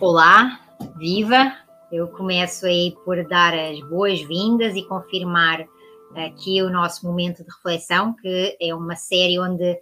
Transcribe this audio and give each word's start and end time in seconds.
Olá, 0.00 0.58
viva! 0.96 1.54
Eu 1.92 2.08
começo 2.08 2.64
aí 2.64 2.96
por 3.04 3.22
dar 3.28 3.52
as 3.52 3.78
boas-vindas 3.80 4.74
e 4.74 4.82
confirmar 4.82 5.68
aqui 6.16 6.62
o 6.62 6.70
nosso 6.70 7.06
momento 7.06 7.44
de 7.44 7.50
reflexão, 7.50 8.14
que 8.14 8.56
é 8.58 8.74
uma 8.74 8.96
série 8.96 9.38
onde, 9.38 9.78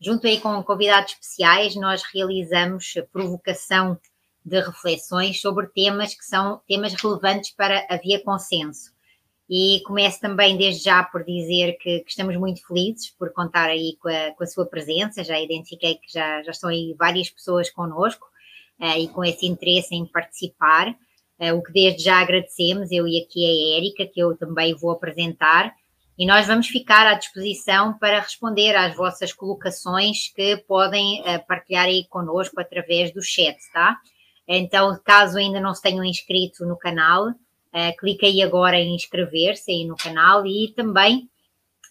junto 0.00 0.26
aí 0.26 0.40
com 0.40 0.62
convidados 0.62 1.12
especiais, 1.12 1.76
nós 1.76 2.02
realizamos 2.02 2.94
a 2.96 3.02
provocação 3.02 4.00
de 4.42 4.58
reflexões 4.58 5.38
sobre 5.38 5.66
temas 5.66 6.14
que 6.14 6.24
são 6.24 6.62
temas 6.66 6.94
relevantes 6.94 7.50
para 7.50 7.86
a 7.90 7.98
Via 7.98 8.24
Consenso. 8.24 8.90
E 9.50 9.82
começo 9.84 10.18
também 10.18 10.56
desde 10.56 10.84
já 10.84 11.04
por 11.04 11.22
dizer 11.24 11.74
que, 11.74 12.00
que 12.00 12.10
estamos 12.10 12.34
muito 12.36 12.66
felizes 12.66 13.10
por 13.10 13.34
contar 13.34 13.68
aí 13.68 13.98
com 14.00 14.08
a, 14.08 14.30
com 14.32 14.44
a, 14.44 14.46
sua 14.46 14.64
presença. 14.64 15.22
Já 15.22 15.38
identifiquei 15.38 15.96
que 15.96 16.10
já, 16.10 16.42
já 16.42 16.52
estão 16.52 16.70
aí 16.70 16.94
várias 16.98 17.28
pessoas 17.28 17.68
connosco 17.68 18.26
e 18.80 19.08
com 19.08 19.24
esse 19.24 19.46
interesse 19.46 19.94
em 19.94 20.06
participar. 20.06 20.94
Uh, 21.38 21.54
o 21.54 21.62
que 21.62 21.72
desde 21.72 22.02
já 22.02 22.20
agradecemos, 22.20 22.90
eu 22.90 23.06
e 23.06 23.22
aqui 23.22 23.44
a 23.44 23.76
Érica, 23.76 24.06
que 24.06 24.20
eu 24.20 24.36
também 24.36 24.74
vou 24.74 24.90
apresentar. 24.90 25.72
E 26.18 26.26
nós 26.26 26.48
vamos 26.48 26.66
ficar 26.66 27.06
à 27.06 27.14
disposição 27.14 27.96
para 27.96 28.20
responder 28.20 28.74
às 28.74 28.96
vossas 28.96 29.32
colocações 29.32 30.32
que 30.34 30.56
podem 30.56 31.20
uh, 31.20 31.46
partilhar 31.46 31.84
aí 31.84 32.04
connosco 32.08 32.60
através 32.60 33.12
do 33.12 33.22
chat, 33.22 33.56
tá? 33.72 33.96
Então, 34.48 34.98
caso 35.04 35.38
ainda 35.38 35.60
não 35.60 35.74
se 35.74 35.82
tenham 35.82 36.04
inscrito 36.04 36.66
no 36.66 36.76
canal, 36.76 37.28
uh, 37.28 37.96
clique 37.98 38.26
aí 38.26 38.42
agora 38.42 38.76
em 38.76 38.96
inscrever-se 38.96 39.70
aí 39.70 39.84
no 39.84 39.96
canal 39.96 40.44
e 40.44 40.72
também 40.74 41.28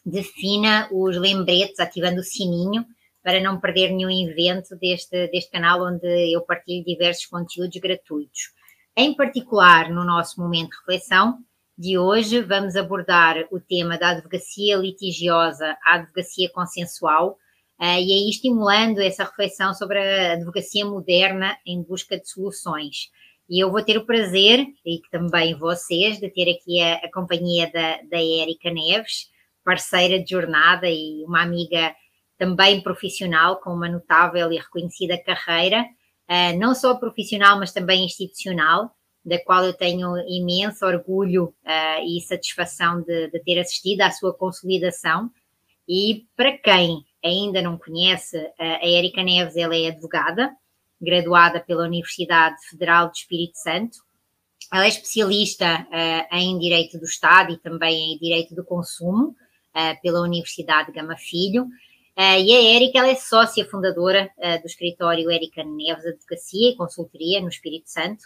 defina 0.06 0.90
os 0.92 1.16
lembretes 1.16 1.80
ativando 1.80 2.20
o 2.20 2.24
sininho 2.24 2.86
para 3.24 3.42
não 3.42 3.60
perder 3.60 3.92
nenhum 3.92 4.10
evento 4.10 4.76
deste, 4.76 5.28
deste 5.28 5.52
canal 5.52 5.86
onde 5.86 6.34
eu 6.34 6.42
partilho 6.42 6.86
diversos 6.86 7.26
conteúdos 7.26 7.78
gratuitos. 7.78 8.52
Em 8.96 9.14
particular, 9.16 9.90
no 9.90 10.04
nosso 10.04 10.42
momento 10.42 10.70
de 10.70 10.78
reflexão 10.78 11.40
de 11.78 11.98
hoje, 11.98 12.42
vamos 12.42 12.76
abordar 12.76 13.46
o 13.52 13.60
tema 13.60 13.98
da 13.98 14.10
advocacia 14.10 14.76
litigiosa 14.78 15.78
à 15.84 15.96
advocacia 15.96 16.50
consensual, 16.52 17.38
Uh, 17.80 18.02
e 18.02 18.12
aí 18.12 18.30
estimulando 18.30 19.00
essa 19.00 19.24
reflexão 19.24 19.72
sobre 19.72 20.00
a 20.00 20.34
advocacia 20.34 20.84
moderna 20.84 21.56
em 21.64 21.84
busca 21.84 22.20
de 22.20 22.28
soluções. 22.28 23.12
E 23.48 23.64
eu 23.64 23.72
vou 23.72 23.84
ter 23.84 23.98
o 23.98 24.06
prazer, 24.06 24.66
e 24.84 25.00
também 25.12 25.56
vocês, 25.56 26.20
de 26.20 26.28
ter 26.30 26.52
aqui 26.52 26.82
a, 26.82 26.96
a 26.96 27.12
companhia 27.12 27.72
da, 27.72 28.02
da 28.10 28.18
Érica 28.18 28.72
Neves, 28.72 29.30
parceira 29.64 30.22
de 30.22 30.32
jornada 30.32 30.90
e 30.90 31.24
uma 31.26 31.44
amiga 31.44 31.96
também 32.38 32.82
profissional, 32.82 33.58
com 33.58 33.72
uma 33.72 33.90
notável 33.90 34.52
e 34.52 34.58
reconhecida 34.58 35.18
carreira, 35.18 35.84
uh, 36.30 36.58
não 36.58 36.76
só 36.76 36.96
profissional, 36.96 37.58
mas 37.60 37.74
também 37.74 38.06
institucional, 38.06 38.96
da 39.26 39.44
qual 39.44 39.66
eu 39.66 39.74
tenho 39.74 40.18
imenso 40.28 40.86
orgulho 40.86 41.54
uh, 41.66 42.06
e 42.06 42.22
satisfação 42.22 43.02
de, 43.02 43.30
de 43.30 43.40
ter 43.40 43.60
assistido 43.60 44.02
à 44.02 44.12
sua 44.12 44.34
consolidação. 44.34 45.30
E 45.90 46.26
para 46.36 46.58
quem 46.58 47.04
ainda 47.24 47.62
não 47.62 47.78
conhece, 47.78 48.38
a 48.60 48.88
Érica 48.88 49.24
Neves 49.24 49.56
ela 49.56 49.76
é 49.76 49.88
advogada, 49.88 50.52
graduada 51.02 51.60
pela 51.60 51.86
Universidade 51.86 52.56
Federal 52.70 53.08
do 53.08 53.14
Espírito 53.14 53.58
Santo. 53.58 53.98
Ela 54.72 54.86
é 54.86 54.90
especialista 54.90 55.88
em 56.32 56.60
Direito 56.60 57.00
do 57.00 57.06
Estado 57.06 57.54
e 57.54 57.58
também 57.58 58.14
em 58.14 58.18
Direito 58.18 58.54
do 58.54 58.66
Consumo 58.66 59.34
pela 60.02 60.22
Universidade 60.22 60.92
Gama 60.92 61.16
Filho. 61.16 61.68
Uh, 62.18 62.42
e 62.42 62.56
a 62.56 62.76
Érica 62.76 63.00
ela 63.00 63.10
é 63.10 63.16
sócia 63.16 63.64
fundadora 63.70 64.32
do 64.62 64.66
escritório 64.66 65.30
Érica 65.30 65.64
Neves 65.64 66.04
Advocacia 66.04 66.72
e 66.72 66.76
Consultoria 66.76 67.40
no 67.40 67.48
Espírito 67.48 67.90
Santo 67.90 68.24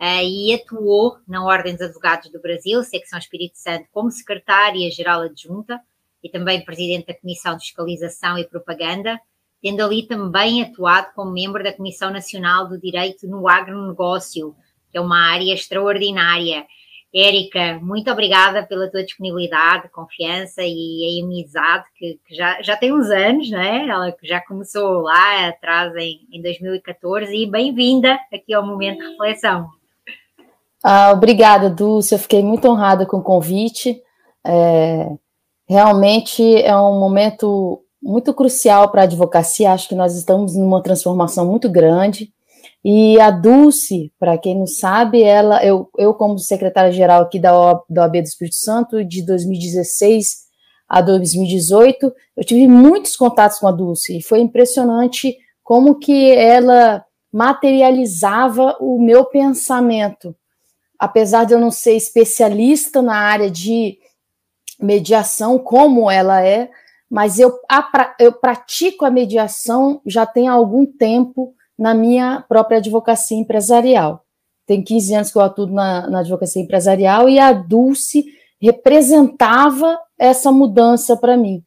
e 0.00 0.54
atuou 0.54 1.18
na 1.26 1.44
Ordem 1.44 1.74
dos 1.74 1.82
Advogados 1.82 2.30
do 2.30 2.40
Brasil, 2.40 2.82
secção 2.82 3.18
Espírito 3.18 3.56
Santo, 3.58 3.88
como 3.92 4.10
secretária-geral 4.10 5.22
adjunta 5.22 5.80
e 6.22 6.28
também 6.28 6.64
presidente 6.64 7.06
da 7.06 7.14
Comissão 7.14 7.56
de 7.56 7.64
Fiscalização 7.64 8.38
e 8.38 8.44
Propaganda, 8.44 9.20
tendo 9.60 9.82
ali 9.82 10.06
também 10.06 10.62
atuado 10.62 11.12
como 11.14 11.32
membro 11.32 11.62
da 11.62 11.72
Comissão 11.72 12.10
Nacional 12.10 12.68
do 12.68 12.78
Direito 12.78 13.26
no 13.26 13.48
Agronegócio, 13.48 14.54
que 14.90 14.98
é 14.98 15.00
uma 15.00 15.30
área 15.32 15.52
extraordinária. 15.52 16.66
Érica, 17.14 17.78
muito 17.82 18.10
obrigada 18.10 18.62
pela 18.62 18.90
tua 18.90 19.04
disponibilidade, 19.04 19.90
confiança 19.90 20.62
e 20.62 21.20
a 21.20 21.24
amizade 21.24 21.84
que, 21.94 22.18
que, 22.26 22.34
já, 22.34 22.62
já 22.62 22.74
tem 22.74 22.92
uns 22.92 23.10
anos, 23.10 23.50
não 23.50 23.60
é? 23.60 23.86
Ela 23.86 24.16
já 24.22 24.40
começou 24.40 25.02
lá 25.02 25.48
atrás 25.48 25.94
em, 25.96 26.26
em 26.32 26.40
2014 26.40 27.36
e 27.36 27.44
bem-vinda 27.44 28.18
aqui 28.32 28.54
ao 28.54 28.66
Momento 28.66 29.00
de 29.00 29.10
Reflexão. 29.10 29.68
Ah, 30.82 31.12
obrigada, 31.12 31.68
Dulce. 31.68 32.14
Eu 32.14 32.18
fiquei 32.18 32.42
muito 32.42 32.66
honrada 32.66 33.04
com 33.04 33.18
o 33.18 33.22
convite. 33.22 34.02
É, 34.44 35.08
realmente 35.68 36.42
é 36.62 36.76
um 36.76 36.98
momento 36.98 37.84
muito 38.02 38.32
crucial 38.32 38.90
para 38.90 39.02
a 39.02 39.04
advocacia. 39.04 39.70
Acho 39.70 39.88
que 39.88 39.94
nós 39.94 40.16
estamos 40.16 40.56
numa 40.56 40.82
transformação 40.82 41.46
muito 41.46 41.70
grande. 41.70 42.32
E 42.84 43.20
a 43.20 43.30
Dulce, 43.30 44.12
para 44.18 44.36
quem 44.36 44.58
não 44.58 44.66
sabe, 44.66 45.22
ela, 45.22 45.64
eu, 45.64 45.88
eu 45.96 46.12
como 46.14 46.38
secretária-geral 46.38 47.22
aqui 47.22 47.38
da, 47.38 47.56
OAB, 47.56 47.82
da 47.88 48.02
OAB 48.02 48.12
do 48.14 48.26
Espírito 48.26 48.56
Santo, 48.56 49.04
de 49.04 49.24
2016 49.24 50.42
a 50.88 51.00
2018, 51.00 52.12
eu 52.36 52.44
tive 52.44 52.66
muitos 52.66 53.16
contatos 53.16 53.58
com 53.58 53.68
a 53.68 53.72
Dulce, 53.72 54.18
e 54.18 54.22
foi 54.22 54.40
impressionante 54.40 55.36
como 55.62 55.98
que 55.98 56.32
ela 56.32 57.04
materializava 57.32 58.76
o 58.80 59.00
meu 59.00 59.24
pensamento. 59.24 60.36
Apesar 60.98 61.44
de 61.44 61.54
eu 61.54 61.60
não 61.60 61.70
ser 61.70 61.94
especialista 61.96 63.00
na 63.00 63.16
área 63.16 63.50
de 63.50 63.96
mediação 64.78 65.58
como 65.58 66.10
ela 66.10 66.44
é, 66.44 66.68
mas 67.08 67.38
eu, 67.38 67.58
a, 67.70 68.14
eu 68.18 68.32
pratico 68.32 69.04
a 69.04 69.10
mediação 69.10 70.00
já 70.04 70.26
tem 70.26 70.48
algum 70.48 70.84
tempo 70.84 71.54
na 71.82 71.94
minha 71.94 72.44
própria 72.48 72.78
advocacia 72.78 73.36
empresarial. 73.36 74.24
Tem 74.64 74.84
15 74.84 75.14
anos 75.16 75.32
que 75.32 75.36
eu 75.36 75.42
atuo 75.42 75.66
na, 75.66 76.08
na 76.08 76.20
advocacia 76.20 76.62
empresarial 76.62 77.28
e 77.28 77.40
a 77.40 77.52
Dulce 77.52 78.24
representava 78.60 79.98
essa 80.16 80.52
mudança 80.52 81.16
para 81.16 81.36
mim. 81.36 81.64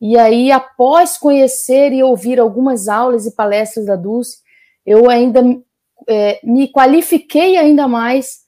E 0.00 0.16
aí, 0.16 0.52
após 0.52 1.18
conhecer 1.18 1.92
e 1.92 2.00
ouvir 2.00 2.38
algumas 2.38 2.86
aulas 2.86 3.26
e 3.26 3.34
palestras 3.34 3.86
da 3.86 3.96
Dulce, 3.96 4.36
eu 4.86 5.10
ainda 5.10 5.42
é, 6.08 6.38
me 6.44 6.68
qualifiquei 6.68 7.56
ainda 7.56 7.88
mais 7.88 8.42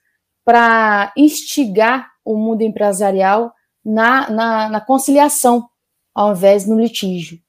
para 0.44 1.12
instigar 1.16 2.08
o 2.24 2.36
mundo 2.36 2.62
empresarial 2.62 3.52
na, 3.84 4.30
na, 4.30 4.68
na 4.68 4.80
conciliação, 4.80 5.68
ao 6.14 6.30
invés 6.30 6.64
no 6.64 6.78
litígio. 6.78 7.40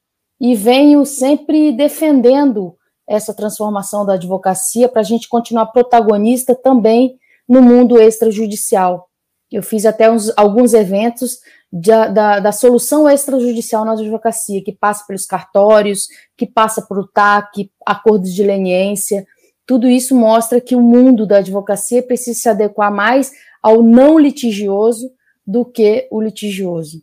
E 0.42 0.56
venho 0.56 1.06
sempre 1.06 1.72
defendendo 1.72 2.79
essa 3.10 3.34
transformação 3.34 4.06
da 4.06 4.14
advocacia 4.14 4.88
para 4.88 5.02
a 5.02 5.04
gente 5.04 5.28
continuar 5.28 5.66
protagonista 5.68 6.54
também 6.54 7.18
no 7.48 7.60
mundo 7.60 8.00
extrajudicial. 8.00 9.10
Eu 9.52 9.64
fiz 9.64 9.84
até 9.88 10.12
uns, 10.12 10.32
alguns 10.38 10.76
eventos 10.76 11.40
da, 11.74 12.08
da, 12.08 12.40
da, 12.40 12.52
solução 12.52 13.10
extrajudicial 13.10 13.84
na 13.84 13.94
advocacia, 13.94 14.64
que 14.64 14.72
passa 14.72 15.04
pelos 15.08 15.26
cartórios, 15.26 16.08
que 16.38 16.46
passa 16.46 16.84
por 16.84 17.10
TAC, 17.12 17.72
acordos 17.84 18.34
de 18.34 18.44
leniência. 18.44 19.26
Tudo 19.66 19.88
isso 19.88 20.16
mostra 20.16 20.62
que 20.62 20.76
o 20.76 20.82
mundo 20.82 21.26
da 21.26 21.38
advocacia 21.38 22.04
precisa 22.04 22.40
se 22.40 22.50
adequar 22.50 22.94
mais 22.94 23.32
ao 23.62 23.82
não 23.82 24.20
litigioso 24.20 25.12
do 25.46 25.66
que 25.66 26.08
o 26.12 26.22
litigioso. 26.22 27.02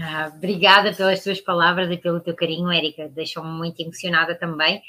Ah, 0.00 0.32
obrigada 0.34 0.92
pelas 0.92 1.22
tuas 1.22 1.40
palavras 1.40 1.90
e 1.90 1.96
pelo 1.96 2.20
teu 2.20 2.34
carinho, 2.34 2.70
Érica. 2.70 3.08
Deixam-me 3.08 3.50
muito 3.50 3.80
emocionada 3.80 4.34
também. 4.34 4.82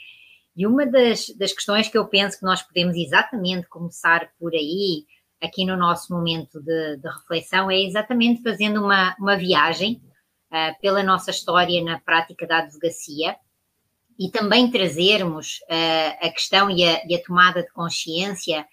E 0.55 0.65
uma 0.65 0.85
das, 0.85 1.29
das 1.37 1.53
questões 1.53 1.87
que 1.87 1.97
eu 1.97 2.07
penso 2.07 2.39
que 2.39 2.45
nós 2.45 2.61
podemos 2.61 2.95
exatamente 2.95 3.67
começar 3.67 4.31
por 4.39 4.53
aí, 4.53 5.05
aqui 5.41 5.65
no 5.65 5.75
nosso 5.75 6.13
momento 6.13 6.61
de, 6.61 6.97
de 6.97 7.07
reflexão, 7.09 7.69
é 7.69 7.81
exatamente 7.81 8.41
fazendo 8.41 8.81
uma, 8.81 9.15
uma 9.19 9.37
viagem 9.37 10.01
uh, 10.51 10.79
pela 10.81 11.03
nossa 11.03 11.29
história 11.29 11.83
na 11.83 11.99
prática 11.99 12.47
da 12.47 12.59
advocacia 12.59 13.35
e 14.17 14.29
também 14.31 14.71
trazermos 14.71 15.59
uh, 15.69 16.25
a 16.25 16.29
questão 16.29 16.69
e 16.69 16.83
a, 16.83 17.05
e 17.05 17.15
a 17.15 17.23
tomada 17.23 17.61
de 17.61 17.71
consciência 17.71 18.65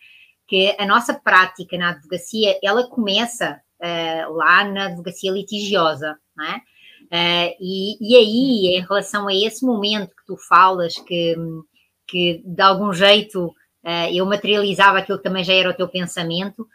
que 0.46 0.74
a 0.78 0.86
nossa 0.86 1.14
prática 1.14 1.76
na 1.76 1.90
advocacia, 1.90 2.58
ela 2.62 2.86
começa 2.88 3.60
uh, 3.80 4.32
lá 4.34 4.64
na 4.64 4.86
advocacia 4.86 5.32
litigiosa, 5.32 6.16
Uh, 6.38 7.52
e, 7.60 7.96
e, 8.00 8.16
aí, 8.16 8.76
em 8.76 8.80
relação 8.80 9.28
a 9.28 9.34
esse 9.34 9.64
momento 9.64 10.16
que 10.16 10.24
tu 10.26 10.36
falas, 10.36 10.94
que, 10.94 11.36
que 12.06 12.42
de 12.44 12.62
algum 12.62 12.92
jeito 12.92 13.46
uh, 13.46 14.08
eu 14.12 14.24
materializava 14.24 14.98
aquilo 14.98 15.18
que 15.18 15.24
também 15.24 15.44
já 15.44 15.52
era 15.52 15.70
o 15.70 15.74
teu 15.74 15.88
pensamento, 15.88 16.66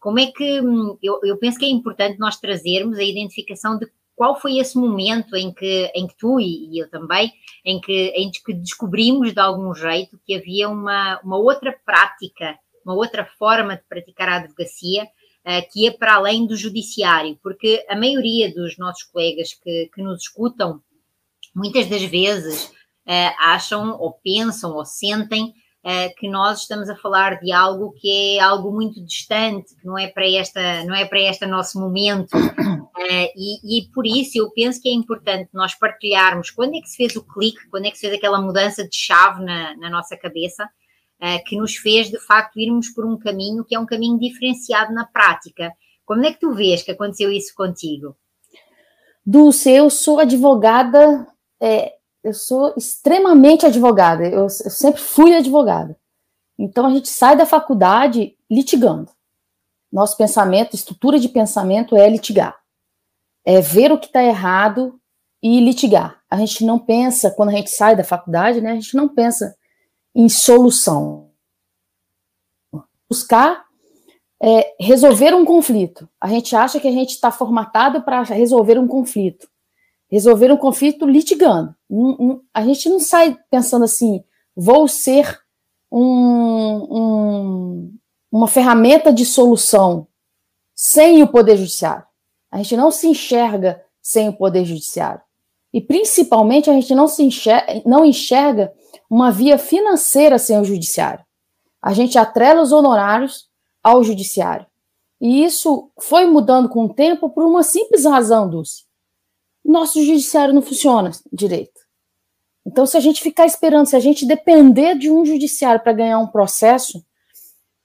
como 0.00 0.18
é 0.18 0.24
que 0.24 0.62
eu, 1.02 1.20
eu 1.22 1.36
penso 1.36 1.58
que 1.58 1.66
é 1.66 1.68
importante 1.68 2.18
nós 2.18 2.40
trazermos 2.40 2.98
a 2.98 3.04
identificação 3.04 3.78
de 3.78 3.86
qual 4.18 4.40
foi 4.40 4.58
esse 4.58 4.76
momento 4.76 5.36
em 5.36 5.54
que, 5.54 5.92
em 5.94 6.06
que 6.06 6.16
tu 6.16 6.40
e, 6.40 6.74
e 6.74 6.82
eu 6.82 6.90
também, 6.90 7.32
em 7.64 7.80
que, 7.80 8.08
em 8.16 8.30
que 8.30 8.52
descobrimos 8.52 9.32
de 9.32 9.38
algum 9.38 9.72
jeito 9.72 10.18
que 10.26 10.34
havia 10.34 10.68
uma, 10.68 11.20
uma 11.22 11.36
outra 11.36 11.72
prática, 11.86 12.58
uma 12.84 12.94
outra 12.94 13.24
forma 13.38 13.76
de 13.76 13.82
praticar 13.88 14.28
a 14.28 14.36
advocacia 14.38 15.04
uh, 15.04 15.08
que 15.70 15.84
ia 15.84 15.96
para 15.96 16.16
além 16.16 16.46
do 16.46 16.56
judiciário, 16.56 17.38
porque 17.42 17.84
a 17.88 17.96
maioria 17.96 18.52
dos 18.52 18.76
nossos 18.76 19.04
colegas 19.04 19.54
que, 19.54 19.90
que 19.94 20.02
nos 20.02 20.22
escutam, 20.22 20.82
muitas 21.54 21.86
das 21.86 22.02
vezes 22.02 22.64
uh, 23.08 23.34
acham 23.38 23.96
ou 23.98 24.12
pensam 24.12 24.74
ou 24.74 24.84
sentem 24.84 25.44
uh, 25.44 26.14
que 26.18 26.28
nós 26.28 26.60
estamos 26.60 26.90
a 26.90 26.96
falar 26.96 27.40
de 27.40 27.50
algo 27.50 27.92
que 27.92 28.36
é 28.36 28.40
algo 28.40 28.70
muito 28.70 29.02
distante, 29.02 29.74
que 29.76 29.86
não 29.86 29.98
é 29.98 30.08
para 30.08 30.28
esta, 30.30 30.84
não 30.84 30.94
é 30.94 31.06
para 31.06 31.20
este 31.20 31.46
nosso 31.46 31.80
momento. 31.80 32.30
E, 33.10 33.78
e, 33.78 33.88
por 33.90 34.04
isso 34.04 34.36
eu 34.36 34.50
penso 34.50 34.82
que 34.82 34.88
é 34.88 34.92
importante 34.92 35.48
nós 35.54 35.74
partilharmos 35.74 36.50
quando 36.50 36.74
é 36.74 36.80
que 36.80 36.90
se 36.90 36.96
fez 36.96 37.16
o 37.16 37.24
clique, 37.24 37.66
quando 37.70 37.86
é 37.86 37.90
que 37.90 37.96
se 37.96 38.06
fez 38.06 38.18
aquela 38.18 38.38
mudança 38.38 38.86
de 38.86 38.94
chave 38.94 39.42
na, 39.42 39.74
na 39.78 39.88
nossa 39.88 40.14
cabeça, 40.14 40.68
que 41.46 41.56
nos 41.56 41.76
fez 41.76 42.08
de 42.08 42.18
facto 42.18 42.58
irmos 42.58 42.88
por 42.90 43.04
um 43.04 43.18
caminho 43.18 43.64
que 43.64 43.74
é 43.74 43.78
um 43.78 43.86
caminho 43.86 44.18
diferenciado 44.18 44.92
na 44.92 45.04
prática. 45.04 45.72
Como 46.04 46.24
é 46.24 46.32
que 46.32 46.40
tu 46.40 46.54
vês 46.54 46.82
que 46.82 46.90
aconteceu 46.90 47.30
isso 47.30 47.54
contigo? 47.54 48.16
Dulce, 49.26 49.70
eu 49.70 49.90
sou 49.90 50.20
advogada 50.20 51.26
é, 51.60 51.94
eu 52.22 52.32
sou 52.32 52.74
extremamente 52.76 53.66
advogada, 53.66 54.24
eu, 54.24 54.42
eu 54.42 54.48
sempre 54.48 55.00
fui 55.00 55.34
advogada. 55.34 55.96
Então 56.58 56.86
a 56.86 56.90
gente 56.90 57.08
sai 57.08 57.36
da 57.36 57.46
faculdade 57.46 58.36
litigando. 58.50 59.10
Nosso 59.90 60.16
pensamento, 60.16 60.74
estrutura 60.74 61.18
de 61.18 61.28
pensamento 61.28 61.96
é 61.96 62.08
litigar. 62.08 62.56
É 63.44 63.60
ver 63.60 63.92
o 63.92 63.98
que 63.98 64.06
está 64.06 64.22
errado 64.22 65.00
e 65.42 65.60
litigar. 65.60 66.20
A 66.28 66.36
gente 66.36 66.64
não 66.64 66.78
pensa, 66.78 67.30
quando 67.30 67.50
a 67.50 67.52
gente 67.52 67.70
sai 67.70 67.96
da 67.96 68.04
faculdade, 68.04 68.60
né, 68.60 68.72
a 68.72 68.74
gente 68.74 68.94
não 68.96 69.08
pensa 69.08 69.56
em 70.18 70.28
solução. 70.28 71.30
Buscar 73.08 73.64
é, 74.42 74.74
resolver 74.78 75.34
um 75.34 75.46
conflito. 75.46 76.06
A 76.20 76.28
gente 76.28 76.54
acha 76.54 76.78
que 76.78 76.88
a 76.88 76.92
gente 76.92 77.10
está 77.10 77.30
formatado 77.30 78.02
para 78.02 78.22
resolver 78.22 78.78
um 78.78 78.86
conflito 78.86 79.48
resolver 80.08 80.50
um 80.50 80.56
conflito 80.56 81.06
litigando. 81.06 81.74
A 82.52 82.64
gente 82.64 82.88
não 82.88 82.98
sai 82.98 83.36
pensando 83.50 83.84
assim, 83.84 84.24
vou 84.56 84.88
ser 84.88 85.38
um, 85.92 86.86
um, 86.90 87.94
uma 88.32 88.48
ferramenta 88.48 89.12
de 89.12 89.24
solução 89.24 90.06
sem 90.74 91.22
o 91.22 91.28
Poder 91.28 91.56
Judiciário. 91.56 92.04
A 92.50 92.58
gente 92.58 92.76
não 92.76 92.90
se 92.90 93.06
enxerga 93.06 93.82
sem 94.00 94.28
o 94.28 94.32
Poder 94.32 94.64
Judiciário. 94.64 95.20
E, 95.72 95.82
principalmente, 95.82 96.70
a 96.70 96.72
gente 96.72 96.94
não, 96.94 97.06
se 97.06 97.22
enxerga, 97.22 97.82
não 97.84 98.04
enxerga 98.04 98.72
uma 99.08 99.30
via 99.30 99.58
financeira 99.58 100.38
sem 100.38 100.60
o 100.60 100.64
Judiciário. 100.64 101.24
A 101.80 101.92
gente 101.92 102.18
atrela 102.18 102.62
os 102.62 102.72
honorários 102.72 103.48
ao 103.82 104.02
Judiciário. 104.02 104.66
E 105.20 105.44
isso 105.44 105.90
foi 106.00 106.26
mudando 106.26 106.68
com 106.68 106.84
o 106.84 106.94
tempo 106.94 107.30
por 107.30 107.44
uma 107.44 107.62
simples 107.62 108.04
razão, 108.04 108.48
Dulce 108.48 108.88
nosso 109.68 110.02
judiciário 110.02 110.54
não 110.54 110.62
funciona 110.62 111.10
direito. 111.32 111.80
Então, 112.66 112.86
se 112.86 112.96
a 112.96 113.00
gente 113.00 113.22
ficar 113.22 113.46
esperando, 113.46 113.86
se 113.86 113.96
a 113.96 114.00
gente 114.00 114.26
depender 114.26 114.96
de 114.96 115.10
um 115.10 115.24
judiciário 115.24 115.80
para 115.80 115.92
ganhar 115.92 116.18
um 116.18 116.26
processo, 116.26 117.04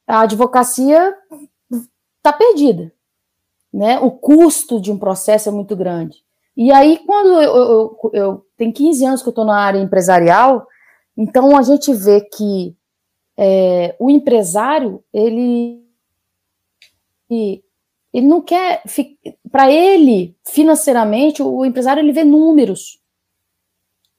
a 0.07 0.21
advocacia 0.21 1.15
está 2.17 2.33
perdida. 2.33 2.91
Né? 3.71 3.99
O 3.99 4.11
custo 4.11 4.79
de 4.79 4.91
um 4.91 4.97
processo 4.97 5.49
é 5.49 5.51
muito 5.51 5.75
grande. 5.75 6.23
E 6.55 6.71
aí, 6.71 6.99
quando 7.05 7.41
eu, 7.41 7.55
eu, 7.55 8.11
eu 8.13 8.45
tenho 8.57 8.73
15 8.73 9.05
anos 9.05 9.21
que 9.21 9.27
eu 9.27 9.31
estou 9.31 9.45
na 9.45 9.57
área 9.57 9.79
empresarial, 9.79 10.67
então 11.18 11.56
a 11.57 11.62
gente 11.62 11.94
vê 11.94 12.21
que 12.21 12.75
é, 13.38 13.95
o 14.00 14.10
empresário, 14.10 15.04
ele, 15.13 15.83
ele 17.30 18.27
não 18.27 18.42
quer. 18.42 18.83
Para 19.51 19.71
ele, 19.71 20.36
financeiramente, 20.45 21.42
o 21.42 21.65
empresário 21.65 22.01
ele 22.01 22.12
vê 22.12 22.24
números. 22.24 23.00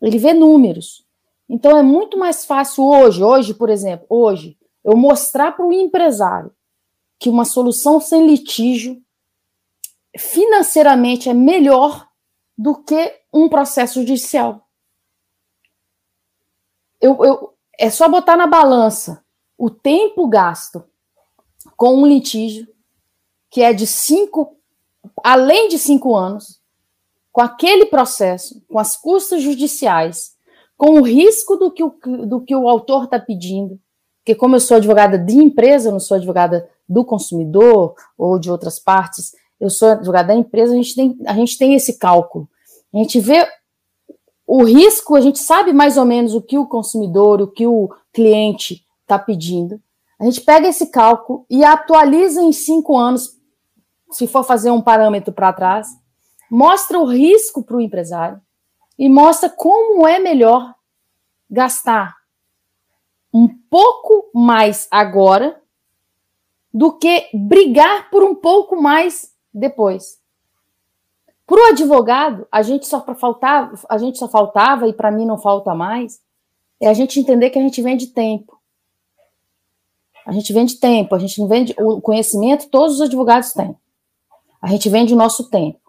Ele 0.00 0.18
vê 0.18 0.32
números. 0.32 1.04
Então 1.48 1.76
é 1.76 1.82
muito 1.82 2.18
mais 2.18 2.44
fácil 2.44 2.84
hoje, 2.84 3.22
hoje, 3.22 3.54
por 3.54 3.68
exemplo, 3.68 4.06
hoje, 4.08 4.56
eu 4.82 4.96
mostrar 4.96 5.52
para 5.52 5.66
o 5.66 5.72
empresário 5.72 6.52
que 7.18 7.28
uma 7.28 7.44
solução 7.44 8.00
sem 8.00 8.26
litígio 8.26 9.00
financeiramente 10.16 11.28
é 11.28 11.34
melhor 11.34 12.08
do 12.56 12.82
que 12.82 13.20
um 13.32 13.48
processo 13.48 14.00
judicial. 14.00 14.63
Eu, 17.04 17.22
eu, 17.22 17.54
é 17.78 17.90
só 17.90 18.08
botar 18.08 18.34
na 18.34 18.46
balança 18.46 19.22
o 19.58 19.68
tempo 19.68 20.26
gasto 20.26 20.82
com 21.76 21.96
um 21.96 22.06
litígio 22.06 22.66
que 23.50 23.60
é 23.60 23.74
de 23.74 23.86
cinco, 23.86 24.56
além 25.22 25.68
de 25.68 25.78
cinco 25.78 26.16
anos, 26.16 26.62
com 27.30 27.42
aquele 27.42 27.84
processo, 27.84 28.62
com 28.70 28.78
as 28.78 28.96
custas 28.96 29.42
judiciais, 29.42 30.34
com 30.78 30.98
o 30.98 31.02
risco 31.02 31.56
do 31.56 31.70
que 31.70 31.84
o, 31.84 31.94
do 32.26 32.40
que 32.40 32.56
o 32.56 32.66
autor 32.66 33.04
está 33.04 33.18
pedindo, 33.18 33.78
porque 34.20 34.34
como 34.34 34.56
eu 34.56 34.60
sou 34.60 34.78
advogada 34.78 35.18
de 35.18 35.36
empresa, 35.36 35.92
não 35.92 36.00
sou 36.00 36.16
advogada 36.16 36.66
do 36.88 37.04
consumidor 37.04 37.94
ou 38.16 38.38
de 38.38 38.50
outras 38.50 38.78
partes, 38.78 39.34
eu 39.60 39.68
sou 39.68 39.90
advogada 39.90 40.28
da 40.28 40.34
empresa, 40.34 40.72
a 40.72 40.76
gente 40.76 40.94
tem, 40.94 41.18
a 41.26 41.34
gente 41.34 41.58
tem 41.58 41.74
esse 41.74 41.98
cálculo. 41.98 42.48
A 42.94 42.96
gente 42.96 43.20
vê 43.20 43.46
o 44.46 44.62
risco, 44.64 45.16
a 45.16 45.20
gente 45.20 45.38
sabe 45.38 45.72
mais 45.72 45.96
ou 45.96 46.04
menos 46.04 46.34
o 46.34 46.42
que 46.42 46.58
o 46.58 46.66
consumidor, 46.66 47.40
o 47.40 47.48
que 47.48 47.66
o 47.66 47.90
cliente 48.12 48.84
está 49.02 49.18
pedindo. 49.18 49.80
A 50.20 50.24
gente 50.24 50.40
pega 50.42 50.68
esse 50.68 50.90
cálculo 50.90 51.44
e 51.48 51.64
atualiza 51.64 52.42
em 52.42 52.52
cinco 52.52 52.96
anos 52.96 53.38
se 54.10 54.26
for 54.26 54.44
fazer 54.44 54.70
um 54.70 54.80
parâmetro 54.80 55.32
para 55.32 55.52
trás, 55.52 55.88
mostra 56.50 56.98
o 56.98 57.04
risco 57.04 57.64
para 57.64 57.76
o 57.76 57.80
empresário 57.80 58.40
e 58.98 59.08
mostra 59.08 59.48
como 59.48 60.06
é 60.06 60.20
melhor 60.20 60.72
gastar 61.50 62.14
um 63.32 63.48
pouco 63.68 64.30
mais 64.32 64.86
agora 64.90 65.60
do 66.72 66.96
que 66.96 67.28
brigar 67.34 68.08
por 68.10 68.22
um 68.22 68.34
pouco 68.34 68.80
mais 68.80 69.34
depois. 69.52 70.22
Para 71.46 71.60
o 71.60 71.64
advogado, 71.66 72.46
a 72.50 72.62
gente 72.62 72.86
só 72.86 73.04
faltava, 73.14 73.78
a 73.88 73.98
gente 73.98 74.18
só 74.18 74.28
faltava 74.28 74.88
e 74.88 74.92
para 74.92 75.10
mim 75.10 75.26
não 75.26 75.38
falta 75.38 75.74
mais, 75.74 76.20
é 76.80 76.88
a 76.88 76.94
gente 76.94 77.20
entender 77.20 77.50
que 77.50 77.58
a 77.58 77.62
gente 77.62 77.82
vende 77.82 78.08
tempo. 78.08 78.58
A 80.26 80.32
gente 80.32 80.52
vende 80.52 80.76
tempo, 80.80 81.14
a 81.14 81.18
gente 81.18 81.38
não 81.38 81.46
vende 81.46 81.74
o 81.78 82.00
conhecimento, 82.00 82.70
todos 82.70 82.94
os 82.96 83.00
advogados 83.02 83.52
têm. 83.52 83.76
A 84.60 84.68
gente 84.68 84.88
vende 84.88 85.12
o 85.12 85.16
nosso 85.16 85.50
tempo. 85.50 85.80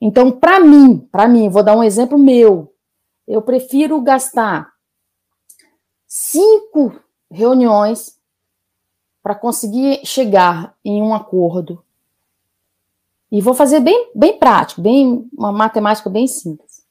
Então, 0.00 0.32
para 0.32 0.58
mim, 0.58 0.98
para 1.12 1.28
mim, 1.28 1.48
vou 1.48 1.62
dar 1.62 1.76
um 1.76 1.84
exemplo 1.84 2.18
meu. 2.18 2.74
Eu 3.28 3.42
prefiro 3.42 4.00
gastar 4.00 4.72
cinco 6.06 7.00
reuniões 7.30 8.18
para 9.22 9.36
conseguir 9.36 10.04
chegar 10.04 10.74
em 10.84 11.00
um 11.00 11.14
acordo. 11.14 11.84
E 13.30 13.40
vou 13.40 13.54
fazer 13.54 13.80
bem, 13.80 14.10
bem 14.14 14.38
prático, 14.38 14.80
bem 14.80 15.28
uma 15.36 15.52
matemática 15.52 16.10
bem 16.10 16.26
simples. 16.26 16.82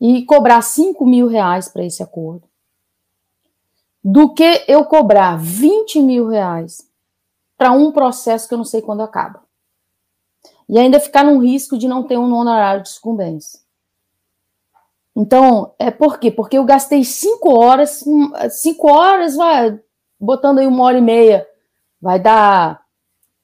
E 0.00 0.24
cobrar 0.24 0.60
cinco 0.62 1.06
mil 1.06 1.28
reais 1.28 1.68
para 1.68 1.84
esse 1.84 2.02
acordo. 2.02 2.48
Do 4.02 4.34
que 4.34 4.64
eu 4.68 4.84
cobrar 4.84 5.38
20 5.38 6.00
mil 6.02 6.28
reais 6.28 6.86
para 7.56 7.72
um 7.72 7.90
processo 7.90 8.46
que 8.46 8.52
eu 8.52 8.58
não 8.58 8.64
sei 8.64 8.82
quando 8.82 9.02
acaba 9.02 9.44
e 10.68 10.78
ainda 10.78 11.00
ficar 11.00 11.24
num 11.24 11.38
risco 11.38 11.76
de 11.76 11.86
não 11.86 12.02
ter 12.02 12.18
um 12.18 12.32
honorário 12.34 12.82
de 12.82 12.88
sucumbência. 12.88 13.60
Então, 15.16 15.74
é 15.78 15.90
por 15.90 16.18
quê? 16.18 16.30
Porque 16.30 16.58
eu 16.58 16.64
gastei 16.64 17.04
cinco 17.04 17.54
horas, 17.56 18.02
cinco 18.50 18.90
horas, 18.90 19.36
vai, 19.36 19.78
botando 20.18 20.58
aí 20.58 20.66
uma 20.66 20.82
hora 20.84 20.98
e 20.98 21.02
meia, 21.02 21.46
vai 22.00 22.18
dar 22.18 22.82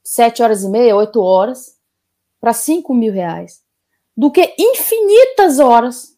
sete 0.02 0.42
horas 0.42 0.64
e 0.64 0.68
meia, 0.68 0.96
oito 0.96 1.20
horas, 1.20 1.76
para 2.40 2.52
cinco 2.52 2.94
mil 2.94 3.12
reais, 3.12 3.62
do 4.16 4.30
que 4.30 4.54
infinitas 4.58 5.58
horas. 5.58 6.16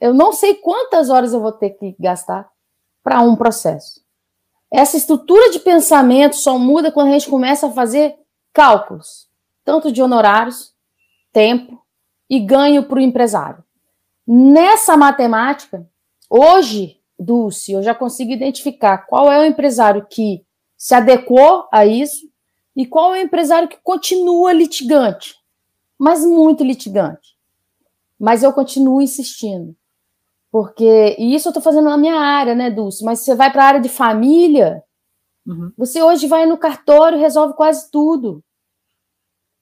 Eu 0.00 0.14
não 0.14 0.32
sei 0.32 0.54
quantas 0.54 1.10
horas 1.10 1.32
eu 1.32 1.40
vou 1.40 1.52
ter 1.52 1.70
que 1.70 1.96
gastar 1.98 2.48
para 3.02 3.20
um 3.20 3.34
processo. 3.34 4.00
Essa 4.70 4.96
estrutura 4.96 5.50
de 5.50 5.58
pensamento 5.58 6.36
só 6.36 6.58
muda 6.58 6.92
quando 6.92 7.08
a 7.08 7.12
gente 7.12 7.28
começa 7.28 7.66
a 7.66 7.72
fazer 7.72 8.16
cálculos 8.52 9.28
tanto 9.68 9.92
de 9.92 10.00
honorários, 10.00 10.72
tempo 11.30 11.78
e 12.30 12.40
ganho 12.40 12.84
para 12.84 12.96
o 12.96 13.02
empresário. 13.02 13.62
Nessa 14.26 14.96
matemática, 14.96 15.86
hoje, 16.30 17.02
Dulce, 17.18 17.72
eu 17.72 17.82
já 17.82 17.94
consigo 17.94 18.32
identificar 18.32 19.04
qual 19.06 19.30
é 19.30 19.38
o 19.38 19.44
empresário 19.44 20.06
que 20.08 20.42
se 20.74 20.94
adequou 20.94 21.68
a 21.70 21.84
isso 21.84 22.26
e 22.74 22.86
qual 22.86 23.14
é 23.14 23.18
o 23.18 23.22
empresário 23.22 23.68
que 23.68 23.76
continua 23.82 24.54
litigante, 24.54 25.34
mas 25.98 26.24
muito 26.24 26.62
litigante. 26.62 27.36
mas 28.18 28.42
eu 28.42 28.52
continuo 28.52 29.00
insistindo. 29.00 29.76
Porque, 30.50 31.14
e 31.18 31.34
isso 31.34 31.48
eu 31.48 31.50
estou 31.50 31.62
fazendo 31.62 31.84
na 31.84 31.96
minha 31.96 32.16
área, 32.16 32.54
né, 32.54 32.70
Dulce? 32.70 33.04
Mas 33.04 33.20
você 33.20 33.34
vai 33.34 33.52
para 33.52 33.62
a 33.62 33.66
área 33.66 33.80
de 33.80 33.88
família, 33.88 34.82
uhum. 35.46 35.70
você 35.76 36.02
hoje 36.02 36.26
vai 36.26 36.46
no 36.46 36.56
cartório 36.56 37.16
e 37.16 37.20
resolve 37.20 37.54
quase 37.54 37.90
tudo. 37.90 38.42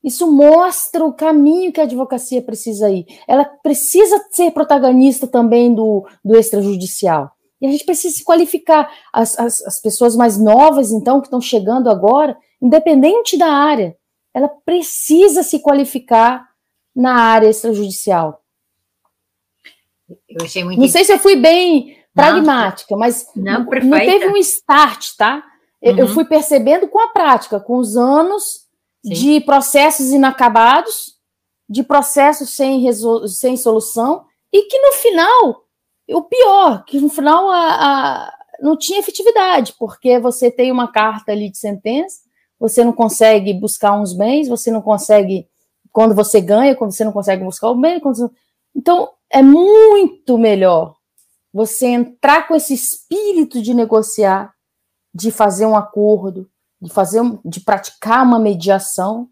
Isso 0.03 0.31
mostra 0.31 1.05
o 1.05 1.13
caminho 1.13 1.73
que 1.73 1.81
a 1.81 1.85
advocacia 1.85 2.41
precisa 2.41 2.89
ir. 2.89 3.05
Ela 3.27 3.45
precisa 3.45 4.25
ser 4.31 4.53
protagonista 4.53 5.27
também 5.27 5.75
do, 5.75 6.07
do 6.25 6.37
extrajudicial. 6.39 7.33
E 7.61 7.67
a 7.67 7.71
gente 7.71 7.85
precisa 7.85 8.15
se 8.15 8.25
qualificar. 8.25 8.89
As, 9.13 9.37
as, 9.39 9.61
as 9.63 9.81
pessoas 9.81 10.15
mais 10.15 10.39
novas, 10.39 10.93
então, 10.93 11.21
que 11.21 11.27
estão 11.27 11.41
chegando 11.41 11.91
agora, 11.91 12.39
independente 12.63 13.37
da 13.37 13.49
área, 13.49 13.97
ela 14.37 14.51
precisa 14.67 15.43
se 15.43 15.61
qualificar 15.61 16.47
na 16.95 17.15
área 17.15 17.49
extrajudicial. 17.49 18.45
Eu 20.29 20.45
achei 20.45 20.63
muito. 20.63 20.79
Não 20.79 20.89
sei 20.89 21.07
se 21.07 21.13
eu 21.13 21.19
fui 21.19 21.37
bem 21.37 21.97
pragmática, 22.15 22.93
não, 22.93 22.99
mas 22.99 23.31
não, 23.35 23.65
não, 23.65 23.99
teve 23.99 24.29
um 24.29 24.37
start, 24.37 25.17
tá? 25.17 25.43
Uhum. 25.83 25.99
Eu 25.99 26.09
fui 26.09 26.27
percebendo 26.27 26.87
com 26.87 27.01
a 27.01 27.09
prática, 27.09 27.59
com 27.59 27.79
os 27.79 27.97
anos 27.97 28.67
Sim. 29.03 29.15
de 29.15 29.41
processos 29.41 30.11
inacabados, 30.11 31.17
de 31.67 31.83
processos 31.83 32.51
sem, 32.51 32.87
sem 33.29 33.57
solução, 33.57 34.27
e 34.53 34.65
que 34.65 34.79
no 34.79 34.93
final, 34.93 35.65
o 36.11 36.23
pior, 36.25 36.85
que 36.85 37.01
no 37.01 37.09
final 37.09 37.49
a, 37.49 37.57
a, 37.57 38.35
não 38.61 38.77
tinha 38.77 38.99
efetividade, 38.99 39.75
porque 39.79 40.19
você 40.19 40.51
tem 40.51 40.71
uma 40.71 40.93
carta 40.93 41.33
ali 41.33 41.51
de 41.51 41.57
sentença, 41.57 42.26
você 42.59 42.85
não 42.85 42.93
consegue 42.93 43.53
buscar 43.53 43.93
uns 43.93 44.13
bens, 44.13 44.49
você 44.49 44.71
não 44.71 44.83
consegue, 44.83 45.49
quando 45.93 46.15
você 46.15 46.41
ganha, 46.41 46.75
quando 46.75 46.93
você 46.93 47.05
não 47.05 47.13
consegue 47.13 47.45
buscar 47.45 47.71
o 47.71 47.75
bem, 47.75 48.01
quando... 48.01 48.31
então 48.75 49.11
é 49.31 49.43
muito 49.43 50.39
melhor 50.39 50.97
você 51.53 51.87
entrar 51.87 52.47
com 52.47 52.55
esse 52.55 52.75
espírito 52.75 53.63
de 53.63 53.75
negociar, 53.75 54.55
de 55.15 55.31
fazer 55.31 55.67
um 55.67 55.77
acordo, 55.77 56.49
de 56.81 56.93
fazer, 56.93 57.23
de 57.45 57.61
praticar 57.61 58.25
uma 58.25 58.39
mediação, 58.39 59.29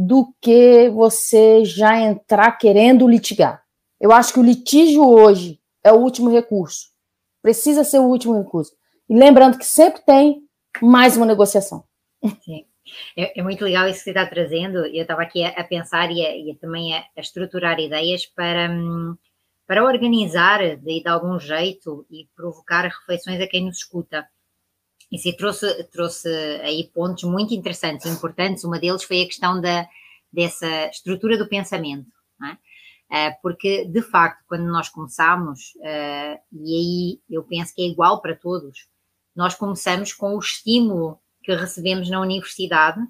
do 0.00 0.32
que 0.40 0.88
você 0.90 1.64
já 1.64 1.98
entrar 1.98 2.52
querendo 2.52 3.08
litigar. 3.08 3.64
Eu 4.00 4.12
acho 4.12 4.32
que 4.32 4.38
o 4.38 4.44
litígio 4.44 5.04
hoje 5.04 5.60
é 5.82 5.92
o 5.92 5.96
último 5.96 6.30
recurso. 6.30 6.90
Precisa 7.42 7.82
ser 7.82 7.98
o 7.98 8.04
último 8.04 8.38
recurso. 8.38 8.72
E 9.08 9.18
lembrando 9.18 9.58
que 9.58 9.66
sempre 9.66 10.00
tem 10.02 10.42
mais 10.80 11.16
uma 11.16 11.26
negociação. 11.26 11.82
É, 13.16 13.40
é 13.40 13.42
muito 13.42 13.64
legal 13.64 13.86
isso 13.86 13.98
que 13.98 14.04
você 14.04 14.10
está 14.10 14.26
trazendo. 14.26 14.78
Eu 14.86 15.02
estava 15.02 15.22
aqui 15.22 15.44
a, 15.44 15.50
a 15.50 15.64
pensar 15.64 16.10
e, 16.10 16.24
a, 16.24 16.36
e 16.36 16.54
também 16.56 16.94
a, 16.94 17.00
a, 17.16 17.20
estruturar 17.20 17.78
ideias 17.78 18.24
para, 18.26 18.70
hum, 18.70 19.16
para 19.66 19.84
organizar 19.84 20.76
de, 20.76 21.02
de 21.02 21.08
algum 21.08 21.38
jeito 21.38 22.06
e 22.10 22.26
provocar 22.34 22.82
reflexões 22.82 23.40
a 23.40 23.46
quem 23.46 23.66
nos 23.66 23.78
escuta. 23.78 24.26
E 25.10 25.18
se 25.18 25.36
trouxe, 25.36 25.84
trouxe 25.84 26.28
aí 26.62 26.90
pontos 26.94 27.24
muito 27.24 27.54
interessantes 27.54 28.06
e 28.06 28.10
importantes. 28.10 28.64
Uma 28.64 28.78
deles 28.78 29.04
foi 29.04 29.22
a 29.22 29.26
questão 29.26 29.60
da, 29.60 29.86
dessa 30.32 30.86
estrutura 30.88 31.36
do 31.36 31.48
pensamento. 31.48 32.10
É? 32.42 33.30
Uh, 33.30 33.34
porque, 33.42 33.86
de 33.86 34.02
facto, 34.02 34.44
quando 34.46 34.64
nós 34.64 34.90
começamos, 34.90 35.72
uh, 35.76 36.38
e 36.52 36.74
aí 36.76 37.20
eu 37.30 37.42
penso 37.42 37.74
que 37.74 37.80
é 37.80 37.86
igual 37.86 38.20
para 38.20 38.36
todos, 38.36 38.86
nós 39.34 39.54
começamos 39.54 40.12
com 40.12 40.34
o 40.34 40.38
estímulo 40.38 41.18
que 41.48 41.54
recebemos 41.54 42.10
na 42.10 42.20
universidade 42.20 43.00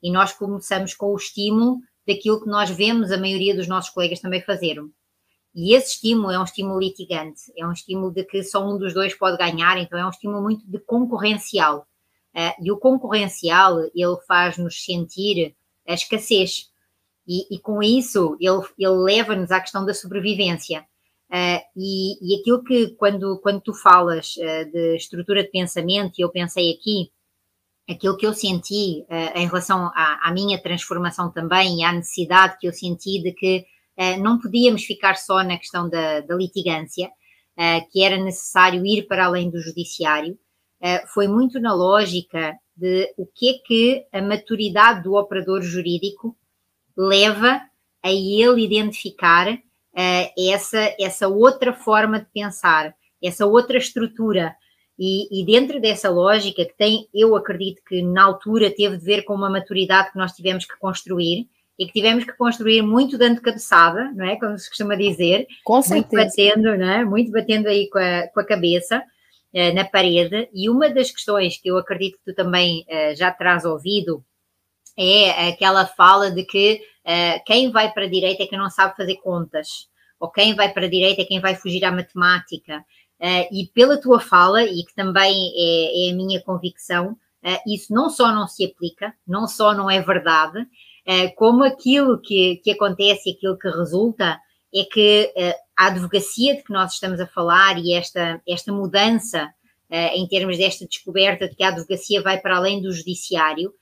e 0.00 0.12
nós 0.12 0.32
começamos 0.32 0.94
com 0.94 1.06
o 1.06 1.16
estímulo 1.16 1.80
daquilo 2.06 2.40
que 2.40 2.48
nós 2.48 2.70
vemos 2.70 3.10
a 3.10 3.18
maioria 3.18 3.56
dos 3.56 3.66
nossos 3.66 3.90
colegas 3.90 4.20
também 4.20 4.40
fazerem. 4.40 4.88
E 5.52 5.74
esse 5.74 5.94
estímulo 5.94 6.30
é 6.30 6.38
um 6.38 6.44
estímulo 6.44 6.78
litigante, 6.78 7.40
é 7.56 7.66
um 7.66 7.72
estímulo 7.72 8.12
de 8.12 8.22
que 8.22 8.44
só 8.44 8.64
um 8.64 8.78
dos 8.78 8.94
dois 8.94 9.14
pode 9.14 9.36
ganhar, 9.36 9.76
então 9.78 9.98
é 9.98 10.06
um 10.06 10.10
estímulo 10.10 10.40
muito 10.40 10.64
de 10.64 10.78
concorrencial. 10.78 11.88
Uh, 12.32 12.64
e 12.64 12.70
o 12.70 12.76
concorrencial, 12.76 13.80
ele 13.92 14.16
faz-nos 14.28 14.84
sentir 14.84 15.56
a 15.84 15.94
escassez. 15.94 16.70
E, 17.26 17.52
e 17.52 17.58
com 17.58 17.82
isso, 17.82 18.36
ele, 18.38 18.62
ele 18.78 18.96
leva-nos 19.02 19.50
à 19.50 19.60
questão 19.60 19.84
da 19.84 19.92
sobrevivência. 19.92 20.86
Uh, 21.28 21.60
e, 21.76 22.12
e, 22.22 22.40
aquilo 22.40 22.62
que, 22.62 22.90
quando, 22.90 23.40
quando 23.40 23.60
tu 23.60 23.74
falas 23.74 24.36
uh, 24.36 24.70
de 24.70 24.94
estrutura 24.94 25.42
de 25.42 25.50
pensamento, 25.50 26.16
e 26.16 26.22
eu 26.22 26.30
pensei 26.30 26.72
aqui, 26.72 27.10
aquilo 27.88 28.16
que 28.16 28.26
eu 28.26 28.34
senti 28.34 29.04
em 29.34 29.46
relação 29.46 29.86
à, 29.94 30.28
à 30.28 30.32
minha 30.32 30.60
transformação 30.60 31.32
também 31.32 31.80
e 31.80 31.84
à 31.84 31.92
necessidade 31.92 32.58
que 32.58 32.68
eu 32.68 32.72
senti 32.72 33.22
de 33.22 33.32
que 33.32 33.64
eh, 33.98 34.16
não 34.16 34.38
podíamos 34.38 34.84
ficar 34.84 35.16
só 35.16 35.42
na 35.42 35.58
questão 35.58 35.88
da, 35.88 36.20
da 36.20 36.36
litigância, 36.36 37.10
eh, 37.56 37.80
que 37.90 38.04
era 38.04 38.16
necessário 38.16 38.86
ir 38.86 39.08
para 39.08 39.26
além 39.26 39.50
do 39.50 39.60
judiciário. 39.60 40.38
Foi 41.12 41.26
muito 41.26 41.58
na 41.58 41.74
lógica 41.74 42.56
de 42.76 43.12
o 43.16 43.26
que 43.26 43.50
é 43.50 43.52
que 43.66 44.06
a 44.12 44.22
maturidade 44.22 45.02
do 45.02 45.14
operador 45.14 45.60
jurídico 45.60 46.36
leva 46.96 47.60
a 48.00 48.12
ele 48.12 48.62
identificar 48.62 49.58
essa, 50.38 50.94
essa 51.00 51.26
outra 51.26 51.72
forma 51.72 52.20
de 52.20 52.26
pensar, 52.32 52.94
essa 53.20 53.44
outra 53.44 53.76
estrutura. 53.76 54.54
E, 54.98 55.40
e, 55.40 55.44
dentro 55.44 55.80
dessa 55.80 56.10
lógica, 56.10 56.64
que 56.64 56.76
tem, 56.76 57.08
eu 57.14 57.36
acredito 57.36 57.80
que 57.86 58.02
na 58.02 58.24
altura 58.24 58.70
teve 58.70 58.96
de 58.96 59.04
ver 59.04 59.22
com 59.22 59.34
uma 59.34 59.48
maturidade 59.48 60.10
que 60.10 60.18
nós 60.18 60.32
tivemos 60.32 60.66
que 60.66 60.76
construir, 60.78 61.48
e 61.78 61.86
que 61.86 61.92
tivemos 61.92 62.24
que 62.24 62.32
construir 62.32 62.82
muito 62.82 63.16
dando 63.16 63.40
cabeçada, 63.40 64.10
não 64.12 64.26
é? 64.26 64.36
Como 64.36 64.58
se 64.58 64.68
costuma 64.68 64.96
dizer. 64.96 65.46
Com 65.64 65.80
certeza. 65.80 66.06
Muito 66.10 66.28
batendo, 66.28 66.76
não 66.76 66.90
é? 66.90 67.04
Muito 67.04 67.30
batendo 67.30 67.68
aí 67.68 67.88
com 67.88 67.98
a, 67.98 68.26
com 68.26 68.40
a 68.40 68.44
cabeça 68.44 69.02
eh, 69.52 69.72
na 69.72 69.84
parede. 69.84 70.48
E 70.52 70.68
uma 70.68 70.90
das 70.90 71.12
questões 71.12 71.56
que 71.56 71.70
eu 71.70 71.78
acredito 71.78 72.18
que 72.18 72.32
tu 72.32 72.34
também 72.34 72.84
eh, 72.88 73.14
já 73.14 73.30
terás 73.30 73.64
ouvido 73.64 74.24
é 74.96 75.50
aquela 75.50 75.86
fala 75.86 76.32
de 76.32 76.44
que 76.44 76.80
eh, 77.04 77.38
quem 77.46 77.70
vai 77.70 77.92
para 77.92 78.06
a 78.06 78.08
direita 78.08 78.42
é 78.42 78.46
quem 78.46 78.58
não 78.58 78.68
sabe 78.68 78.96
fazer 78.96 79.14
contas, 79.16 79.68
ou 80.18 80.28
quem 80.28 80.56
vai 80.56 80.72
para 80.72 80.86
a 80.86 80.90
direita 80.90 81.22
é 81.22 81.24
quem 81.24 81.40
vai 81.40 81.54
fugir 81.54 81.84
à 81.84 81.92
matemática. 81.92 82.84
E 83.20 83.68
pela 83.74 84.00
tua 84.00 84.20
fala, 84.20 84.62
e 84.64 84.84
que 84.84 84.94
também 84.94 85.52
é, 85.56 86.08
é 86.08 86.12
a 86.12 86.16
minha 86.16 86.40
convicção, 86.42 87.16
isso 87.66 87.92
não 87.92 88.10
só 88.10 88.32
não 88.32 88.46
se 88.46 88.64
aplica, 88.64 89.14
não 89.26 89.46
só 89.46 89.72
não 89.72 89.90
é 89.90 90.00
verdade, 90.00 90.66
eh, 91.06 91.28
como 91.28 91.64
aquilo 91.64 92.20
que, 92.20 92.56
que 92.56 92.72
acontece, 92.72 93.30
aquilo 93.30 93.58
que 93.58 93.68
resulta, 93.68 94.38
é 94.74 94.84
que 94.84 95.32
a 95.76 95.86
advocacia 95.86 96.56
de 96.56 96.62
que 96.62 96.72
nós 96.72 96.92
estamos 96.92 97.20
a 97.20 97.26
falar 97.26 97.78
e 97.78 97.94
esta, 97.94 98.40
esta 98.46 98.72
mudança 98.72 99.48
em 99.90 100.28
termos 100.28 100.58
desta 100.58 100.86
descoberta 100.86 101.48
de 101.48 101.54
que 101.56 101.62
a 101.62 101.68
advocacia 101.68 102.20
vai 102.20 102.38
para 102.38 102.58
além 102.58 102.82
do 102.82 102.92
judiciário, 102.92 103.72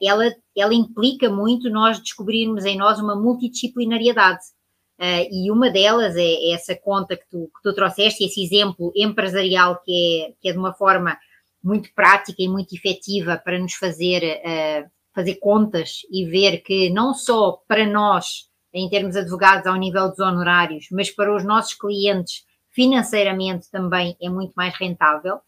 ela, 0.00 0.32
ela 0.56 0.72
implica 0.72 1.28
muito 1.28 1.68
nós 1.68 1.98
descobrirmos 1.98 2.64
em 2.64 2.76
nós 2.76 3.00
uma 3.00 3.16
multidisciplinariedade. 3.16 4.40
E 5.30 5.50
uma 5.50 5.70
delas 5.70 6.14
é 6.16 6.52
essa 6.52 6.76
conta 6.76 7.16
que 7.16 7.24
tu, 7.30 7.50
que 7.54 7.62
tu 7.62 7.74
trouxeste, 7.74 8.24
esse 8.24 8.42
exemplo 8.42 8.92
empresarial 8.94 9.80
que 9.82 10.26
é, 10.26 10.32
que 10.40 10.48
é 10.48 10.52
de 10.52 10.58
uma 10.58 10.74
forma 10.74 11.16
muito 11.62 11.92
prática 11.94 12.42
e 12.42 12.48
muito 12.48 12.74
efetiva 12.74 13.40
para 13.42 13.58
nos 13.58 13.74
fazer 13.74 14.22
uh, 14.22 14.90
fazer 15.14 15.36
contas 15.36 16.02
e 16.10 16.24
ver 16.24 16.58
que 16.58 16.90
não 16.90 17.12
só 17.14 17.62
para 17.66 17.86
nós, 17.86 18.48
em 18.72 18.88
termos 18.88 19.16
advogados, 19.16 19.66
ao 19.66 19.76
nível 19.76 20.08
dos 20.08 20.18
honorários, 20.18 20.86
mas 20.90 21.10
para 21.10 21.34
os 21.34 21.44
nossos 21.44 21.74
clientes, 21.74 22.44
financeiramente 22.70 23.70
também 23.70 24.16
é 24.20 24.28
muito 24.28 24.52
mais 24.54 24.74
rentável. 24.74 25.40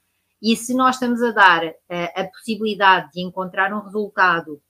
E 0.42 0.56
se 0.56 0.74
nós 0.74 0.96
estamos 0.96 1.22
a 1.22 1.30
dar 1.30 1.64
uh, 1.64 1.72
a 1.88 2.24
possibilidade 2.24 3.12
de 3.12 3.20
encontrar 3.20 3.72
um 3.72 3.80
resultado 3.80 4.60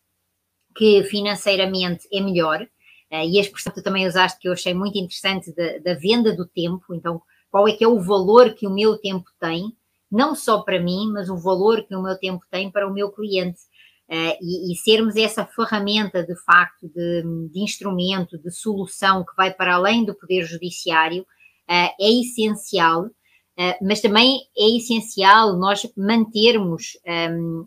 que 0.77 1.03
financeiramente 1.05 2.07
é 2.13 2.21
melhor, 2.21 2.63
uh, 2.63 2.69
e 3.13 3.39
a 3.39 3.41
expressão 3.41 3.73
que 3.73 3.81
tu 3.81 3.85
também 3.85 4.07
usaste 4.07 4.41
que 4.41 4.49
eu 4.49 4.53
achei 4.53 4.73
muito 4.73 4.97
interessante 4.97 5.55
da, 5.55 5.79
da 5.79 5.95
venda 5.95 6.35
do 6.35 6.47
tempo, 6.47 6.95
então 6.95 7.21
qual 7.51 7.69
é 7.69 7.73
que 7.73 7.85
é 7.85 7.89
o 7.89 8.01
valor 8.01 8.55
que 8.55 8.67
o 8.67 8.73
meu 8.73 8.97
tempo 8.97 9.29
tem, 9.39 9.65
não 10.11 10.35
só 10.35 10.63
para 10.63 10.81
mim, 10.81 11.11
mas 11.13 11.29
o 11.29 11.37
valor 11.37 11.85
que 11.87 11.95
o 11.95 12.03
meu 12.03 12.19
tempo 12.19 12.43
tem 12.51 12.71
para 12.71 12.89
o 12.89 12.93
meu 12.93 13.13
cliente. 13.13 13.61
Uh, 14.09 14.37
e, 14.43 14.73
e, 14.73 14.77
sermos 14.77 15.17
essa 15.17 15.47
ferramenta 15.47 16.23
de 16.23 16.35
facto 16.45 16.87
de, 16.87 17.23
de, 17.51 17.61
instrumento, 17.61 18.37
de 18.37 18.51
solução 18.51 19.25
que 19.25 19.35
vai 19.35 19.55
para 19.55 19.77
além 19.77 20.05
do 20.05 20.15
poder 20.15 20.45
judiciário, 20.45 21.23
uh, 21.23 21.25
é 21.99 22.21
essencial, 22.21 23.05
uh, 23.05 23.87
mas 23.87 24.03
também 24.03 24.41
é 24.57 24.77
essencial 24.77 25.57
nós 25.57 25.91
mantermos, 25.97 26.99
um, 27.07 27.11
ehm, 27.11 27.67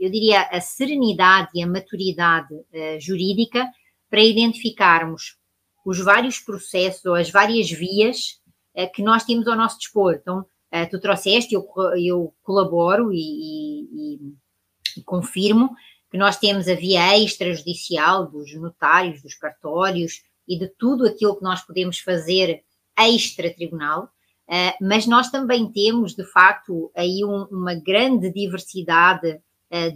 eu 0.00 0.10
diria, 0.10 0.42
a 0.44 0.60
serenidade 0.60 1.50
e 1.54 1.62
a 1.62 1.66
maturidade 1.66 2.54
jurídica 2.98 3.68
para 4.12 4.20
identificarmos 4.20 5.38
os 5.86 5.98
vários 5.98 6.38
processos 6.38 7.04
ou 7.06 7.14
as 7.14 7.30
várias 7.30 7.70
vias 7.70 8.40
que 8.94 9.02
nós 9.02 9.24
temos 9.24 9.48
ao 9.48 9.56
nosso 9.56 9.78
dispor. 9.78 10.18
Então, 10.20 10.44
tu 10.90 11.00
trouxeste, 11.00 11.54
eu, 11.54 11.66
eu 11.96 12.34
colaboro 12.42 13.12
e, 13.12 13.18
e 13.18 14.18
e 14.96 15.02
confirmo 15.02 15.74
que 16.10 16.18
nós 16.18 16.36
temos 16.36 16.68
a 16.68 16.74
via 16.74 17.18
extrajudicial 17.18 18.30
dos 18.30 18.54
notários, 18.54 19.22
dos 19.22 19.34
cartórios, 19.34 20.22
e 20.46 20.58
de 20.58 20.68
tudo 20.68 21.06
aquilo 21.06 21.36
que 21.36 21.44
nós 21.44 21.62
podemos 21.62 21.98
fazer 21.98 22.62
extra-tribunal, 22.98 24.04
uh, 24.04 24.84
mas 24.84 25.06
nós 25.06 25.30
também 25.30 25.70
temos, 25.70 26.14
de 26.14 26.24
facto, 26.24 26.90
aí 26.96 27.24
um, 27.24 27.44
uma 27.50 27.74
grande 27.74 28.30
diversidade 28.30 29.40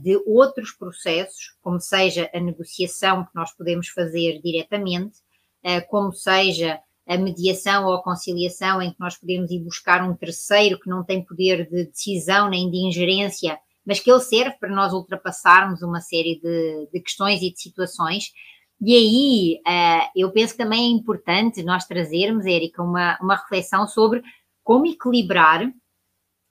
de 0.00 0.16
outros 0.26 0.72
processos, 0.72 1.54
como 1.60 1.78
seja 1.78 2.30
a 2.32 2.40
negociação 2.40 3.24
que 3.24 3.34
nós 3.34 3.52
podemos 3.52 3.88
fazer 3.88 4.40
diretamente, 4.42 5.18
uh, 5.64 5.86
como 5.88 6.12
seja 6.12 6.80
a 7.06 7.16
mediação 7.16 7.86
ou 7.86 7.94
a 7.94 8.02
conciliação, 8.02 8.80
em 8.80 8.90
que 8.90 8.98
nós 8.98 9.16
podemos 9.16 9.50
ir 9.50 9.60
buscar 9.60 10.02
um 10.02 10.16
terceiro 10.16 10.80
que 10.80 10.88
não 10.88 11.04
tem 11.04 11.24
poder 11.24 11.68
de 11.68 11.84
decisão 11.84 12.48
nem 12.48 12.70
de 12.70 12.78
ingerência, 12.78 13.58
mas 13.84 14.00
que 14.00 14.10
ele 14.10 14.20
serve 14.20 14.56
para 14.58 14.74
nós 14.74 14.92
ultrapassarmos 14.92 15.82
uma 15.82 16.00
série 16.00 16.40
de, 16.40 16.88
de 16.92 17.00
questões 17.00 17.42
e 17.42 17.52
de 17.52 17.60
situações. 17.60 18.32
E 18.80 18.94
aí, 18.94 19.60
uh, 19.66 20.10
eu 20.16 20.32
penso 20.32 20.54
que 20.54 20.62
também 20.62 20.86
é 20.86 20.96
importante 20.96 21.62
nós 21.62 21.84
trazermos, 21.84 22.44
Érica, 22.46 22.82
uma, 22.82 23.18
uma 23.20 23.36
reflexão 23.36 23.86
sobre 23.86 24.22
como 24.64 24.86
equilibrar, 24.86 25.70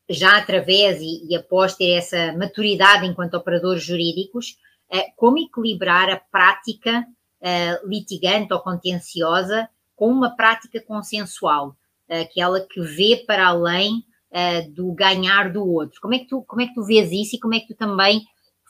já 0.09 0.37
através 0.37 1.01
e, 1.01 1.27
e 1.29 1.35
após 1.35 1.75
ter 1.75 1.91
essa 1.91 2.33
maturidade 2.33 3.05
enquanto 3.05 3.35
operadores 3.35 3.83
jurídicos, 3.83 4.57
uh, 4.93 5.11
como 5.15 5.39
equilibrar 5.39 6.09
a 6.09 6.17
prática 6.17 7.05
uh, 7.41 7.87
litigante 7.87 8.53
ou 8.53 8.59
contenciosa 8.59 9.67
com 9.95 10.09
uma 10.09 10.35
prática 10.35 10.81
consensual, 10.81 11.75
aquela 12.09 12.59
que 12.59 12.81
vê 12.81 13.23
para 13.25 13.47
além 13.47 14.03
uh, 14.31 14.71
do 14.73 14.93
ganhar 14.93 15.51
do 15.51 15.65
outro. 15.65 15.99
Como 16.01 16.13
é, 16.13 16.19
que 16.19 16.27
tu, 16.27 16.43
como 16.43 16.61
é 16.61 16.67
que 16.67 16.73
tu 16.73 16.83
vês 16.83 17.11
isso 17.11 17.37
e 17.37 17.39
como 17.39 17.55
é 17.55 17.59
que 17.61 17.67
tu 17.67 17.75
também 17.75 18.21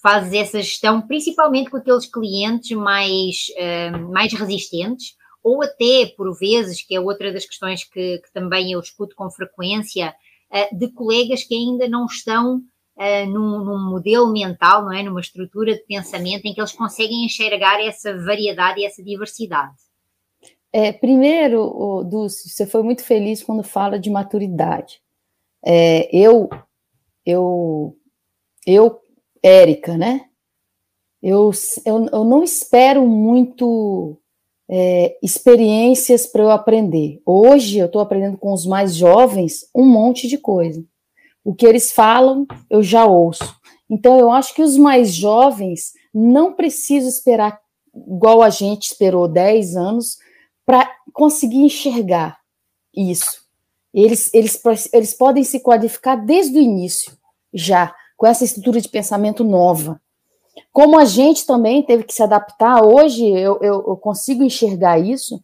fazes 0.01 0.33
essa 0.33 0.61
gestão, 0.61 1.01
principalmente 1.01 1.71
com 1.71 1.77
aqueles 1.77 2.05
clientes 2.05 2.77
mais, 2.77 3.47
mais 4.11 4.31
resistentes, 4.33 5.15
ou 5.43 5.63
até, 5.63 6.05
por 6.15 6.31
vezes, 6.37 6.83
que 6.85 6.95
é 6.95 6.99
outra 6.99 7.33
das 7.33 7.45
questões 7.45 7.83
que, 7.83 8.19
que 8.19 8.31
também 8.31 8.71
eu 8.71 8.79
escuto 8.79 9.15
com 9.15 9.29
frequência, 9.31 10.13
de 10.71 10.91
colegas 10.91 11.43
que 11.43 11.55
ainda 11.55 11.87
não 11.87 12.05
estão 12.05 12.61
Uh, 12.97 13.27
num, 13.29 13.61
num, 13.61 13.89
modelo 13.89 14.31
mental, 14.31 14.85
não 14.85 14.93
é? 14.93 15.03
numa 15.03 15.19
estrutura 15.19 15.73
de 15.73 15.81
pensamento 15.81 16.45
em 16.45 16.53
que 16.53 16.61
eles 16.61 16.71
conseguem 16.71 17.25
enxergar 17.25 17.77
essa 17.85 18.17
variedade 18.23 18.79
e 18.79 18.85
essa 18.85 19.03
diversidade. 19.03 19.75
É, 20.71 20.93
primeiro, 20.93 22.03
Dulce, 22.09 22.47
você 22.47 22.65
foi 22.65 22.83
muito 22.83 23.03
feliz 23.03 23.43
quando 23.43 23.63
fala 23.63 23.99
de 23.99 24.09
maturidade. 24.09 25.01
É, 25.65 26.09
eu, 26.13 26.49
eu, 27.25 27.97
eu, 28.67 28.99
Érica, 29.41 29.97
né? 29.97 30.29
Eu, 31.21 31.51
eu, 31.85 32.05
eu 32.11 32.23
não 32.23 32.43
espero 32.43 33.05
muito 33.07 34.17
é, 34.69 35.17
experiências 35.21 36.25
para 36.25 36.43
eu 36.43 36.51
aprender. 36.51 37.21
Hoje 37.25 37.77
eu 37.77 37.85
estou 37.85 38.01
aprendendo 38.01 38.37
com 38.37 38.53
os 38.53 38.65
mais 38.65 38.95
jovens 38.95 39.69
um 39.75 39.85
monte 39.85 40.27
de 40.27 40.37
coisa. 40.37 40.83
O 41.43 41.53
que 41.53 41.65
eles 41.65 41.91
falam, 41.91 42.45
eu 42.69 42.81
já 42.81 43.05
ouço. 43.05 43.55
Então 43.89 44.17
eu 44.19 44.31
acho 44.31 44.53
que 44.55 44.63
os 44.63 44.77
mais 44.77 45.13
jovens 45.13 45.93
não 46.13 46.53
precisam 46.53 47.09
esperar 47.09 47.59
igual 47.95 48.41
a 48.41 48.49
gente 48.49 48.91
esperou 48.91 49.27
10 49.27 49.75
anos 49.75 50.17
para 50.65 50.89
conseguir 51.13 51.59
enxergar 51.59 52.37
isso. 52.93 53.45
Eles, 53.93 54.33
eles, 54.33 54.61
eles 54.91 55.13
podem 55.13 55.43
se 55.43 55.61
qualificar 55.61 56.15
desde 56.15 56.57
o 56.57 56.61
início, 56.61 57.17
já, 57.53 57.95
com 58.17 58.27
essa 58.27 58.43
estrutura 58.43 58.81
de 58.81 58.89
pensamento 58.89 59.43
nova. 59.43 60.01
Como 60.71 60.97
a 60.97 61.05
gente 61.05 61.45
também 61.45 61.83
teve 61.83 62.03
que 62.03 62.13
se 62.13 62.23
adaptar, 62.23 62.83
hoje 62.83 63.27
eu, 63.27 63.59
eu, 63.61 63.85
eu 63.87 63.97
consigo 63.97 64.43
enxergar 64.43 64.99
isso, 64.99 65.43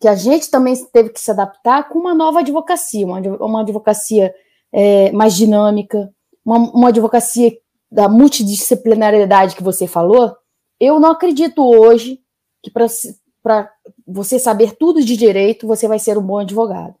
que 0.00 0.08
a 0.08 0.14
gente 0.14 0.50
também 0.50 0.74
teve 0.92 1.10
que 1.10 1.20
se 1.20 1.30
adaptar 1.30 1.88
com 1.88 1.98
uma 1.98 2.14
nova 2.14 2.40
advocacia, 2.40 3.04
uma, 3.04 3.18
uma 3.18 3.60
advocacia 3.62 4.32
é, 4.72 5.10
mais 5.12 5.34
dinâmica, 5.34 6.12
uma, 6.44 6.58
uma 6.58 6.88
advocacia 6.88 7.52
da 7.90 8.08
multidisciplinariedade 8.08 9.56
que 9.56 9.62
você 9.62 9.86
falou. 9.86 10.36
Eu 10.78 11.00
não 11.00 11.10
acredito 11.10 11.64
hoje 11.64 12.20
que 12.62 12.70
para 12.70 13.72
você 14.06 14.38
saber 14.38 14.76
tudo 14.76 15.02
de 15.02 15.16
direito, 15.16 15.66
você 15.66 15.88
vai 15.88 15.98
ser 15.98 16.16
um 16.16 16.22
bom 16.22 16.38
advogado. 16.38 16.94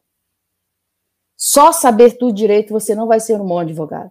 Só 1.36 1.70
saber 1.70 2.18
tudo 2.18 2.32
direito, 2.32 2.72
você 2.72 2.94
não 2.94 3.06
vai 3.06 3.20
ser 3.20 3.40
um 3.40 3.46
bom 3.46 3.58
advogado. 3.58 4.10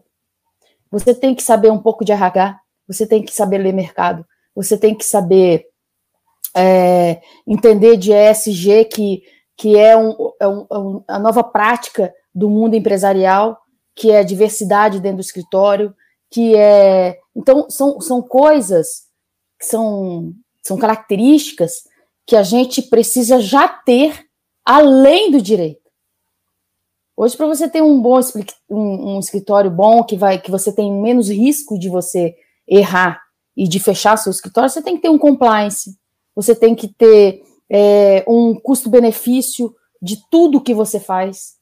Você 0.90 1.14
tem 1.14 1.36
que 1.36 1.44
saber 1.44 1.72
um 1.72 1.80
pouco 1.80 2.06
de 2.06 2.14
RH, 2.14 2.58
você 2.88 3.06
tem 3.06 3.24
que 3.24 3.34
saber 3.34 3.58
ler 3.58 3.74
mercado, 3.74 4.26
você 4.56 4.78
tem 4.78 4.96
que 4.96 5.06
saber 5.06 5.66
é, 6.56 7.22
entender 7.46 7.98
de 7.98 8.12
ESG, 8.12 8.86
que, 8.86 9.24
que 9.56 9.78
é, 9.78 9.98
um, 9.98 10.16
é, 10.40 10.48
um, 10.48 10.68
é 10.72 10.78
um, 10.78 11.04
a 11.08 11.20
nova 11.20 11.44
prática 11.44 12.14
do 12.34 12.50
mundo 12.50 12.76
empresarial, 12.76 13.60
que 13.96 14.12
é 14.12 14.24
diversidade 14.24 15.00
dentro 15.00 15.18
do 15.18 15.22
escritório, 15.22 15.94
que 16.30 16.56
é. 16.56 17.20
Então, 17.36 17.70
são, 17.70 18.00
são 18.00 18.22
coisas 18.22 19.08
são, 19.62 20.34
são 20.64 20.78
características 20.78 21.84
que 22.26 22.36
a 22.36 22.44
gente 22.44 22.82
precisa 22.82 23.40
já 23.40 23.68
ter 23.68 24.26
além 24.66 25.32
do 25.32 25.42
direito. 25.42 25.88
Hoje, 27.16 27.36
para 27.36 27.48
você 27.48 27.68
ter 27.68 27.82
um 27.82 28.00
bom 28.00 28.20
um, 28.70 29.16
um, 29.16 29.20
escritório 29.20 29.72
bom, 29.72 30.04
que 30.04 30.16
vai 30.16 30.40
que 30.40 30.52
você 30.52 30.72
tem 30.72 30.92
menos 30.92 31.30
risco 31.30 31.80
de 31.80 31.90
você 31.90 32.36
errar 32.68 33.22
e 33.56 33.68
de 33.68 33.80
fechar 33.80 34.18
seu 34.18 34.32
escritório, 34.32 34.70
você 34.70 34.82
tem 34.82 34.96
que 34.96 35.02
ter 35.02 35.10
um 35.10 35.18
compliance, 35.18 35.98
você 36.36 36.54
tem 36.54 36.76
que 36.76 36.88
ter 36.88 37.44
é, 37.70 38.24
um 38.28 38.54
custo-benefício 38.56 39.74
de 40.02 40.18
tudo 40.30 40.62
que 40.62 40.74
você 40.74 41.00
faz. 41.00 41.56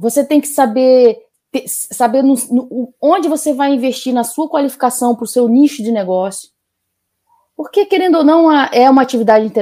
Você 0.00 0.24
tem 0.24 0.40
que 0.40 0.48
saber 0.48 1.18
ter, 1.50 1.64
saber 1.66 2.22
no, 2.22 2.34
no, 2.50 2.94
onde 3.00 3.28
você 3.28 3.52
vai 3.52 3.72
investir 3.72 4.12
na 4.12 4.24
sua 4.24 4.48
qualificação 4.48 5.14
para 5.14 5.24
o 5.24 5.28
seu 5.28 5.48
nicho 5.48 5.82
de 5.82 5.90
negócio. 5.90 6.50
Porque, 7.56 7.86
querendo 7.86 8.18
ou 8.18 8.24
não, 8.24 8.52
é 8.52 8.88
uma 8.88 9.02
atividade 9.02 9.52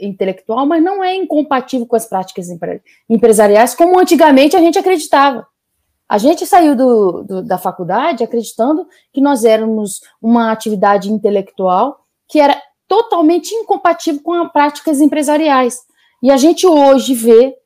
intelectual, 0.00 0.66
mas 0.66 0.82
não 0.82 1.02
é 1.02 1.14
incompatível 1.14 1.86
com 1.86 1.94
as 1.94 2.04
práticas 2.04 2.48
empresariais, 3.08 3.72
como 3.72 4.00
antigamente 4.00 4.56
a 4.56 4.60
gente 4.60 4.76
acreditava. 4.76 5.46
A 6.08 6.18
gente 6.18 6.46
saiu 6.46 6.76
do, 6.76 7.22
do, 7.24 7.42
da 7.42 7.58
faculdade 7.58 8.22
acreditando 8.22 8.86
que 9.12 9.20
nós 9.20 9.44
éramos 9.44 10.00
uma 10.22 10.52
atividade 10.52 11.10
intelectual 11.10 12.04
que 12.28 12.38
era 12.38 12.60
totalmente 12.86 13.52
incompatível 13.54 14.22
com 14.22 14.32
as 14.34 14.52
práticas 14.52 15.00
empresariais. 15.00 15.80
E 16.22 16.30
a 16.30 16.36
gente 16.36 16.66
hoje 16.66 17.14
vê 17.14 17.56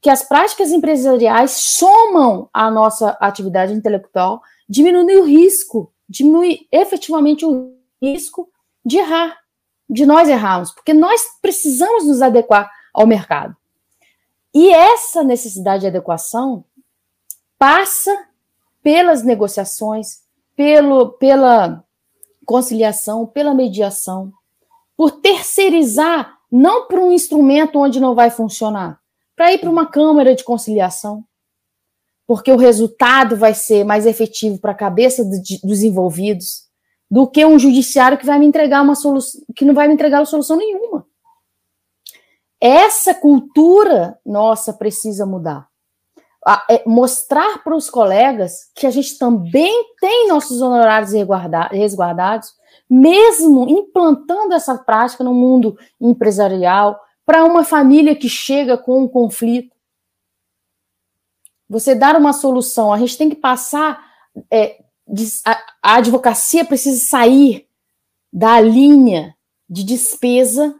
que 0.00 0.10
as 0.10 0.22
práticas 0.22 0.70
empresariais 0.70 1.52
somam 1.52 2.48
à 2.52 2.70
nossa 2.70 3.10
atividade 3.20 3.72
intelectual, 3.72 4.40
diminuem 4.68 5.18
o 5.18 5.24
risco, 5.24 5.92
diminui 6.08 6.66
efetivamente 6.70 7.44
o 7.44 7.74
risco 8.00 8.48
de 8.84 8.98
errar, 8.98 9.36
de 9.88 10.06
nós 10.06 10.28
errarmos, 10.28 10.70
porque 10.72 10.94
nós 10.94 11.22
precisamos 11.42 12.06
nos 12.06 12.22
adequar 12.22 12.70
ao 12.94 13.06
mercado. 13.06 13.56
E 14.54 14.70
essa 14.70 15.22
necessidade 15.22 15.82
de 15.82 15.88
adequação 15.88 16.64
passa 17.58 18.26
pelas 18.82 19.22
negociações, 19.22 20.20
pelo, 20.54 21.10
pela 21.12 21.84
conciliação, 22.46 23.26
pela 23.26 23.54
mediação, 23.54 24.32
por 24.96 25.10
terceirizar, 25.10 26.38
não 26.50 26.86
para 26.86 27.00
um 27.00 27.12
instrumento 27.12 27.78
onde 27.78 28.00
não 28.00 28.14
vai 28.14 28.30
funcionar, 28.30 28.98
para 29.36 29.52
ir 29.52 29.58
para 29.58 29.70
uma 29.70 29.86
câmara 29.86 30.34
de 30.34 30.42
conciliação, 30.42 31.24
porque 32.26 32.50
o 32.50 32.56
resultado 32.56 33.36
vai 33.36 33.54
ser 33.54 33.84
mais 33.84 34.06
efetivo 34.06 34.58
para 34.58 34.72
a 34.72 34.74
cabeça 34.76 35.24
dos 35.24 35.82
envolvidos 35.82 36.66
do 37.10 37.26
que 37.26 37.44
um 37.44 37.58
judiciário 37.58 38.18
que 38.18 38.26
vai 38.26 38.38
me 38.38 38.46
entregar 38.46 38.82
uma 38.82 38.94
solução, 38.94 39.40
que 39.54 39.64
não 39.64 39.74
vai 39.74 39.88
me 39.88 39.94
entregar 39.94 40.24
solução 40.26 40.56
nenhuma. 40.56 41.06
Essa 42.60 43.14
cultura 43.14 44.18
nossa 44.26 44.72
precisa 44.72 45.24
mudar. 45.24 45.67
É 46.70 46.82
mostrar 46.86 47.62
para 47.62 47.76
os 47.76 47.90
colegas 47.90 48.70
que 48.74 48.86
a 48.86 48.90
gente 48.90 49.18
também 49.18 49.92
tem 50.00 50.28
nossos 50.28 50.62
honorários 50.62 51.12
resguardados, 51.70 52.54
mesmo 52.88 53.68
implantando 53.68 54.54
essa 54.54 54.78
prática 54.78 55.22
no 55.22 55.34
mundo 55.34 55.78
empresarial, 56.00 56.98
para 57.26 57.44
uma 57.44 57.64
família 57.64 58.16
que 58.16 58.28
chega 58.28 58.78
com 58.78 59.02
um 59.02 59.08
conflito. 59.08 59.76
Você 61.68 61.94
dar 61.94 62.16
uma 62.16 62.32
solução, 62.32 62.90
a 62.90 62.98
gente 62.98 63.18
tem 63.18 63.28
que 63.28 63.36
passar 63.36 64.02
é, 64.50 64.82
a, 65.44 65.52
a 65.82 65.94
advocacia 65.96 66.64
precisa 66.64 67.06
sair 67.06 67.66
da 68.32 68.60
linha 68.60 69.34
de 69.68 69.82
despesa 69.84 70.74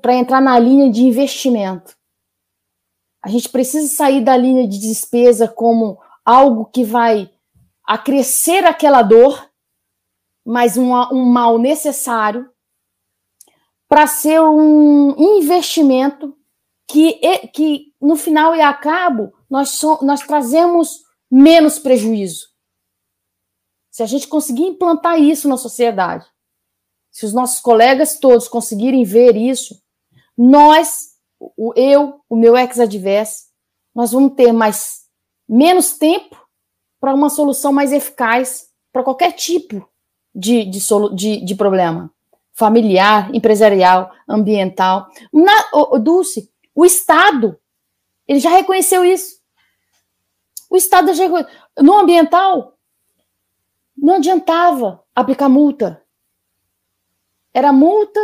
para 0.00 0.14
entrar 0.14 0.40
na 0.40 0.58
linha 0.58 0.90
de 0.90 1.02
investimento. 1.02 1.96
A 3.22 3.28
gente 3.28 3.48
precisa 3.48 3.94
sair 3.94 4.22
da 4.22 4.36
linha 4.36 4.66
de 4.66 4.78
despesa 4.78 5.46
como 5.46 5.98
algo 6.24 6.66
que 6.66 6.84
vai 6.84 7.30
acrescer 7.86 8.64
aquela 8.64 9.02
dor, 9.02 9.48
mas 10.44 10.76
um, 10.76 10.92
um 11.12 11.24
mal 11.24 11.58
necessário, 11.58 12.50
para 13.88 14.06
ser 14.06 14.40
um 14.40 15.14
investimento 15.38 16.36
que, 16.88 17.20
que 17.48 17.92
no 18.00 18.16
final 18.16 18.54
e 18.56 18.60
a 18.60 18.72
cabo 18.72 19.32
nós, 19.48 19.70
so, 19.70 19.98
nós 20.02 20.22
trazemos 20.22 21.02
menos 21.30 21.78
prejuízo. 21.78 22.46
Se 23.90 24.02
a 24.02 24.06
gente 24.06 24.26
conseguir 24.26 24.64
implantar 24.64 25.20
isso 25.20 25.48
na 25.48 25.58
sociedade, 25.58 26.26
se 27.10 27.26
os 27.26 27.34
nossos 27.34 27.60
colegas 27.60 28.18
todos 28.18 28.48
conseguirem 28.48 29.04
ver 29.04 29.36
isso, 29.36 29.78
nós, 30.36 31.11
o 31.56 31.72
eu, 31.74 32.20
o 32.28 32.36
meu 32.36 32.56
ex-adverso, 32.56 33.46
nós 33.94 34.12
vamos 34.12 34.34
ter 34.34 34.52
mais 34.52 35.02
menos 35.48 35.92
tempo 35.92 36.36
para 37.00 37.14
uma 37.14 37.28
solução 37.28 37.72
mais 37.72 37.92
eficaz 37.92 38.68
para 38.92 39.02
qualquer 39.02 39.32
tipo 39.32 39.88
de, 40.34 40.64
de, 40.64 40.78
de, 41.14 41.44
de, 41.44 41.54
problema 41.54 42.10
familiar, 42.52 43.34
empresarial, 43.34 44.12
ambiental. 44.28 45.08
Na, 45.32 45.68
o, 45.72 45.96
o 45.96 45.98
Dulce, 45.98 46.50
o 46.74 46.84
Estado, 46.84 47.58
ele 48.26 48.38
já 48.38 48.50
reconheceu 48.50 49.04
isso. 49.04 49.40
O 50.70 50.76
Estado 50.76 51.12
já 51.12 51.24
reconheceu. 51.24 51.52
No 51.80 51.98
ambiental, 51.98 52.78
não 53.96 54.14
adiantava 54.14 55.02
aplicar 55.14 55.48
multa. 55.48 56.02
Era 57.52 57.72
multa, 57.72 58.20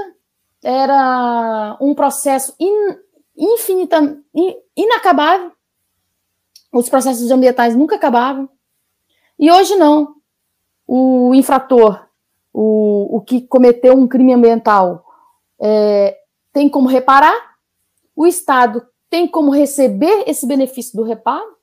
era 0.62 1.76
um 1.80 1.94
processo 1.94 2.54
in, 2.58 2.96
infinita, 3.38 4.18
in, 4.34 4.56
inacabável. 4.76 5.52
Os 6.72 6.88
processos 6.88 7.30
ambientais 7.30 7.74
nunca 7.76 7.96
acabavam. 7.96 8.48
E 9.38 9.50
hoje 9.50 9.76
não. 9.76 10.16
O 10.86 11.34
infrator, 11.34 12.06
o, 12.52 13.16
o 13.16 13.20
que 13.20 13.42
cometeu 13.42 13.94
um 13.94 14.08
crime 14.08 14.32
ambiental, 14.32 15.04
é, 15.60 16.16
tem 16.52 16.68
como 16.68 16.88
reparar, 16.88 17.56
o 18.16 18.26
Estado 18.26 18.86
tem 19.10 19.26
como 19.26 19.50
receber 19.50 20.24
esse 20.26 20.46
benefício 20.46 20.96
do 20.96 21.02
reparo, 21.02 21.56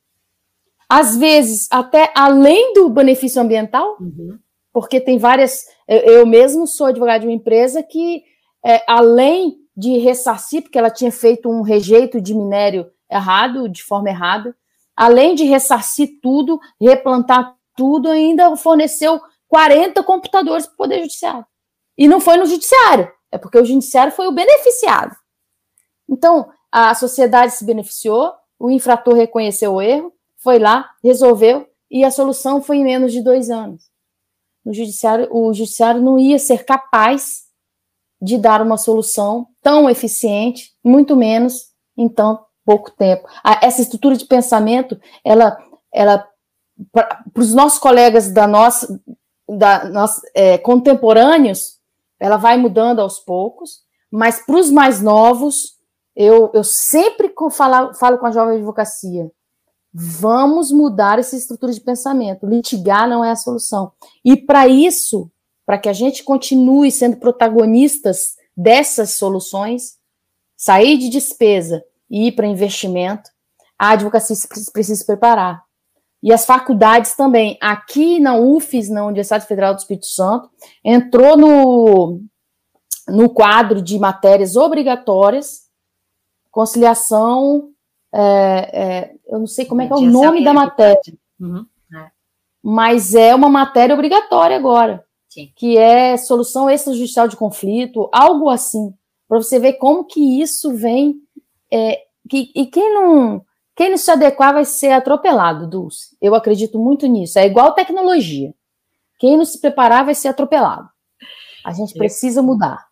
às 0.88 1.16
vezes 1.18 1.68
até 1.72 2.12
além 2.16 2.74
do 2.74 2.90
benefício 2.90 3.42
ambiental, 3.42 3.98
uhum. 4.00 4.38
porque 4.72 5.00
tem 5.00 5.18
várias. 5.18 5.66
Eu, 5.88 5.98
eu, 6.00 6.26
mesmo 6.26 6.68
sou 6.68 6.88
advogado 6.88 7.22
de 7.22 7.28
uma 7.28 7.34
empresa 7.34 7.84
que, 7.84 8.24
é, 8.64 8.84
além 8.88 9.58
de 9.76 9.98
ressarcir, 9.98 10.62
porque 10.62 10.78
ela 10.78 10.90
tinha 10.90 11.12
feito 11.12 11.50
um 11.50 11.62
rejeito 11.62 12.22
de 12.22 12.34
minério 12.34 12.90
errado, 13.10 13.68
de 13.68 13.84
forma 13.84 14.10
errada, 14.10 14.56
além 14.96 15.36
de 15.36 15.44
ressarcir 15.44 16.20
tudo, 16.22 16.60
replantar 16.80 17.56
tudo, 17.76 18.10
ainda 18.10 18.56
forneceu 18.56 19.22
40 19.48 20.02
computadores 20.04 20.66
para 20.66 20.74
o 20.74 20.78
Poder 20.78 21.02
Judiciário. 21.02 21.46
E 21.98 22.08
não 22.08 22.20
foi 22.20 22.38
no 22.38 22.46
Judiciário, 22.46 23.12
é 23.32 23.38
porque 23.38 23.58
o 23.58 23.66
Judiciário 23.66 24.14
foi 24.14 24.28
o 24.28 24.32
beneficiado. 24.32 25.16
Então, 26.10 26.50
a 26.72 26.94
sociedade 26.94 27.54
se 27.54 27.66
beneficiou, 27.66 28.34
o 28.60 28.70
infrator 28.70 29.14
reconheceu 29.14 29.74
o 29.74 29.82
erro, 29.82 30.14
foi 30.38 30.60
lá, 30.60 30.90
resolveu, 31.04 31.68
e 31.90 32.04
a 32.04 32.12
solução 32.12 32.62
foi 32.62 32.78
em 32.78 32.84
menos 32.84 33.12
de 33.12 33.22
dois 33.22 33.50
anos. 33.50 33.84
No 34.66 34.74
judiciário, 34.74 35.28
o 35.32 35.54
judiciário 35.54 36.02
não 36.02 36.18
ia 36.18 36.40
ser 36.40 36.66
capaz 36.66 37.45
de 38.22 38.38
dar 38.38 38.62
uma 38.62 38.78
solução 38.78 39.48
tão 39.62 39.90
eficiente, 39.90 40.72
muito 40.84 41.16
menos 41.16 41.72
em 41.98 42.10
tão 42.10 42.44
pouco 42.66 42.92
tempo. 42.92 43.28
Essa 43.62 43.82
estrutura 43.82 44.16
de 44.16 44.26
pensamento, 44.26 45.00
ela, 45.24 45.58
ela 45.94 46.28
para 46.92 47.24
os 47.38 47.54
nossos 47.54 47.80
colegas 47.80 48.32
da 48.32 48.48
nossa, 48.48 49.00
da 49.48 49.86
nossa 49.90 50.22
é, 50.34 50.58
contemporâneos, 50.58 51.76
ela 52.20 52.38
vai 52.38 52.58
mudando 52.58 53.00
aos 53.00 53.20
poucos, 53.20 53.84
mas 54.12 54.46
para 54.46 54.58
os 54.58 54.70
mais 54.70 55.02
novos, 55.02 55.76
eu, 56.16 56.50
eu 56.54 56.64
sempre 56.64 57.34
falo, 57.52 57.94
falo 57.94 58.18
com 58.18 58.26
a 58.26 58.32
jovem 58.32 58.58
advocacia, 58.58 59.30
vamos 59.94 60.72
mudar 60.72 61.20
essa 61.20 61.36
estrutura 61.36 61.72
de 61.72 61.82
pensamento. 61.82 62.46
Litigar 62.46 63.08
não 63.08 63.24
é 63.24 63.32
a 63.32 63.36
solução. 63.36 63.92
E 64.24 64.36
para 64.36 64.68
isso, 64.68 65.32
para 65.66 65.78
que 65.78 65.90
a 65.90 65.94
gente 65.94 66.24
continue 66.24 66.92
sendo 66.92 67.18
protagonistas 67.18 68.36
dessas 68.56 69.16
soluções, 69.16 69.98
sair 70.56 70.98
de 70.98 71.10
despesa 71.10 71.84
e 72.10 72.28
ir 72.28 72.32
para 72.34 72.48
investimento, 72.48 73.30
a 73.78 73.92
advocacia 73.92 74.36
precisa 74.72 75.00
se 75.00 75.06
preparar. 75.06 75.64
E 76.24 76.32
as 76.32 76.46
faculdades 76.46 77.16
também. 77.16 77.58
Aqui 77.62 78.20
na 78.20 78.36
UFES, 78.36 78.90
na 78.90 79.06
Universidade 79.06 79.46
Federal 79.46 79.74
do 79.74 79.80
Espírito 79.80 80.08
Santo, 80.08 80.50
entrou 80.84 81.38
no, 81.38 82.22
no 83.08 83.30
quadro 83.30 83.82
de 83.82 84.00
matérias 84.00 84.56
obrigatórias 84.56 85.66
conciliação, 86.56 87.72
é, 88.14 88.22
é, 88.22 89.16
eu 89.28 89.40
não 89.40 89.46
sei 89.46 89.66
como 89.66 89.82
é 89.82 89.88
que 89.88 89.92
é 89.92 89.98
o 89.98 90.00
nome 90.00 90.42
da 90.42 90.54
matéria, 90.54 91.14
uhum. 91.38 91.66
é. 91.94 92.12
mas 92.64 93.14
é 93.14 93.36
uma 93.36 93.50
matéria 93.50 93.94
obrigatória 93.94 94.56
agora, 94.56 95.05
Sim. 95.36 95.52
que 95.54 95.78
é 95.78 96.16
solução 96.16 96.70
extrajudicial 96.70 97.28
de 97.28 97.36
conflito, 97.36 98.10
algo 98.14 98.50
assim, 98.50 98.94
para 99.28 99.38
você 99.38 99.60
ver 99.60 99.74
como 99.74 100.06
que 100.06 100.42
isso 100.42 100.74
vem, 100.74 101.16
é, 101.70 102.04
que, 102.30 102.54
e 102.56 102.66
quem 102.68 102.94
não, 102.94 103.44
quem 103.76 103.90
não 103.90 103.98
se 103.98 104.10
adequar 104.10 104.54
vai 104.54 104.64
ser 104.64 104.92
atropelado, 104.92 105.70
Dulce, 105.70 106.16
eu 106.22 106.34
acredito 106.34 106.80
muito 106.80 107.06
nisso, 107.06 107.38
é 107.38 107.46
igual 107.46 107.74
tecnologia, 107.74 108.54
quem 109.20 109.36
não 109.36 109.44
se 109.44 109.60
preparar 109.60 110.06
vai 110.06 110.16
ser 110.16 110.30
atropelado, 110.30 110.88
a 111.66 111.74
gente 111.74 111.94
precisa 111.98 112.42
mudar. 112.42 112.88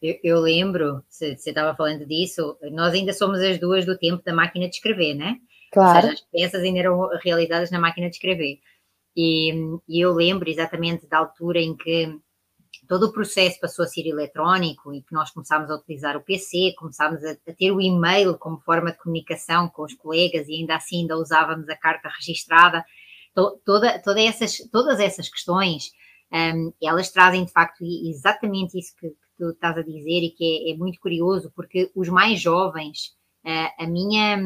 Eu, 0.00 0.16
eu 0.22 0.40
lembro, 0.40 1.02
você 1.08 1.34
estava 1.34 1.74
falando 1.74 2.06
disso, 2.06 2.56
nós 2.70 2.94
ainda 2.94 3.12
somos 3.12 3.40
as 3.40 3.58
duas 3.58 3.84
do 3.84 3.98
tempo 3.98 4.22
da 4.24 4.32
máquina 4.32 4.68
de 4.68 4.76
escrever, 4.76 5.14
né? 5.14 5.38
Claro. 5.72 6.02
Seja, 6.02 6.14
as 6.14 6.20
peças 6.20 6.62
ainda 6.62 6.78
eram 6.78 7.08
realizadas 7.24 7.72
na 7.72 7.80
máquina 7.80 8.08
de 8.08 8.16
escrever. 8.16 8.60
E, 9.16 9.52
e, 9.88 10.00
eu 10.00 10.12
lembro 10.12 10.48
exatamente 10.48 11.06
da 11.06 11.18
altura 11.18 11.60
em 11.60 11.76
que 11.76 12.18
todo 12.88 13.04
o 13.04 13.12
processo 13.12 13.60
passou 13.60 13.84
a 13.84 13.88
ser 13.88 14.06
eletrónico 14.06 14.92
e 14.92 15.02
que 15.02 15.12
nós 15.12 15.30
começámos 15.30 15.70
a 15.70 15.76
utilizar 15.76 16.16
o 16.16 16.22
PC, 16.22 16.74
começámos 16.78 17.22
a, 17.24 17.32
a, 17.32 17.52
ter 17.52 17.70
o 17.72 17.80
e-mail 17.80 18.38
como 18.38 18.60
forma 18.60 18.90
de 18.90 18.98
comunicação 18.98 19.68
com 19.68 19.82
os 19.84 19.94
colegas 19.94 20.48
e 20.48 20.54
ainda 20.54 20.76
assim 20.76 21.02
ainda 21.02 21.16
usávamos 21.16 21.68
a 21.68 21.76
carta 21.76 22.08
registrada. 22.08 22.84
To, 23.34 23.60
toda, 23.64 23.98
toda 23.98 24.20
essas, 24.20 24.58
todas 24.70 24.98
essas 24.98 25.28
questões, 25.28 25.90
um, 26.32 26.72
elas 26.82 27.10
trazem 27.10 27.44
de 27.44 27.52
facto 27.52 27.84
exatamente 27.84 28.78
isso 28.78 28.94
que, 28.98 29.08
tu 29.38 29.50
estás 29.50 29.76
a 29.76 29.82
dizer 29.82 30.22
e 30.22 30.30
que 30.30 30.44
é, 30.44 30.72
é 30.72 30.76
muito 30.76 31.00
curioso, 31.00 31.50
porque 31.56 31.90
os 31.94 32.08
mais 32.08 32.40
jovens, 32.40 33.14
uh, 33.44 33.82
a 33.82 33.86
minha, 33.86 34.38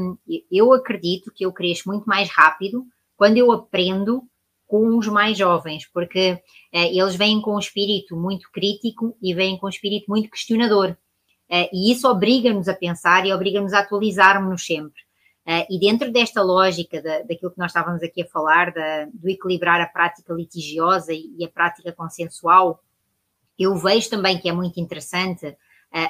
eu 0.50 0.72
acredito 0.72 1.32
que 1.34 1.44
eu 1.44 1.52
cresço 1.52 1.88
muito 1.88 2.04
mais 2.04 2.30
rápido 2.30 2.84
quando 3.16 3.36
eu 3.36 3.50
aprendo 3.50 4.22
com 4.66 4.98
os 4.98 5.06
mais 5.06 5.38
jovens, 5.38 5.88
porque 5.92 6.32
uh, 6.32 6.78
eles 6.78 7.14
vêm 7.14 7.40
com 7.40 7.54
um 7.54 7.58
espírito 7.58 8.16
muito 8.16 8.50
crítico 8.50 9.16
e 9.22 9.32
vêm 9.32 9.56
com 9.56 9.66
um 9.66 9.70
espírito 9.70 10.06
muito 10.08 10.28
questionador. 10.28 10.96
Uh, 11.48 11.68
e 11.72 11.92
isso 11.92 12.08
obriga-nos 12.08 12.68
a 12.68 12.74
pensar 12.74 13.24
e 13.24 13.32
obriga-nos 13.32 13.72
a 13.72 13.80
atualizarmos-nos 13.80 14.66
sempre. 14.66 15.00
Uh, 15.46 15.64
e 15.70 15.78
dentro 15.78 16.10
desta 16.10 16.42
lógica 16.42 17.00
da, 17.00 17.20
daquilo 17.20 17.52
que 17.52 17.58
nós 17.58 17.70
estávamos 17.70 18.02
aqui 18.02 18.22
a 18.22 18.26
falar, 18.26 18.72
da, 18.72 19.04
do 19.14 19.28
equilibrar 19.28 19.80
a 19.80 19.86
prática 19.86 20.32
litigiosa 20.32 21.12
e, 21.12 21.36
e, 21.38 21.44
a 21.44 21.48
prática 21.48 21.92
consensual, 21.92 22.82
eu 23.56 23.76
vejo 23.76 24.10
também 24.10 24.38
que 24.38 24.48
é 24.48 24.52
muito 24.52 24.80
interessante 24.80 25.56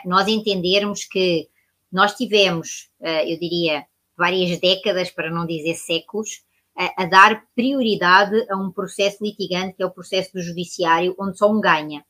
nós 0.05 0.27
entendermos 0.27 1.05
que 1.05 1.49
nós 1.93 2.13
tivemos, 2.15 2.91
eu 3.01 3.39
diria, 3.39 3.87
várias 4.19 4.59
décadas, 4.59 5.13
para 5.13 5.31
não 5.31 5.47
dizer 5.47 5.77
séculos, 5.77 6.43
uh, 6.79 6.93
a 6.97 7.07
dar 7.07 7.45
prioridade 7.55 8.47
a 8.51 8.57
um 8.57 8.71
processo 8.71 9.23
litigante, 9.23 9.75
que 9.77 9.83
é 9.83 9.87
o 9.87 9.91
processo 9.91 10.33
do 10.33 10.43
judiciário, 10.43 11.15
onde 11.19 11.39
só 11.39 11.51
um 11.51 11.61
ganha. 11.61 12.05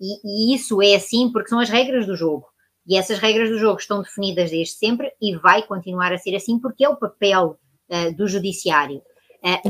E, 0.00 0.52
e, 0.52 0.54
isso 0.56 0.82
é 0.82 0.96
assim 0.96 1.30
porque 1.30 1.48
são 1.48 1.60
as 1.60 1.70
regras 1.70 2.06
do 2.06 2.16
jogo. 2.16 2.46
E 2.84 2.96
essas 2.96 3.18
regras 3.18 3.48
do 3.48 3.58
jogo 3.58 3.78
estão 3.78 4.02
definidas 4.02 4.50
desde 4.50 4.74
sempre 4.74 5.12
e 5.22 5.36
vai 5.36 5.62
continuar 5.62 6.12
a 6.12 6.18
ser 6.18 6.34
assim 6.34 6.58
porque 6.58 6.84
é 6.84 6.88
o 6.88 6.96
papel 6.96 7.56
do 8.16 8.26
judiciário. 8.26 9.00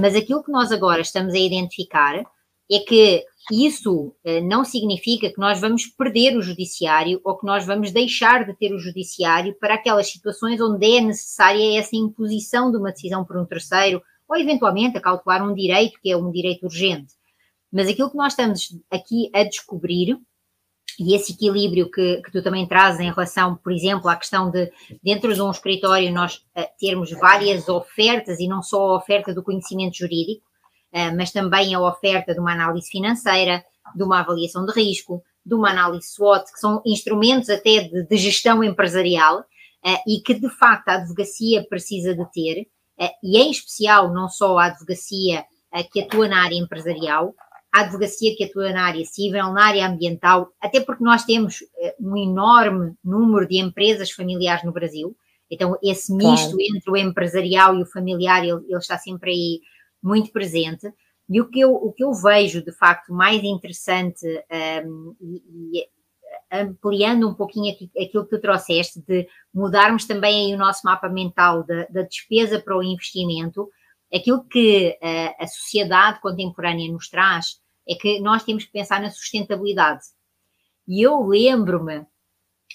mas 0.00 0.14
aquilo 0.14 0.42
que 0.42 0.50
nós 0.50 0.72
agora 0.72 1.02
estamos 1.02 1.34
a 1.34 1.38
identificar 1.38 2.24
é 2.70 2.78
que 2.80 3.24
isso 3.50 4.14
eh, 4.24 4.40
não 4.40 4.64
significa 4.64 5.30
que 5.30 5.38
nós 5.38 5.60
vamos 5.60 5.86
perder 5.86 6.36
o 6.36 6.42
judiciário 6.42 7.20
ou 7.24 7.38
que 7.38 7.46
nós 7.46 7.64
vamos 7.64 7.92
deixar 7.92 8.44
de 8.44 8.56
ter 8.56 8.72
o 8.72 8.78
judiciário 8.78 9.54
para 9.60 9.74
aquelas 9.74 10.10
situações 10.10 10.60
onde 10.60 10.96
é 10.96 11.00
necessária 11.00 11.78
essa 11.78 11.94
imposição 11.94 12.72
de 12.72 12.78
uma 12.78 12.90
decisão 12.90 13.24
por 13.24 13.36
um 13.36 13.46
terceiro 13.46 14.02
ou 14.28 14.36
eventualmente 14.36 14.98
a 14.98 15.00
cautelar 15.00 15.48
um 15.48 15.54
direito 15.54 16.00
que 16.02 16.10
é 16.10 16.16
um 16.16 16.30
direito 16.30 16.64
urgente. 16.64 17.14
Mas 17.72 17.88
aquilo 17.88 18.10
que 18.10 18.16
nós 18.16 18.32
estamos 18.32 18.76
aqui 18.90 19.30
a 19.32 19.44
descobrir 19.44 20.18
e 20.98 21.14
esse 21.14 21.32
equilíbrio 21.32 21.90
que, 21.90 22.22
que 22.22 22.32
tu 22.32 22.42
também 22.42 22.66
trazes 22.66 23.00
em 23.00 23.10
relação, 23.10 23.56
por 23.56 23.72
exemplo, 23.72 24.08
à 24.08 24.16
questão 24.16 24.50
de 24.50 24.70
dentro 25.02 25.32
de 25.34 25.42
um 25.42 25.50
escritório 25.50 26.12
nós 26.12 26.36
uh, 26.56 26.64
termos 26.78 27.10
várias 27.10 27.68
ofertas 27.68 28.40
e 28.40 28.48
não 28.48 28.62
só 28.62 28.90
a 28.90 28.96
oferta 28.96 29.34
do 29.34 29.42
conhecimento 29.42 29.98
jurídico, 29.98 30.42
eh, 30.42 30.55
mas 31.14 31.30
também 31.30 31.74
a 31.74 31.80
oferta 31.80 32.32
de 32.32 32.40
uma 32.40 32.52
análise 32.52 32.88
financeira, 32.88 33.64
de 33.94 34.02
uma 34.02 34.20
avaliação 34.20 34.64
de 34.64 34.72
risco, 34.72 35.22
de 35.46 35.54
uma 35.54 35.70
análise 35.70 36.08
SWOT, 36.08 36.52
que 36.52 36.58
são 36.58 36.82
instrumentos 36.84 37.48
até 37.48 37.82
de, 37.82 38.02
de 38.02 38.16
gestão 38.16 38.64
empresarial 38.64 39.40
uh, 39.40 39.98
e 40.06 40.20
que 40.20 40.34
de 40.34 40.48
facto 40.48 40.88
a 40.88 40.94
advocacia 40.94 41.64
precisa 41.68 42.14
de 42.14 42.24
ter, 42.32 42.62
uh, 42.98 43.10
e 43.22 43.38
em 43.38 43.50
especial 43.50 44.12
não 44.12 44.28
só 44.28 44.58
a 44.58 44.66
advocacia 44.66 45.44
que 45.92 46.00
atua 46.00 46.26
na 46.26 46.42
área 46.42 46.54
empresarial, 46.54 47.34
a 47.70 47.80
advocacia 47.80 48.34
que 48.34 48.44
atua 48.44 48.72
na 48.72 48.84
área 48.86 49.04
civil, 49.04 49.52
na 49.52 49.66
área 49.66 49.86
ambiental, 49.86 50.48
até 50.58 50.80
porque 50.80 51.04
nós 51.04 51.22
temos 51.24 51.58
um 52.00 52.16
enorme 52.16 52.94
número 53.04 53.46
de 53.46 53.58
empresas 53.58 54.10
familiares 54.10 54.64
no 54.64 54.72
Brasil, 54.72 55.14
então 55.50 55.76
esse 55.82 56.14
misto 56.14 56.56
claro. 56.56 56.74
entre 56.74 56.90
o 56.90 56.96
empresarial 56.96 57.76
e 57.76 57.82
o 57.82 57.86
familiar, 57.86 58.42
ele, 58.42 58.64
ele 58.66 58.78
está 58.78 58.96
sempre 58.96 59.32
aí 59.32 59.60
muito 60.06 60.30
presente. 60.30 60.92
E 61.28 61.40
o 61.40 61.48
que 61.48 61.58
eu, 61.58 61.74
o 61.74 61.92
que 61.92 62.04
eu 62.04 62.12
vejo, 62.14 62.62
de 62.62 62.70
facto, 62.70 63.12
mais 63.12 63.42
interessante 63.42 64.24
um, 64.86 65.16
e, 65.20 65.80
e, 65.80 65.88
ampliando 66.50 67.28
um 67.28 67.34
pouquinho 67.34 67.74
aquilo 67.74 68.24
que 68.24 68.36
tu 68.36 68.40
trouxeste, 68.40 69.00
de 69.00 69.26
mudarmos 69.52 70.06
também 70.06 70.54
o 70.54 70.58
nosso 70.58 70.82
mapa 70.84 71.08
mental 71.08 71.64
da, 71.64 71.86
da 71.86 72.02
despesa 72.02 72.60
para 72.60 72.76
o 72.76 72.82
investimento, 72.82 73.68
aquilo 74.14 74.44
que 74.44 74.96
uh, 75.02 75.42
a 75.42 75.46
sociedade 75.48 76.20
contemporânea 76.20 76.90
nos 76.92 77.08
traz 77.08 77.60
é 77.88 77.96
que 77.96 78.20
nós 78.20 78.44
temos 78.44 78.64
que 78.64 78.70
pensar 78.70 79.00
na 79.00 79.10
sustentabilidade. 79.10 80.02
E 80.86 81.04
eu 81.04 81.26
lembro-me 81.26 82.06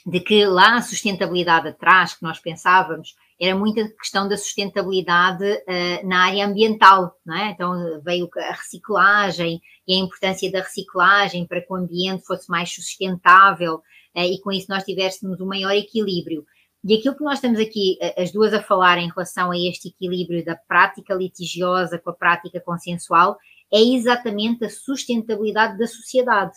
de 0.05 0.19
que 0.19 0.45
lá 0.45 0.75
a 0.75 0.81
sustentabilidade 0.81 1.69
atrás, 1.69 2.13
que 2.13 2.23
nós 2.23 2.39
pensávamos, 2.39 3.15
era 3.41 3.57
muita 3.57 3.89
questão 3.89 4.27
da 4.27 4.37
sustentabilidade 4.37 5.43
uh, 5.43 6.07
na 6.07 6.25
área 6.25 6.45
ambiental, 6.45 7.15
não 7.25 7.35
é? 7.35 7.49
Então 7.49 8.01
veio 8.03 8.29
a 8.37 8.51
reciclagem 8.51 9.59
e 9.87 9.95
a 9.95 9.97
importância 9.97 10.51
da 10.51 10.59
reciclagem 10.59 11.47
para 11.47 11.59
que 11.59 11.73
o 11.73 11.75
ambiente 11.75 12.23
fosse 12.23 12.47
mais 12.49 12.71
sustentável 12.71 13.77
uh, 14.15 14.21
e 14.21 14.39
com 14.41 14.51
isso 14.51 14.67
nós 14.69 14.83
tivéssemos 14.83 15.41
um 15.41 15.47
maior 15.47 15.71
equilíbrio. 15.71 16.45
E 16.83 16.95
aquilo 16.95 17.15
que 17.15 17.23
nós 17.23 17.35
estamos 17.35 17.59
aqui, 17.59 17.97
as 18.17 18.31
duas 18.31 18.53
a 18.53 18.61
falar 18.61 18.97
em 18.97 19.07
relação 19.07 19.51
a 19.51 19.57
este 19.57 19.89
equilíbrio 19.89 20.43
da 20.43 20.55
prática 20.55 21.13
litigiosa 21.13 21.99
com 21.99 22.09
a 22.09 22.13
prática 22.13 22.59
consensual, 22.59 23.37
é 23.71 23.79
exatamente 23.79 24.65
a 24.65 24.69
sustentabilidade 24.69 25.77
da 25.77 25.87
sociedade. 25.87 26.53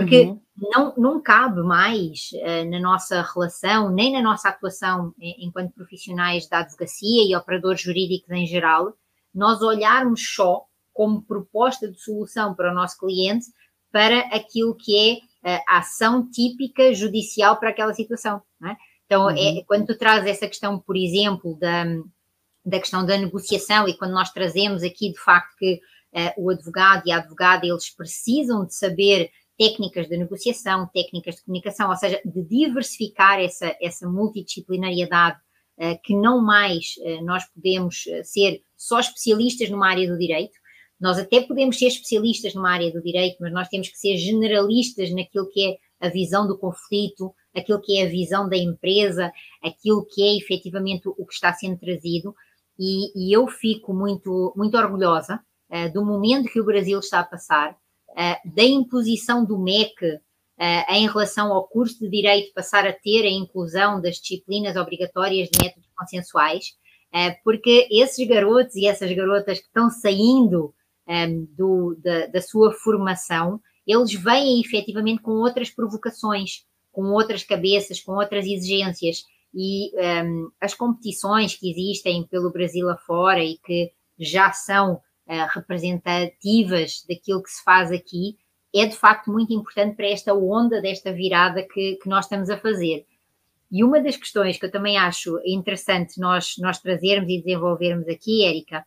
Porque 0.00 0.22
uhum. 0.22 0.40
não, 0.56 0.94
não 0.96 1.22
cabe 1.22 1.62
mais 1.62 2.30
uh, 2.34 2.70
na 2.70 2.80
nossa 2.80 3.22
relação, 3.22 3.90
nem 3.90 4.12
na 4.12 4.22
nossa 4.22 4.48
atuação 4.48 5.12
enquanto 5.18 5.74
profissionais 5.74 6.48
da 6.48 6.60
advocacia 6.60 7.24
e 7.28 7.36
operadores 7.36 7.80
jurídicos 7.80 8.30
em 8.30 8.46
geral, 8.46 8.94
nós 9.34 9.62
olharmos 9.62 10.34
só 10.34 10.64
como 10.92 11.22
proposta 11.22 11.90
de 11.90 12.00
solução 12.00 12.54
para 12.54 12.72
o 12.72 12.74
nosso 12.74 12.98
cliente 12.98 13.46
para 13.92 14.20
aquilo 14.34 14.74
que 14.74 15.22
é 15.44 15.58
uh, 15.58 15.62
a 15.68 15.78
ação 15.78 16.28
típica 16.28 16.92
judicial 16.92 17.56
para 17.56 17.70
aquela 17.70 17.94
situação. 17.94 18.42
É? 18.64 18.76
Então, 19.06 19.30
é, 19.30 19.32
uhum. 19.32 19.58
é, 19.58 19.64
quando 19.66 19.86
tu 19.86 19.96
trazes 19.96 20.28
essa 20.28 20.46
questão, 20.46 20.78
por 20.78 20.96
exemplo, 20.96 21.56
da, 21.58 21.84
da 22.64 22.78
questão 22.78 23.04
da 23.06 23.16
negociação 23.16 23.88
e 23.88 23.96
quando 23.96 24.12
nós 24.12 24.30
trazemos 24.30 24.82
aqui 24.82 25.12
de 25.12 25.18
facto 25.18 25.56
que 25.56 25.80
uh, 26.12 26.44
o 26.44 26.50
advogado 26.50 27.04
e 27.06 27.12
a 27.12 27.18
advogada 27.18 27.66
eles 27.66 27.88
precisam 27.90 28.66
de 28.66 28.74
saber 28.74 29.30
técnicas 29.58 30.08
de 30.08 30.16
negociação, 30.16 30.88
técnicas 30.94 31.34
de 31.34 31.42
comunicação, 31.42 31.90
ou 31.90 31.96
seja, 31.96 32.20
de 32.24 32.42
diversificar 32.42 33.40
essa, 33.40 33.76
essa 33.82 34.08
multidisciplinariedade 34.08 35.38
uh, 35.78 36.00
que 36.04 36.14
não 36.14 36.40
mais 36.40 36.94
uh, 36.98 37.24
nós 37.24 37.44
podemos 37.52 38.06
uh, 38.06 38.22
ser 38.22 38.62
só 38.76 39.00
especialistas 39.00 39.68
numa 39.68 39.90
área 39.90 40.08
do 40.08 40.16
direito. 40.16 40.56
Nós 41.00 41.18
até 41.18 41.40
podemos 41.40 41.76
ser 41.76 41.86
especialistas 41.86 42.54
numa 42.54 42.70
área 42.70 42.92
do 42.92 43.02
direito, 43.02 43.36
mas 43.40 43.52
nós 43.52 43.68
temos 43.68 43.88
que 43.88 43.98
ser 43.98 44.16
generalistas 44.16 45.10
naquilo 45.10 45.50
que 45.50 45.66
é 45.70 46.06
a 46.06 46.08
visão 46.08 46.46
do 46.46 46.56
conflito, 46.56 47.34
aquilo 47.54 47.80
que 47.80 47.98
é 47.98 48.04
a 48.04 48.08
visão 48.08 48.48
da 48.48 48.56
empresa, 48.56 49.32
aquilo 49.62 50.06
que 50.06 50.22
é 50.22 50.36
efetivamente 50.36 51.08
o 51.08 51.26
que 51.26 51.34
está 51.34 51.52
sendo 51.52 51.78
trazido. 51.78 52.34
E, 52.78 53.12
e 53.16 53.32
eu 53.32 53.48
fico 53.48 53.92
muito, 53.92 54.52
muito 54.56 54.76
orgulhosa 54.76 55.40
do 55.92 56.04
momento 56.04 56.50
que 56.50 56.60
o 56.60 56.64
Brasil 56.64 56.98
está 56.98 57.20
a 57.20 57.24
passar, 57.24 57.72
uh, 57.72 57.87
da 58.44 58.64
imposição 58.64 59.44
do 59.44 59.58
MEC 59.58 60.18
uh, 60.58 60.92
em 60.92 61.06
relação 61.06 61.52
ao 61.52 61.66
curso 61.68 62.00
de 62.00 62.10
Direito 62.10 62.52
passar 62.52 62.86
a 62.86 62.92
ter 62.92 63.22
a 63.22 63.30
inclusão 63.30 64.00
das 64.00 64.16
disciplinas 64.16 64.76
obrigatórias 64.76 65.48
de 65.48 65.58
métodos 65.62 65.88
consensuais, 65.96 66.66
uh, 67.14 67.34
porque 67.44 67.86
esses 67.90 68.26
garotos 68.26 68.74
e 68.74 68.86
essas 68.86 69.10
garotas 69.12 69.60
que 69.60 69.66
estão 69.66 69.88
saindo 69.88 70.74
ehm, 71.06 71.46
do, 71.56 71.96
da, 72.02 72.26
da 72.26 72.42
sua 72.42 72.72
formação, 72.72 73.60
eles 73.86 74.12
vêm 74.12 74.60
efetivamente 74.60 75.22
com 75.22 75.32
outras 75.32 75.70
provocações, 75.70 76.64
com 76.92 77.04
outras 77.12 77.42
cabeças, 77.42 78.00
com 78.00 78.12
outras 78.12 78.44
exigências. 78.44 79.22
E 79.54 79.90
um, 79.94 80.00
ehm, 80.00 80.48
as 80.60 80.74
competições 80.74 81.56
que 81.56 81.70
existem 81.70 82.26
pelo 82.26 82.52
Brasil 82.52 82.90
afora 82.90 83.42
e 83.42 83.56
que 83.64 83.90
já 84.18 84.52
são 84.52 85.00
representativas 85.54 87.04
daquilo 87.08 87.42
que 87.42 87.50
se 87.50 87.62
faz 87.62 87.92
aqui, 87.92 88.36
é 88.74 88.86
de 88.86 88.96
facto 88.96 89.30
muito 89.30 89.52
importante 89.52 89.96
para 89.96 90.08
esta 90.08 90.34
onda 90.34 90.80
desta 90.80 91.12
virada 91.12 91.62
que, 91.62 91.96
que 91.96 92.08
nós 92.08 92.24
estamos 92.24 92.50
a 92.50 92.58
fazer. 92.58 93.06
E 93.70 93.84
uma 93.84 94.00
das 94.00 94.16
questões 94.16 94.58
que 94.58 94.64
eu 94.64 94.70
também 94.70 94.96
acho 94.96 95.38
interessante 95.44 96.18
nós, 96.18 96.54
nós 96.58 96.78
trazermos 96.78 97.30
e 97.30 97.38
desenvolvermos 97.38 98.08
aqui, 98.08 98.44
Érica, 98.44 98.84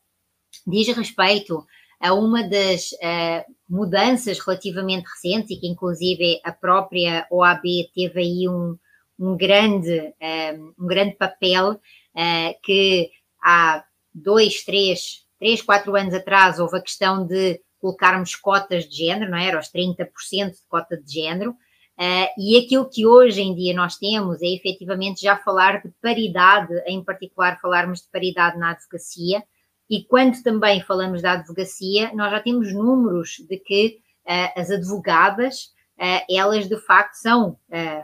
diz 0.66 0.88
respeito 0.96 1.66
a 2.00 2.14
uma 2.14 2.44
das 2.44 2.92
uh, 2.94 3.54
mudanças 3.70 4.40
relativamente 4.40 5.08
recentes 5.08 5.52
e 5.52 5.60
que 5.60 5.68
inclusive 5.68 6.42
a 6.44 6.52
própria 6.52 7.28
OAB 7.30 7.62
teve 7.94 8.20
aí 8.20 8.50
um, 8.50 8.76
um, 9.20 9.38
grande, 9.38 10.00
uh, 10.00 10.74
um 10.80 10.88
grande 10.88 11.16
papel 11.16 11.74
uh, 11.74 12.62
que 12.64 13.12
há 13.44 13.86
dois, 14.14 14.64
três, 14.64 15.26
três, 15.42 15.60
quatro 15.60 15.96
anos 15.96 16.14
atrás 16.14 16.60
houve 16.60 16.78
a 16.78 16.82
questão 16.82 17.26
de 17.26 17.60
colocarmos 17.80 18.36
cotas 18.36 18.88
de 18.88 18.96
género, 18.96 19.32
não 19.32 19.40
é? 19.40 19.48
era? 19.48 19.60
Os 19.60 19.72
30% 19.72 20.52
de 20.52 20.68
cota 20.70 20.96
de 20.96 21.12
género. 21.12 21.52
Uh, 22.00 22.30
e 22.38 22.64
aquilo 22.64 22.88
que 22.88 23.08
hoje 23.08 23.42
em 23.42 23.56
dia 23.56 23.74
nós 23.74 23.98
temos 23.98 24.40
é 24.42 24.46
efetivamente 24.46 25.22
já 25.22 25.36
falar 25.36 25.82
de 25.82 25.92
paridade, 26.00 26.72
em 26.86 27.04
particular 27.04 27.60
falarmos 27.60 28.02
de 28.02 28.10
paridade 28.12 28.58
na 28.60 28.70
advocacia, 28.72 29.44
e 29.90 30.04
quando 30.04 30.42
também 30.44 30.80
falamos 30.82 31.24
da 31.24 31.34
advocacia, 31.34 32.12
nós 32.14 32.32
já 32.32 32.40
temos 32.40 32.72
números 32.72 33.44
de 33.50 33.58
que 33.58 33.98
uh, 34.26 34.60
as 34.60 34.70
advogadas, 34.70 35.72
uh, 35.98 36.24
elas 36.30 36.70
de 36.70 36.78
facto 36.78 37.16
são 37.16 37.58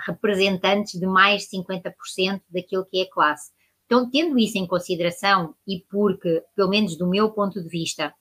representantes 0.07 0.99
de 0.99 1.05
mais 1.05 1.43
de 1.43 1.57
50% 1.57 2.41
daquilo 2.49 2.85
que 2.85 3.01
é 3.01 3.05
classe. 3.05 3.51
Então, 3.87 4.09
tendo 4.09 4.37
isso 4.37 4.57
em 4.57 4.67
consideração, 4.67 5.55
e 5.65 5.79
porque, 5.89 6.43
pelo 6.53 6.69
menos 6.69 6.97
do 6.97 7.07
meu 7.07 7.31
ponto 7.31 7.63
de 7.63 7.69
vista, 7.69 8.13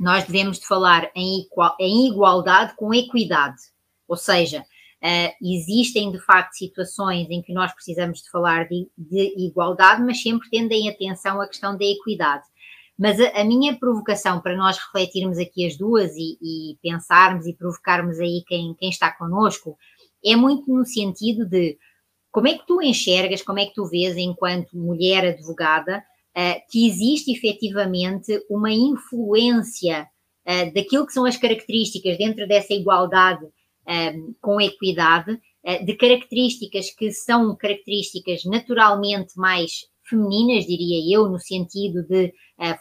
nós 0.00 0.24
devemos 0.24 0.58
de 0.58 0.66
falar 0.66 1.10
em, 1.14 1.42
igual, 1.42 1.76
em 1.78 2.08
igualdade 2.08 2.74
com 2.76 2.92
equidade, 2.94 3.60
ou 4.08 4.16
seja, 4.16 4.60
uh, 4.62 5.46
existem 5.46 6.10
de 6.10 6.18
facto 6.18 6.54
situações 6.54 7.28
em 7.30 7.42
que 7.42 7.52
nós 7.52 7.72
precisamos 7.74 8.22
de 8.22 8.30
falar 8.30 8.66
de, 8.68 8.88
de 8.96 9.34
igualdade, 9.36 10.02
mas 10.02 10.22
sempre 10.22 10.48
tendo 10.50 10.72
em 10.72 10.88
atenção 10.88 11.40
a 11.40 11.46
questão 11.46 11.76
da 11.76 11.84
equidade. 11.84 12.44
Mas 12.98 13.20
a, 13.20 13.40
a, 13.40 13.44
minha 13.44 13.78
provocação 13.78 14.40
para 14.40 14.56
nós 14.56 14.78
refletirmos 14.78 15.36
aqui 15.36 15.66
as 15.66 15.76
duas 15.76 16.12
e, 16.16 16.38
e 16.40 16.78
pensarmos 16.82 17.46
e 17.46 17.52
provocarmos 17.52 18.18
aí 18.18 18.42
quem, 18.46 18.74
quem 18.74 18.88
está 18.88 19.12
connosco 19.12 19.76
é 20.24 20.34
muito 20.34 20.72
no 20.72 20.86
sentido 20.86 21.44
de 21.44 21.76
como 22.36 22.48
é 22.48 22.58
que 22.58 22.66
tu 22.66 22.82
enxergas, 22.82 23.40
como 23.40 23.60
é 23.60 23.64
que 23.64 23.72
tu 23.72 23.86
vês, 23.86 24.14
enquanto 24.14 24.76
mulher 24.76 25.24
advogada, 25.24 26.04
uh, 26.36 26.60
que 26.70 26.86
existe 26.86 27.32
efetivamente 27.32 28.44
uma 28.50 28.70
influência 28.70 30.06
uh, 30.46 30.74
daquilo 30.74 31.06
que 31.06 31.14
são 31.14 31.24
as 31.24 31.38
características 31.38 32.18
dentro 32.18 32.46
dessa 32.46 32.74
igualdade 32.74 33.42
uh, 33.42 34.34
com 34.42 34.60
equidade, 34.60 35.40
de 35.84 35.94
características 35.94 36.90
que 36.90 37.10
são 37.10 37.56
características 37.56 38.44
naturalmente 38.44 39.32
mais 39.36 39.86
femininas, 40.04 40.66
diria 40.66 41.16
eu, 41.16 41.28
no 41.28 41.40
sentido 41.40 42.04
de 42.04 42.32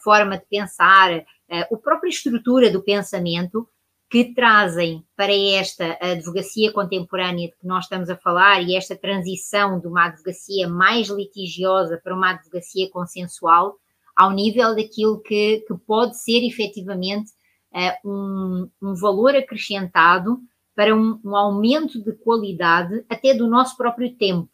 forma 0.04 0.38
de 0.38 0.46
pensar, 0.48 1.26
a 1.50 1.78
própria 1.82 2.10
estrutura 2.10 2.70
do 2.70 2.84
pensamento, 2.84 3.68
que 4.16 4.34
trazem 4.34 5.06
para 5.14 5.36
esta 5.36 5.98
advocacia 6.00 6.72
contemporânea 6.72 7.50
de 7.50 7.58
que 7.58 7.68
nós 7.68 7.84
estamos 7.84 8.10
a 8.10 8.16
falar 8.16 8.62
e 8.62 8.74
esta 8.74 8.96
transição 8.96 9.78
de 9.78 9.88
uma 9.88 10.06
advocacia 10.06 10.70
mais 10.70 11.10
litigiosa 11.10 12.00
para 12.02 12.16
uma 12.16 12.30
advocacia 12.30 12.90
consensual, 12.92 13.76
ao 14.16 14.32
nível 14.32 14.74
daquilo 14.74 15.20
que, 15.20 15.66
que 15.68 15.74
pode 15.86 16.18
ser 16.18 16.48
efetivamente 16.48 17.30
uh, 17.74 18.10
um, 18.10 18.70
um, 18.82 18.96
valor 18.96 19.36
acrescentado 19.36 20.40
para 20.74 20.96
um, 20.96 21.20
um, 21.22 21.36
aumento 21.36 22.02
de 22.02 22.14
qualidade 22.14 23.04
até 23.10 23.34
do 23.34 23.50
nosso 23.50 23.76
próprio 23.76 24.16
tempo, 24.16 24.50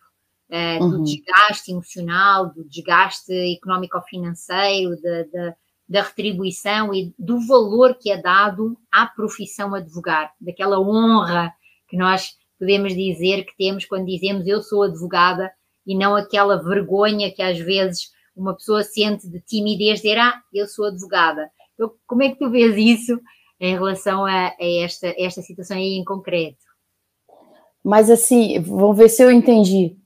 uh, 0.49 0.83
uhum. 0.83 0.89
do 0.89 1.03
desgaste 1.03 1.71
emocional, 1.71 2.51
do 2.51 2.63
desgaste 2.67 3.31
económico-financeiro, 3.31 4.99
da, 4.99 5.55
da 5.91 6.03
retribuição 6.03 6.93
e 6.93 7.13
do 7.19 7.45
valor 7.45 7.95
que 7.95 8.09
é 8.09 8.15
dado 8.15 8.77
à 8.89 9.05
profissão 9.05 9.75
advogar, 9.75 10.31
daquela 10.39 10.79
honra 10.79 11.53
que 11.89 11.97
nós 11.97 12.29
podemos 12.57 12.95
dizer 12.95 13.43
que 13.43 13.57
temos 13.57 13.83
quando 13.83 14.05
dizemos 14.05 14.47
eu 14.47 14.61
sou 14.61 14.83
advogada 14.83 15.51
e 15.85 15.97
não 15.97 16.15
aquela 16.15 16.63
vergonha 16.63 17.29
que 17.29 17.41
às 17.41 17.59
vezes 17.59 18.09
uma 18.33 18.55
pessoa 18.55 18.83
sente 18.83 19.27
de 19.27 19.41
timidez 19.41 19.97
dizer 19.97 20.17
ah, 20.17 20.41
eu 20.53 20.65
sou 20.65 20.85
advogada. 20.85 21.51
Então, 21.73 21.91
como 22.07 22.23
é 22.23 22.29
que 22.29 22.39
tu 22.39 22.49
vês 22.49 22.77
isso 22.77 23.19
em 23.59 23.73
relação 23.73 24.25
a, 24.25 24.47
a 24.47 24.55
esta, 24.59 25.13
esta 25.17 25.41
situação 25.41 25.75
aí 25.75 25.97
em 25.97 26.05
concreto? 26.05 26.63
Mas 27.83 28.09
assim, 28.09 28.61
vamos 28.61 28.95
ver 28.95 29.09
se 29.09 29.21
eu 29.21 29.29
entendi. 29.29 29.97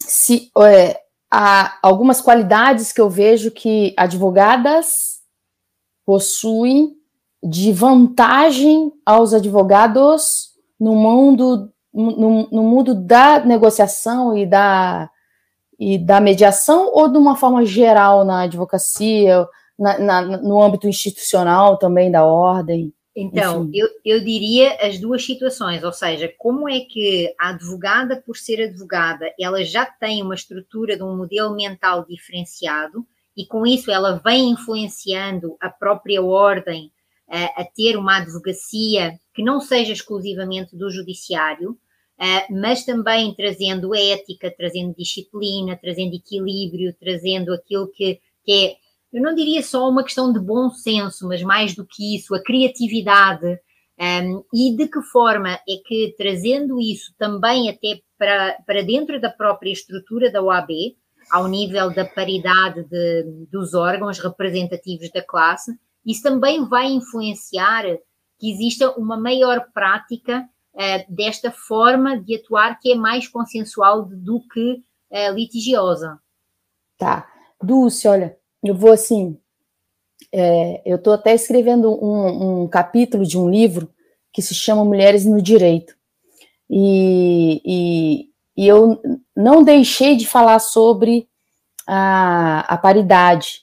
Se 0.00 0.50
é, 0.58 1.00
há 1.30 1.78
algumas 1.82 2.20
qualidades 2.20 2.92
que 2.92 3.00
eu 3.00 3.10
vejo 3.10 3.50
que 3.50 3.94
advogadas 3.96 5.18
possuem 6.04 6.96
de 7.42 7.72
vantagem 7.72 8.92
aos 9.04 9.32
advogados 9.32 10.50
no 10.80 10.94
mundo 10.94 11.70
no, 11.92 12.48
no 12.50 12.62
mundo 12.62 12.94
da 12.94 13.40
negociação 13.40 14.36
e 14.36 14.46
da 14.46 15.10
e 15.78 15.96
da 15.96 16.20
mediação 16.20 16.90
ou 16.92 17.08
de 17.08 17.16
uma 17.16 17.36
forma 17.36 17.64
geral 17.64 18.24
na 18.24 18.42
advocacia, 18.42 19.46
na, 19.78 19.98
na, 19.98 20.22
no 20.22 20.60
âmbito 20.60 20.88
institucional 20.88 21.78
também 21.78 22.10
da 22.10 22.24
ordem? 22.24 22.92
Então, 23.20 23.68
eu, 23.74 23.88
eu 24.04 24.20
diria 24.20 24.78
as 24.80 25.00
duas 25.00 25.24
situações, 25.24 25.82
ou 25.82 25.92
seja, 25.92 26.32
como 26.38 26.68
é 26.68 26.78
que 26.78 27.34
a 27.36 27.48
advogada, 27.48 28.22
por 28.24 28.36
ser 28.36 28.62
advogada, 28.62 29.34
ela 29.40 29.64
já 29.64 29.84
tem 29.84 30.22
uma 30.22 30.36
estrutura 30.36 30.96
de 30.96 31.02
um 31.02 31.16
modelo 31.16 31.52
mental 31.52 32.06
diferenciado 32.06 33.04
e 33.36 33.44
com 33.44 33.66
isso 33.66 33.90
ela 33.90 34.22
vem 34.24 34.50
influenciando 34.50 35.56
a 35.60 35.68
própria 35.68 36.22
ordem 36.22 36.92
a, 37.28 37.62
a 37.62 37.64
ter 37.64 37.96
uma 37.96 38.18
advocacia 38.18 39.18
que 39.34 39.42
não 39.42 39.60
seja 39.60 39.92
exclusivamente 39.92 40.76
do 40.76 40.88
judiciário, 40.88 41.76
Uh, 42.20 42.52
mas 42.52 42.84
também 42.84 43.32
trazendo 43.32 43.94
ética, 43.94 44.50
trazendo 44.50 44.92
disciplina, 44.92 45.78
trazendo 45.80 46.16
equilíbrio, 46.16 46.92
trazendo 46.98 47.54
aquilo 47.54 47.86
que, 47.86 48.20
que 48.44 48.52
é 48.52 48.76
eu 49.12 49.22
não 49.22 49.34
diria 49.34 49.62
só 49.62 49.88
uma 49.88 50.04
questão 50.04 50.32
de 50.32 50.38
bom 50.38 50.70
senso, 50.70 51.26
mas 51.26 51.42
mais 51.42 51.74
do 51.74 51.86
que 51.86 52.16
isso, 52.16 52.34
a 52.34 52.42
criatividade. 52.42 53.58
Um, 54.00 54.44
e 54.54 54.76
de 54.76 54.86
que 54.86 55.02
forma 55.02 55.54
é 55.54 55.76
que, 55.84 56.14
trazendo 56.16 56.80
isso 56.80 57.12
também 57.18 57.68
até 57.68 58.00
para, 58.16 58.56
para 58.64 58.82
dentro 58.82 59.20
da 59.20 59.28
própria 59.28 59.72
estrutura 59.72 60.30
da 60.30 60.40
OAB, 60.40 60.70
ao 61.30 61.48
nível 61.48 61.92
da 61.92 62.04
paridade 62.04 62.84
de, 62.84 63.46
dos 63.50 63.74
órgãos 63.74 64.18
representativos 64.18 65.10
da 65.10 65.22
classe, 65.22 65.78
isso 66.06 66.22
também 66.22 66.64
vai 66.66 66.86
influenciar 66.86 67.84
que 68.38 68.52
exista 68.52 68.90
uma 68.92 69.16
maior 69.16 69.66
prática 69.74 70.48
uh, 70.74 71.14
desta 71.14 71.50
forma 71.50 72.18
de 72.18 72.36
atuar 72.36 72.78
que 72.78 72.92
é 72.92 72.94
mais 72.94 73.26
consensual 73.26 74.04
do 74.04 74.40
que 74.40 74.82
uh, 75.10 75.34
litigiosa. 75.34 76.18
Tá. 76.96 77.28
Dulce, 77.60 78.06
olha, 78.06 78.37
eu 78.62 78.74
vou 78.74 78.92
assim. 78.92 79.38
É, 80.32 80.82
eu 80.84 80.96
estou 80.96 81.12
até 81.12 81.34
escrevendo 81.34 81.92
um, 82.04 82.62
um, 82.62 82.68
capítulo 82.68 83.24
de 83.24 83.38
um 83.38 83.48
livro 83.48 83.88
que 84.32 84.42
se 84.42 84.54
chama 84.54 84.84
Mulheres 84.84 85.24
no 85.24 85.40
Direito. 85.40 85.94
E, 86.68 87.62
e, 87.64 88.30
e 88.56 88.68
eu 88.68 89.00
não 89.34 89.62
deixei 89.62 90.16
de 90.16 90.26
falar 90.26 90.58
sobre 90.58 91.28
a, 91.86 92.60
a 92.68 92.76
paridade, 92.76 93.62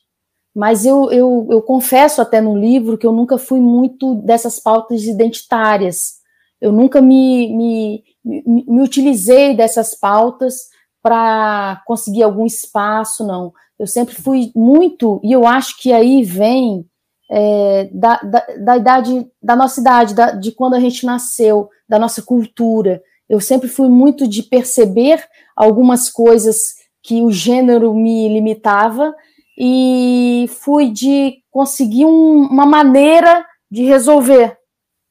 mas 0.55 0.85
eu, 0.85 1.11
eu, 1.11 1.47
eu, 1.51 1.61
confesso 1.61 2.21
até 2.21 2.39
no 2.39 2.57
livro 2.57 2.97
que 2.97 3.05
eu 3.05 3.11
nunca 3.11 3.37
fui 3.37 3.59
muito 3.59 4.15
dessas 4.15 4.57
pautas 4.59 5.03
identitárias. 5.03 6.15
Eu 6.61 6.71
nunca 6.71 7.01
me, 7.01 7.53
me, 7.55 8.03
me, 8.23 8.65
me 8.65 8.81
utilizei 8.81 9.53
dessas 9.53 9.93
pautas 9.93 10.69
para 11.03 11.83
conseguir 11.85 12.23
algum 12.23 12.45
espaço, 12.45 13.27
não. 13.27 13.53
Eu 13.77 13.87
sempre 13.87 14.15
fui 14.15 14.51
muito, 14.55 15.19
e 15.23 15.31
eu 15.31 15.45
acho 15.45 15.77
que 15.77 15.91
aí 15.91 16.23
vem 16.23 16.85
é, 17.29 17.89
da, 17.91 18.17
da, 18.17 18.45
da, 18.59 18.77
idade, 18.77 19.27
da 19.41 19.55
nossa 19.55 19.81
idade, 19.81 20.13
da, 20.13 20.31
de 20.31 20.51
quando 20.51 20.75
a 20.75 20.79
gente 20.79 21.05
nasceu, 21.05 21.69
da 21.87 21.99
nossa 21.99 22.21
cultura. 22.21 23.01
Eu 23.27 23.39
sempre 23.39 23.67
fui 23.67 23.89
muito 23.89 24.27
de 24.27 24.43
perceber 24.43 25.23
algumas 25.55 26.09
coisas 26.09 26.75
que 27.01 27.21
o 27.21 27.31
gênero 27.31 27.93
me 27.93 28.27
limitava 28.29 29.13
e 29.57 30.45
fui 30.49 30.89
de 30.89 31.37
conseguir 31.51 32.05
um, 32.05 32.47
uma 32.47 32.65
maneira 32.65 33.45
de 33.69 33.83
resolver 33.83 34.57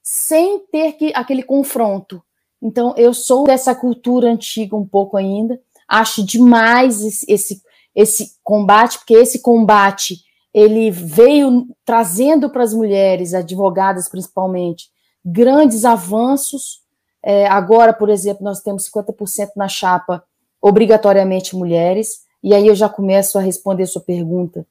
sem 0.02 0.60
ter 0.70 0.92
que, 0.92 1.12
aquele 1.14 1.42
confronto. 1.42 2.22
Então, 2.62 2.94
eu 2.96 3.14
sou 3.14 3.44
dessa 3.44 3.74
cultura 3.74 4.30
antiga 4.30 4.76
um 4.76 4.86
pouco 4.86 5.16
ainda, 5.16 5.60
acho 5.88 6.24
demais 6.24 7.02
esse, 7.02 7.26
esse 7.30 7.62
esse 7.94 8.32
combate, 8.42 8.98
porque 8.98 9.14
esse 9.14 9.40
combate 9.40 10.16
ele 10.52 10.90
veio 10.90 11.66
trazendo 11.84 12.48
para 12.48 12.62
as 12.62 12.72
mulheres, 12.72 13.34
advogadas 13.34 14.08
principalmente, 14.08 14.88
grandes 15.24 15.84
avanços. 15.84 16.80
É, 17.22 17.46
agora, 17.46 17.92
por 17.92 18.08
exemplo, 18.08 18.44
nós 18.44 18.60
temos 18.60 18.88
50% 18.88 19.50
na 19.56 19.66
chapa 19.66 20.22
obrigatoriamente 20.60 21.56
mulheres, 21.56 22.20
e 22.42 22.54
aí 22.54 22.66
eu 22.66 22.74
já 22.74 22.88
começo 22.88 23.38
a 23.38 23.40
responder 23.40 23.82
a 23.82 23.86
sua 23.86 24.02
pergunta, 24.02 24.66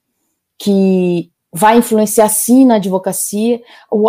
que 0.58 1.32
vai 1.52 1.78
influenciar 1.78 2.30
sim 2.30 2.66
na 2.66 2.76
advocacia. 2.76 3.62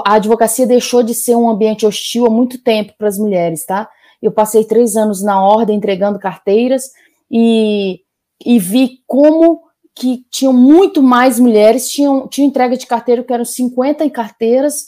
A 0.06 0.14
advocacia 0.14 0.66
deixou 0.66 1.02
de 1.02 1.14
ser 1.14 1.36
um 1.36 1.48
ambiente 1.48 1.84
hostil 1.84 2.26
há 2.26 2.30
muito 2.30 2.62
tempo 2.62 2.94
para 2.96 3.08
as 3.08 3.18
mulheres, 3.18 3.66
tá? 3.66 3.88
Eu 4.22 4.32
passei 4.32 4.64
três 4.64 4.96
anos 4.96 5.22
na 5.22 5.42
ordem 5.42 5.76
entregando 5.76 6.18
carteiras 6.18 6.90
e 7.30 8.00
e 8.44 8.58
vi 8.58 9.02
como 9.06 9.62
que 9.94 10.26
tinham 10.30 10.52
muito 10.52 11.02
mais 11.02 11.38
mulheres, 11.38 11.88
tinham, 11.88 12.26
tinham 12.26 12.48
entrega 12.48 12.76
de 12.76 12.86
carteira 12.86 13.22
que 13.22 13.32
eram 13.32 13.44
50 13.44 14.04
em 14.04 14.10
carteiras, 14.10 14.86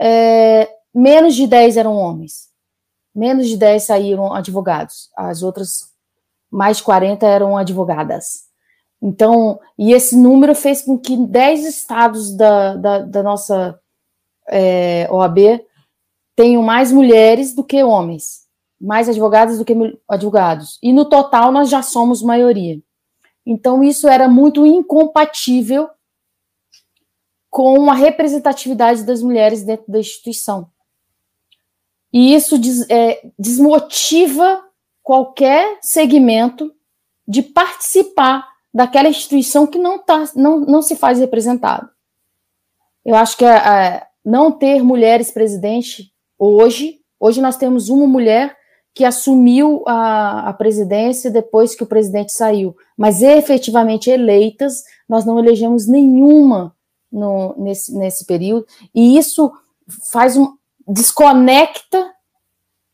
é, 0.00 0.68
menos 0.94 1.34
de 1.34 1.46
10 1.46 1.76
eram 1.76 1.94
homens. 1.94 2.48
Menos 3.14 3.48
de 3.48 3.56
10 3.56 3.84
saíram 3.84 4.32
advogados. 4.32 5.10
As 5.16 5.42
outras, 5.42 5.92
mais 6.50 6.78
de 6.78 6.82
40 6.82 7.26
eram 7.26 7.56
advogadas. 7.56 8.48
Então, 9.00 9.60
e 9.78 9.92
esse 9.92 10.16
número 10.16 10.54
fez 10.54 10.82
com 10.82 10.98
que 10.98 11.16
10 11.16 11.64
estados 11.64 12.36
da, 12.36 12.74
da, 12.74 12.98
da 13.00 13.22
nossa 13.22 13.78
é, 14.48 15.06
OAB 15.10 15.60
tenham 16.34 16.62
mais 16.62 16.90
mulheres 16.90 17.54
do 17.54 17.64
que 17.64 17.82
homens, 17.82 18.46
mais 18.80 19.08
advogados 19.08 19.58
do 19.58 19.64
que 19.64 19.74
advogados. 20.08 20.78
E 20.82 20.92
no 20.92 21.04
total 21.04 21.52
nós 21.52 21.68
já 21.68 21.82
somos 21.82 22.22
maioria. 22.22 22.80
Então, 23.50 23.82
isso 23.82 24.06
era 24.06 24.28
muito 24.28 24.66
incompatível 24.66 25.88
com 27.48 27.90
a 27.90 27.94
representatividade 27.94 29.04
das 29.04 29.22
mulheres 29.22 29.64
dentro 29.64 29.90
da 29.90 29.98
instituição. 29.98 30.70
E 32.12 32.34
isso 32.34 32.58
des, 32.58 32.86
é, 32.90 33.22
desmotiva 33.38 34.62
qualquer 35.02 35.78
segmento 35.80 36.70
de 37.26 37.42
participar 37.42 38.46
daquela 38.72 39.08
instituição 39.08 39.66
que 39.66 39.78
não, 39.78 39.98
tá, 39.98 40.24
não, 40.36 40.60
não 40.60 40.82
se 40.82 40.94
faz 40.94 41.18
representado. 41.18 41.88
Eu 43.02 43.14
acho 43.14 43.34
que 43.34 43.46
a, 43.46 43.96
a, 43.96 44.06
não 44.22 44.52
ter 44.52 44.82
mulheres 44.82 45.30
presidente 45.30 46.12
hoje, 46.38 47.00
hoje 47.18 47.40
nós 47.40 47.56
temos 47.56 47.88
uma 47.88 48.06
mulher 48.06 48.57
que 48.98 49.04
assumiu 49.04 49.84
a, 49.86 50.48
a 50.48 50.52
presidência 50.52 51.30
depois 51.30 51.72
que 51.72 51.84
o 51.84 51.86
presidente 51.86 52.32
saiu, 52.32 52.76
mas 52.96 53.22
efetivamente 53.22 54.10
eleitas, 54.10 54.82
nós 55.08 55.24
não 55.24 55.38
elegemos 55.38 55.86
nenhuma 55.86 56.74
no, 57.10 57.54
nesse, 57.56 57.96
nesse 57.96 58.26
período, 58.26 58.66
e 58.92 59.16
isso 59.16 59.52
faz 60.10 60.36
um 60.36 60.52
desconecta 60.84 62.10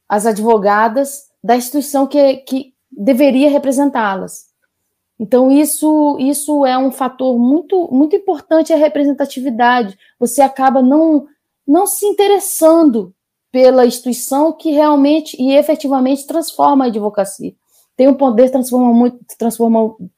as 0.07 0.27
advogadas 0.27 1.23
da 1.43 1.57
instituição 1.57 2.07
que, 2.07 2.37
que 2.39 2.75
deveria 2.93 3.49
representá-las. 3.49 4.49
Então, 5.19 5.51
isso, 5.51 6.19
isso 6.21 6.67
é 6.67 6.77
um 6.77 6.93
fator 6.93 7.39
muito, 7.39 7.89
muito 7.91 8.15
importante, 8.15 8.75
a 8.75 8.77
representatividade. 8.77 9.97
Você 10.21 10.43
acaba 10.43 10.83
não, 10.83 11.27
não 11.67 11.87
se 11.87 12.05
interessando 12.05 13.15
pela 13.55 13.87
instituição 13.87 14.53
que 14.53 14.73
realmente 14.73 15.41
e 15.41 15.53
efetivamente 15.53 16.27
transforma 16.27 16.87
a 16.87 16.89
advocacia. 16.89 17.55
Tem 17.97 18.09
um 18.09 18.15
poder 18.15 18.51
transforma, 18.51 19.17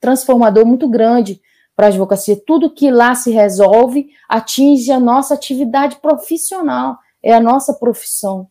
transformador 0.01 0.65
muito 0.65 0.89
grande 0.89 1.43
para 1.77 1.85
a 1.85 1.89
advocacia. 1.91 2.41
Tudo 2.47 2.73
que 2.73 2.91
lá 2.91 3.15
se 3.15 3.31
resolve 3.31 4.09
atinge 4.27 4.91
a 4.91 4.99
nossa 4.99 5.35
atividade 5.35 5.97
profissional, 5.97 6.97
é 7.23 7.35
a 7.35 7.39
nossa 7.39 7.75
profissão. 7.75 8.49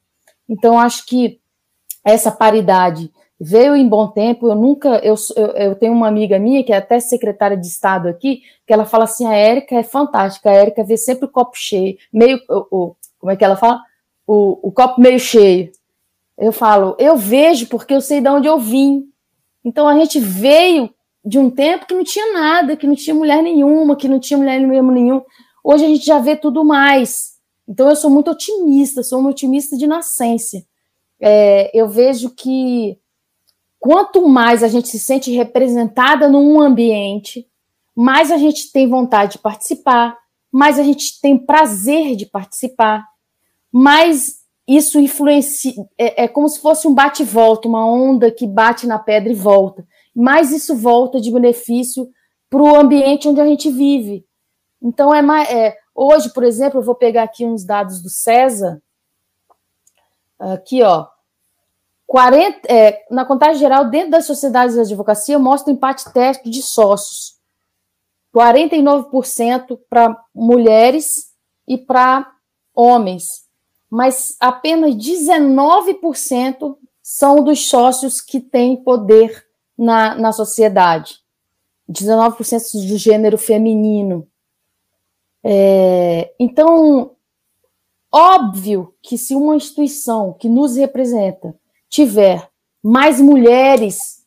Então, 0.48 0.80
acho 0.80 1.08
que 1.08 1.40
essa 2.04 2.30
paridade 2.30 3.12
veio 3.42 3.76
em 3.76 3.90
bom 3.90 4.10
tempo. 4.10 4.48
Eu 4.48 4.54
nunca, 4.54 5.00
eu, 5.00 5.16
eu, 5.36 5.48
eu, 5.48 5.76
tenho 5.76 5.94
uma 5.94 6.08
amiga 6.08 6.38
minha 6.38 6.64
que 6.64 6.72
é 6.72 6.78
até 6.78 7.00
secretária 7.00 7.58
de 7.58 7.66
Estado 7.66 8.08
aqui, 8.08 8.44
que 8.68 8.72
ela 8.72 8.86
fala 8.86 9.06
assim: 9.06 9.26
a 9.26 9.34
Érica 9.34 9.74
é 9.78 9.82
fantástica, 9.82 10.52
a 10.52 10.54
Érica 10.54 10.84
vê 10.84 10.96
sempre 10.96 11.26
o 11.26 11.32
copo 11.32 11.54
cheio, 11.56 11.98
meio, 12.14 12.40
o, 12.48 12.96
como 13.18 13.32
é 13.32 13.36
que 13.36 13.44
ela 13.44 13.58
fala? 13.58 13.82
O, 14.28 14.68
o 14.68 14.72
copo 14.72 15.02
meio 15.02 15.20
cheio. 15.20 15.72
Eu 16.38 16.52
falo, 16.52 16.96
eu 17.00 17.16
vejo 17.16 17.68
porque 17.68 17.94
eu 17.94 18.02
sei 18.02 18.22
de 18.22 18.30
onde 18.30 18.48
eu 18.48 18.60
vim. 18.60 19.06
Então 19.64 19.88
a 19.88 19.98
gente 19.98 20.20
veio 20.20 20.90
de 21.24 21.40
um 21.40 21.50
tempo 21.50 21.88
que 21.88 21.94
não 21.94 22.04
tinha 22.04 22.34
nada, 22.34 22.78
que 22.78 22.86
não 22.86 22.96
tinha 22.96 23.16
mulher 23.16 23.42
nenhuma, 23.42 23.96
que 23.96 24.08
não 24.08 24.20
tinha 24.20 24.38
mulher 24.38 24.60
nenhum. 24.60 25.22
Hoje 25.64 25.86
a 25.86 25.88
gente 25.88 26.06
já 26.06 26.20
vê 26.20 26.36
tudo 26.36 26.64
mais. 26.64 27.36
Então 27.68 27.90
eu 27.90 27.96
sou 27.96 28.12
muito 28.12 28.30
otimista, 28.30 29.02
sou 29.02 29.20
uma 29.20 29.32
otimista 29.32 29.76
de 29.76 29.88
nascença. 29.88 30.64
É, 31.20 31.72
eu 31.74 31.88
vejo 31.88 32.30
que 32.30 33.00
quanto 33.80 34.28
mais 34.28 34.62
a 34.62 34.68
gente 34.68 34.88
se 34.88 35.00
sente 35.00 35.32
representada 35.32 36.30
num 36.30 36.62
ambiente, 36.62 37.48
mais 37.96 38.32
a 38.32 38.38
gente 38.38 38.72
tem 38.72 38.88
vontade 38.88 39.34
de 39.34 39.40
participar, 39.40 40.18
mais 40.52 40.78
a 40.78 40.84
gente 40.84 41.20
tem 41.22 41.38
prazer 41.38 42.16
de 42.16 42.26
participar, 42.26 43.06
mais 43.76 44.46
isso 44.66 44.98
influencia. 44.98 45.74
É, 45.98 46.24
é 46.24 46.28
como 46.30 46.48
se 46.48 46.62
fosse 46.62 46.88
um 46.88 46.94
bate-volta, 46.94 47.68
uma 47.68 47.86
onda 47.86 48.32
que 48.32 48.48
bate 48.48 48.88
na 48.88 48.98
pedra 48.98 49.34
e 49.34 49.36
volta. 49.36 49.86
Mais 50.16 50.54
isso 50.54 50.78
volta 50.78 51.20
de 51.20 51.30
benefício 51.30 52.10
para 52.50 52.64
o 52.64 52.74
ambiente 52.74 53.28
onde 53.28 53.42
a 53.42 53.46
gente 53.46 53.70
vive. 53.70 54.26
Então, 54.82 55.14
é, 55.14 55.22
mais, 55.22 55.50
é 55.50 55.78
hoje, 55.94 56.32
por 56.32 56.46
exemplo, 56.46 56.80
eu 56.80 56.84
vou 56.86 56.96
pegar 56.96 57.24
aqui 57.24 57.46
uns 57.46 57.66
dados 57.66 58.02
do 58.02 58.08
César. 58.10 58.82
Aqui, 60.40 60.82
ó. 60.82 61.08
40, 62.08 62.72
é, 62.72 63.04
na 63.12 63.26
contagem 63.26 63.60
geral, 63.60 63.90
dentro 63.90 64.12
das 64.12 64.26
sociedades 64.26 64.76
de 64.76 64.82
advocacia, 64.82 65.38
mostra 65.38 65.74
empate 65.74 66.14
técnico 66.14 66.50
de 66.50 66.62
sócios. 66.62 67.36
49% 68.34 69.78
para 69.90 70.18
mulheres 70.34 71.34
e 71.68 71.78
para 71.78 72.32
homens 72.74 73.45
mas 73.90 74.36
apenas 74.40 74.96
19% 74.96 76.78
são 77.02 77.44
dos 77.44 77.70
sócios 77.70 78.20
que 78.20 78.40
têm 78.40 78.76
poder 78.76 79.46
na, 79.78 80.16
na 80.16 80.32
sociedade. 80.32 81.20
19% 81.90 82.88
do 82.88 82.98
gênero 82.98 83.38
feminino. 83.38 84.28
É, 85.44 86.34
então, 86.40 87.12
óbvio 88.12 88.94
que 89.02 89.18
se 89.18 89.36
uma 89.36 89.56
instituição 89.56 90.34
que 90.34 90.50
nos 90.50 90.76
representa 90.76 91.56
tiver 91.88 92.50
mais 92.82 93.22
mulheres 93.22 94.26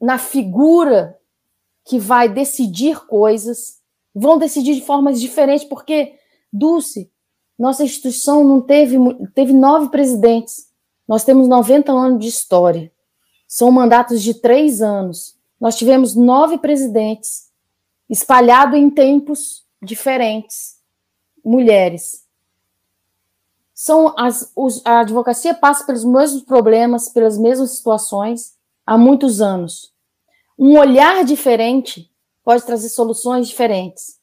na 0.00 0.18
figura 0.18 1.18
que 1.84 1.98
vai 1.98 2.28
decidir 2.28 3.06
coisas, 3.06 3.80
vão 4.14 4.38
decidir 4.38 4.74
de 4.74 4.82
formas 4.82 5.20
diferentes, 5.20 5.64
porque, 5.64 6.14
Dulce, 6.52 7.10
nossa 7.58 7.84
instituição 7.84 8.42
não 8.42 8.60
teve, 8.60 8.96
teve 9.34 9.52
nove 9.52 9.88
presidentes. 9.88 10.68
Nós 11.06 11.24
temos 11.24 11.46
90 11.46 11.92
anos 11.92 12.20
de 12.20 12.28
história. 12.28 12.92
São 13.46 13.70
mandatos 13.70 14.22
de 14.22 14.34
três 14.34 14.82
anos. 14.82 15.38
Nós 15.60 15.76
tivemos 15.76 16.14
nove 16.14 16.58
presidentes, 16.58 17.50
espalhado 18.10 18.76
em 18.76 18.90
tempos 18.90 19.64
diferentes, 19.80 20.76
mulheres. 21.44 22.24
São 23.72 24.14
as, 24.18 24.50
os, 24.56 24.84
a 24.84 25.00
advocacia 25.00 25.54
passa 25.54 25.84
pelos 25.84 26.04
mesmos 26.04 26.42
problemas, 26.42 27.08
pelas 27.08 27.38
mesmas 27.38 27.76
situações 27.76 28.54
há 28.84 28.98
muitos 28.98 29.40
anos. 29.40 29.92
Um 30.58 30.78
olhar 30.78 31.24
diferente 31.24 32.10
pode 32.44 32.64
trazer 32.64 32.88
soluções 32.88 33.48
diferentes 33.48 34.18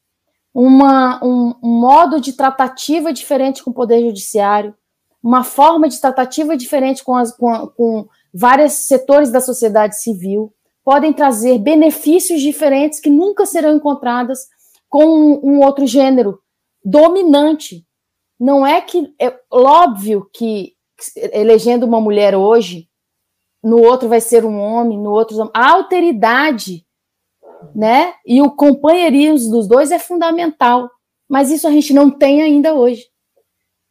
uma, 0.54 1.24
um, 1.24 1.56
um 1.64 1.80
modo 1.80 2.20
de 2.20 2.34
tratativa 2.34 3.14
diferente 3.14 3.64
com 3.64 3.72
o 3.72 3.74
Poder 3.74 4.02
Judiciário, 4.02 4.76
uma 5.24 5.44
forma 5.44 5.88
de 5.88 6.00
tratativa 6.00 6.58
diferente 6.58 7.04
com, 7.04 7.16
as, 7.16 7.36
com, 7.36 7.68
com 7.68 8.08
vários 8.34 8.74
setores 8.74 9.32
da 9.32 9.40
sociedade 9.40 10.00
civil, 10.00 10.54
podem 10.84 11.14
trazer 11.14 11.60
benefícios 11.60 12.42
diferentes 12.42 13.00
que 13.00 13.10
nunca 13.10 13.46
serão 13.46 13.76
encontrados 13.76 14.40
com 14.90 15.06
um, 15.06 15.40
um 15.44 15.60
outro 15.62 15.86
gênero 15.86 16.40
dominante. 16.84 17.86
Não 18.40 18.66
é 18.66 18.82
que 18.82 19.14
é 19.20 19.40
óbvio 19.50 20.28
que 20.34 20.74
elegendo 21.16 21.86
uma 21.86 22.02
mulher 22.02 22.36
hoje, 22.36 22.90
no 23.64 23.80
outro 23.80 24.10
vai 24.10 24.20
ser 24.20 24.44
um 24.44 24.60
homem, 24.60 24.98
no 24.98 25.12
outro 25.12 25.50
a 25.54 25.72
alteridade 25.72 26.86
né? 27.76 28.14
E 28.26 28.42
o 28.42 28.52
companheirismo 28.52 29.52
dos 29.52 29.68
dois 29.68 29.92
é 29.92 30.00
fundamental, 30.00 30.90
mas 31.30 31.52
isso 31.52 31.68
a 31.68 31.72
gente 31.72 31.94
não 31.94 32.10
tem 32.10 32.42
ainda 32.42 32.74
hoje. 32.74 33.06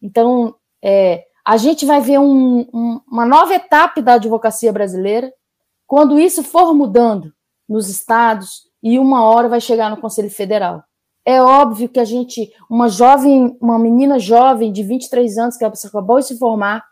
Então, 0.02 0.54
é, 0.82 1.24
a 1.44 1.56
gente 1.56 1.84
vai 1.84 2.00
ver 2.00 2.18
um, 2.18 2.60
um, 2.72 3.00
uma 3.10 3.26
nova 3.26 3.54
etapa 3.54 4.00
da 4.02 4.14
advocacia 4.14 4.72
brasileira 4.72 5.32
quando 5.86 6.18
isso 6.18 6.42
for 6.42 6.72
mudando 6.74 7.32
nos 7.68 7.88
estados 7.88 8.68
e 8.82 8.98
uma 8.98 9.24
hora 9.24 9.48
vai 9.48 9.60
chegar 9.60 9.90
no 9.90 10.00
Conselho 10.00 10.30
Federal. 10.30 10.82
É 11.24 11.42
óbvio 11.42 11.88
que 11.88 12.00
a 12.00 12.04
gente, 12.04 12.52
uma 12.68 12.88
jovem, 12.88 13.56
uma 13.60 13.78
menina 13.78 14.18
jovem 14.18 14.72
de 14.72 14.82
23 14.82 15.38
anos 15.38 15.56
que 15.56 15.64
acabou 15.64 16.18
de 16.18 16.26
se 16.26 16.38
formar, 16.38 16.84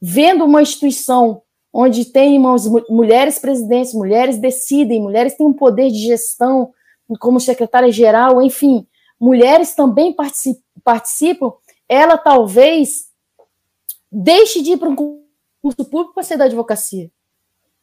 vendo 0.00 0.44
uma 0.44 0.62
instituição 0.62 1.42
onde 1.76 2.04
tem 2.04 2.38
umas 2.38 2.68
mulheres 2.88 3.40
presidentes, 3.40 3.92
mulheres 3.92 4.38
decidem, 4.38 5.02
mulheres 5.02 5.34
têm 5.34 5.44
um 5.44 5.52
poder 5.52 5.90
de 5.90 5.98
gestão 5.98 6.72
como 7.18 7.40
secretária-geral, 7.40 8.40
enfim, 8.40 8.86
mulheres 9.18 9.74
também 9.74 10.14
participam, 10.84 11.52
ela 11.88 12.16
talvez 12.16 13.08
deixe 14.10 14.62
de 14.62 14.70
ir 14.72 14.76
para 14.78 14.88
um 14.88 14.94
curso 14.94 15.84
público 15.90 16.14
para 16.14 16.22
ser 16.22 16.36
da 16.36 16.44
advocacia. 16.44 17.10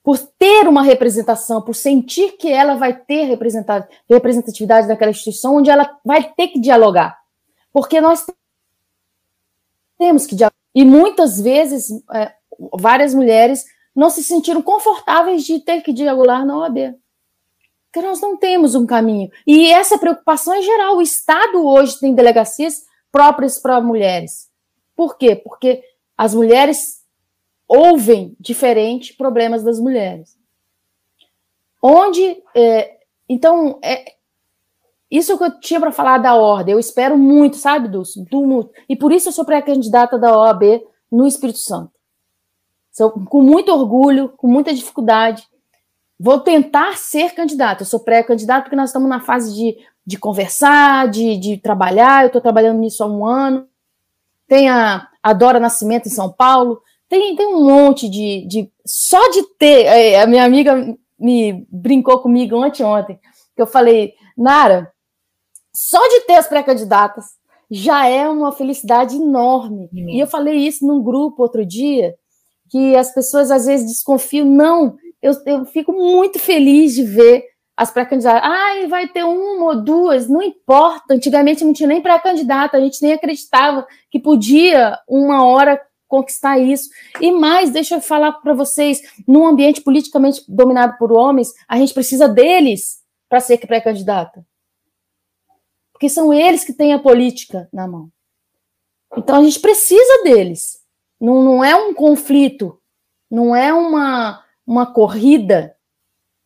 Por 0.02 0.18
ter 0.18 0.70
uma 0.70 0.82
representação, 0.82 1.62
por 1.62 1.76
sentir 1.76 2.38
que 2.38 2.50
ela 2.50 2.76
vai 2.76 2.98
ter 2.98 3.38
representatividade 4.10 4.88
naquela 4.88 5.12
instituição, 5.12 5.58
onde 5.58 5.70
ela 5.70 6.00
vai 6.04 6.32
ter 6.32 6.48
que 6.48 6.60
dialogar. 6.60 7.20
Porque 7.74 8.00
nós 8.00 8.26
temos 10.00 10.26
que 10.26 10.36
dialogar. 10.36 10.56
E 10.74 10.86
muitas 10.86 11.40
vezes, 11.40 11.92
é, 12.14 12.34
várias 12.80 13.14
mulheres 13.14 13.66
não 13.96 14.10
se 14.10 14.24
sentiram 14.24 14.62
confortáveis 14.62 15.44
de 15.44 15.60
ter 15.60 15.82
que 15.82 15.94
dialogar 15.94 16.46
na 16.46 16.58
OAB. 16.58 16.96
Porque 17.92 18.08
nós 18.08 18.22
não 18.22 18.38
temos 18.38 18.74
um 18.74 18.86
caminho. 18.86 19.30
E 19.46 19.70
essa 19.70 19.98
preocupação 19.98 20.54
é 20.54 20.62
geral. 20.62 20.98
O 20.98 21.02
Estado 21.02 21.66
hoje 21.66 22.00
tem 22.00 22.16
delegacias 22.16 22.86
próprias 23.12 23.60
para 23.60 23.82
mulheres. 23.82 24.50
Por 24.96 25.18
quê? 25.18 25.36
Porque 25.36 25.84
as 26.18 26.34
mulheres 26.34 27.02
ouvem 27.68 28.36
diferente 28.40 29.14
problemas 29.14 29.64
das 29.64 29.80
mulheres. 29.80 30.38
Onde. 31.82 32.42
É, 32.56 32.98
então, 33.28 33.80
é, 33.84 34.16
isso 35.10 35.38
que 35.38 35.44
eu 35.44 35.60
tinha 35.60 35.80
para 35.80 35.92
falar 35.92 36.18
da 36.18 36.36
ordem. 36.36 36.74
Eu 36.74 36.80
espero 36.80 37.18
muito, 37.18 37.58
sabe, 37.58 37.90
Dulce? 37.90 38.24
Do, 38.24 38.72
e 38.88 38.96
por 38.96 39.12
isso 39.12 39.28
eu 39.28 39.34
sou 39.34 39.44
pré-candidata 39.44 40.18
da 40.18 40.38
OAB 40.38 40.82
no 41.12 41.28
Espírito 41.28 41.60
Santo. 41.60 41.92
Sou, 42.92 43.12
com 43.12 43.42
muito 43.42 43.72
orgulho, 43.72 44.30
com 44.30 44.48
muita 44.48 44.74
dificuldade. 44.74 45.48
Vou 46.20 46.40
tentar 46.40 46.98
ser 46.98 47.34
candidata. 47.34 47.84
Eu 47.84 47.88
sou 47.88 48.00
pré-candidata 48.00 48.64
porque 48.64 48.76
nós 48.76 48.90
estamos 48.90 49.10
na 49.10 49.20
fase 49.20 49.56
de, 49.56 49.78
de 50.06 50.18
conversar, 50.18 51.08
de, 51.08 51.38
de 51.38 51.58
trabalhar. 51.58 52.24
Eu 52.24 52.28
estou 52.28 52.42
trabalhando 52.42 52.80
nisso 52.80 53.04
há 53.04 53.08
um 53.08 53.26
ano. 53.26 53.68
Tem 54.48 54.70
a, 54.70 55.08
a 55.24 55.34
Dora 55.34 55.60
Nascimento 55.60 56.08
em 56.08 56.12
São 56.12 56.32
Paulo. 56.32 56.82
Tem, 57.08 57.36
tem 57.36 57.48
um 57.48 57.66
monte 57.66 58.08
de, 58.10 58.46
de. 58.48 58.72
Só 58.86 59.30
de 59.32 59.44
ter. 59.58 59.86
É, 59.86 60.22
a 60.22 60.28
minha 60.28 60.44
amiga 60.44 60.96
me 61.22 61.66
brincou 61.70 62.20
comigo 62.20 62.62
anteontem, 62.62 63.20
que 63.56 63.62
eu 63.62 63.68
falei, 63.68 64.16
Nara, 64.36 64.92
só 65.74 66.00
de 66.08 66.22
ter 66.22 66.34
as 66.34 66.48
pré-candidatas 66.48 67.26
já 67.70 68.08
é 68.08 68.28
uma 68.28 68.52
felicidade 68.52 69.16
enorme. 69.16 69.88
E 69.94 70.20
eu 70.20 70.28
falei 70.28 70.56
isso 70.56 70.86
num 70.86 71.02
grupo 71.02 71.44
outro 71.44 71.66
dia, 71.66 72.16
que 72.72 72.96
as 72.96 73.14
pessoas 73.14 73.52
às 73.52 73.66
vezes 73.66 73.86
desconfiam. 73.86 74.48
Não, 74.48 74.96
eu, 75.22 75.34
eu 75.46 75.66
fico 75.66 75.92
muito 75.92 76.40
feliz 76.40 76.96
de 76.96 77.04
ver 77.04 77.44
as 77.76 77.92
pré-candidatas. 77.92 78.42
Ah, 78.44 78.88
vai 78.88 79.10
ter 79.10 79.24
uma 79.26 79.66
ou 79.66 79.84
duas, 79.84 80.30
não 80.30 80.42
importa. 80.42 81.14
Antigamente 81.14 81.66
não 81.66 81.74
tinha 81.74 81.88
nem 81.88 82.02
pré-candidata, 82.02 82.78
a 82.78 82.80
gente 82.80 83.02
nem 83.02 83.14
acreditava 83.14 83.86
que 84.10 84.20
podia 84.20 84.98
uma 85.08 85.46
hora 85.46 85.80
conquistar 86.08 86.58
isso. 86.60 86.90
E 87.20 87.30
mais, 87.32 87.72
deixa 87.72 87.96
eu 87.96 88.02
falar 88.02 88.34
para 88.34 88.54
vocês, 88.54 89.02
num 89.28 89.46
ambiente 89.46 89.82
politicamente 89.82 90.44
dominado 90.48 90.98
por 90.98 91.12
homens, 91.12 91.54
a 91.68 91.78
gente 91.78 91.94
precisa 91.94 92.28
deles 92.28 93.02
para 93.30 93.40
ser 93.40 93.58
pré-candidata. 93.58 94.46
Porque 95.92 96.10
são 96.10 96.34
eles 96.34 96.64
que 96.64 96.74
têm 96.74 96.94
a 96.94 97.00
política 97.00 97.70
na 97.72 97.88
mão. 97.88 98.10
Então 99.18 99.36
a 99.36 99.44
gente 99.44 99.60
precisa 99.60 100.24
deles. 100.24 100.81
Não, 101.22 101.44
não 101.44 101.64
é 101.64 101.76
um 101.76 101.94
conflito, 101.94 102.82
não 103.30 103.56
é 103.56 103.72
uma, 103.72 104.44
uma 104.66 104.92
corrida, 104.92 105.76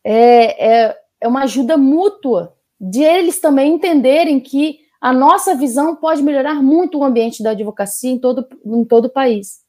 é, 0.04 0.84
é, 0.84 0.96
é 1.22 1.26
uma 1.26 1.44
ajuda 1.44 1.78
mútua 1.78 2.54
de 2.78 3.02
eles 3.02 3.40
também 3.40 3.72
entenderem 3.72 4.38
que 4.38 4.80
a 5.00 5.14
nossa 5.14 5.54
visão 5.54 5.96
pode 5.96 6.22
melhorar 6.22 6.62
muito 6.62 6.98
o 6.98 7.04
ambiente 7.04 7.42
da 7.42 7.50
advocacia 7.50 8.10
em 8.10 8.18
todo, 8.18 8.46
em 8.64 8.84
todo 8.84 9.06
o 9.06 9.12
país. 9.12 9.60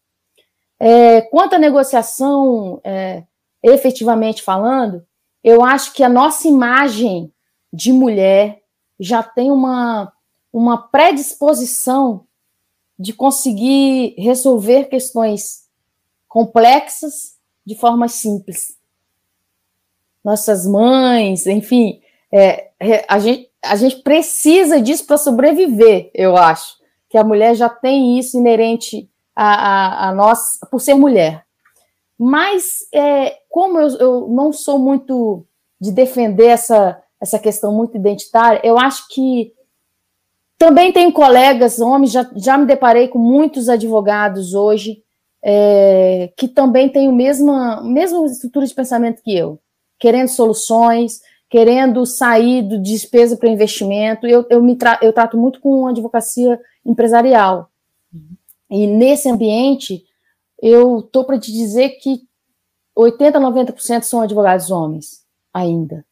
É, 0.78 1.22
quanto 1.22 1.56
à 1.56 1.60
negociação, 1.60 2.82
é, 2.84 3.24
efetivamente 3.64 4.44
falando, 4.44 5.06
eu 5.42 5.64
acho 5.64 5.94
que 5.94 6.04
a 6.04 6.10
nossa 6.10 6.50
imagem 6.50 7.32
de 7.72 7.94
mulher 7.94 8.62
já 9.00 9.24
tem 9.24 9.52
uma, 9.52 10.12
uma 10.52 10.78
predisposição 10.78 12.27
de 12.98 13.14
conseguir 13.14 14.16
resolver 14.18 14.86
questões 14.86 15.68
complexas 16.28 17.38
de 17.66 17.76
forma 17.76 18.08
simples. 18.08 18.78
Nossas 20.24 20.66
mães, 20.66 21.46
enfim, 21.46 22.02
é, 22.32 22.72
a, 23.08 23.20
gente, 23.20 23.50
a 23.64 23.76
gente 23.76 23.98
precisa 23.98 24.82
disso 24.82 25.06
para 25.06 25.18
sobreviver, 25.18 26.12
eu 26.14 26.36
acho. 26.36 26.78
Que 27.10 27.18
a 27.18 27.24
mulher 27.24 27.56
já 27.56 27.70
tem 27.70 28.20
isso 28.20 28.38
inerente 28.38 29.10
a, 29.36 29.46
a, 29.46 30.10
a 30.10 30.14
nós, 30.14 30.60
por 30.70 30.80
ser 30.82 30.96
mulher. 30.96 31.46
Mas, 32.18 32.88
é, 32.94 33.38
como 33.50 33.80
eu, 33.80 33.88
eu 33.98 34.28
não 34.28 34.52
sou 34.52 34.80
muito 34.80 35.46
de 35.80 35.92
defender 35.92 36.48
essa, 36.48 37.02
essa 37.22 37.38
questão 37.38 37.72
muito 37.72 37.96
identitária, 37.96 38.60
eu 38.64 38.78
acho 38.78 39.08
que 39.10 39.54
também 40.58 40.92
tenho 40.92 41.12
colegas 41.12 41.80
homens, 41.80 42.12
já, 42.12 42.30
já 42.36 42.58
me 42.58 42.66
deparei 42.66 43.08
com 43.08 43.20
muitos 43.20 43.70
advogados 43.70 44.54
hoje 44.54 45.04
é, 45.44 46.34
que 46.36 46.48
também 46.48 46.90
têm 46.90 47.10
a 47.10 47.12
mesma, 47.12 47.82
mesma 47.84 48.26
estrutura 48.26 48.66
de 48.66 48.74
pensamento 48.74 49.22
que 49.22 49.38
eu, 49.38 49.60
querendo 50.00 50.30
soluções, 50.30 51.22
querendo 51.50 52.06
sair 52.06 52.64
do 52.64 52.82
despesa 52.82 53.38
para 53.38 53.50
investimento. 53.50 54.26
Eu, 54.26 54.46
eu, 54.50 54.62
me 54.62 54.76
tra 54.76 55.00
eu 55.02 55.14
trato 55.14 55.38
muito 55.38 55.60
com 55.60 55.88
advocacia 55.88 56.60
empresarial. 56.86 57.70
E 58.70 58.86
nesse 58.88 59.30
ambiente, 59.30 60.04
eu 60.62 61.00
estou 61.00 61.24
para 61.24 61.40
te 61.40 61.52
dizer 61.52 61.92
que 62.02 62.22
80, 62.96 63.40
90% 63.40 64.02
são 64.04 64.22
advogados 64.22 64.72
homens, 64.72 65.24
ainda. 65.54 66.06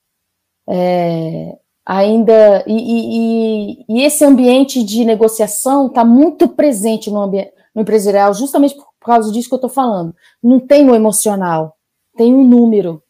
É, 0.70 1.58
ainda 1.86 2.64
e, 2.66 2.74
e, 2.74 3.86
e, 3.88 4.04
esse 4.04 4.26
ambiente 4.26 4.84
de 4.84 5.06
negociação 5.06 5.88
está 5.88 6.04
muito 6.04 6.48
presente 6.48 7.12
no, 7.12 7.22
ambiente, 7.22 7.54
no 7.76 7.84
empresarial, 7.84 8.34
justamente 8.34 8.76
por, 8.76 8.88
causa 9.02 9.32
disso 9.32 9.48
que 9.48 9.54
eu 9.54 9.58
estou 9.58 9.70
falando. 9.70 10.16
Não 10.42 10.60
tem 10.60 10.90
o 10.90 10.96
emocional, 10.96 11.78
tem 12.18 12.34
um 12.34 12.44
número. 12.44 13.04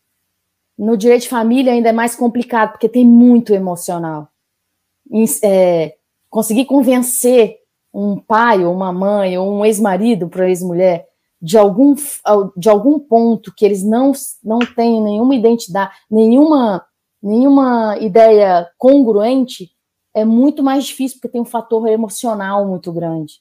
No 0.77 0.97
direito 0.97 1.21
de 1.21 1.29
família 1.29 1.71
ainda 1.71 1.87
é 1.87 1.93
mais 1.93 2.15
complicado, 2.15 2.73
porque 2.73 2.89
tem 2.89 3.05
muito 3.05 3.53
emocional. 3.53 4.27
É, 5.41 5.95
conseguir 6.29 6.65
convencer 6.65 7.59
um 7.93 8.19
pai 8.19 8.65
ou 8.65 8.73
uma 8.73 8.91
mãe 8.91 9.37
ou 9.37 9.49
um 9.49 9.63
ex-marido 9.63 10.27
para 10.27 10.49
ex-mulher 10.49 11.07
de 11.41 11.57
algum, 11.57 11.95
de 12.57 12.69
algum 12.69 12.99
ponto 12.99 13.53
que 13.55 13.63
eles 13.63 13.83
não, 13.83 14.11
não 14.43 14.59
têm 14.59 15.01
nenhuma 15.01 15.33
identidade, 15.33 15.93
nenhuma 16.11 16.83
nenhuma 17.21 17.97
ideia 17.99 18.69
congruente, 18.77 19.71
é 20.13 20.23
muito 20.23 20.63
mais 20.63 20.85
difícil, 20.85 21.17
porque 21.17 21.31
tem 21.31 21.41
um 21.41 21.45
fator 21.45 21.87
emocional 21.87 22.67
muito 22.67 22.91
grande. 22.91 23.33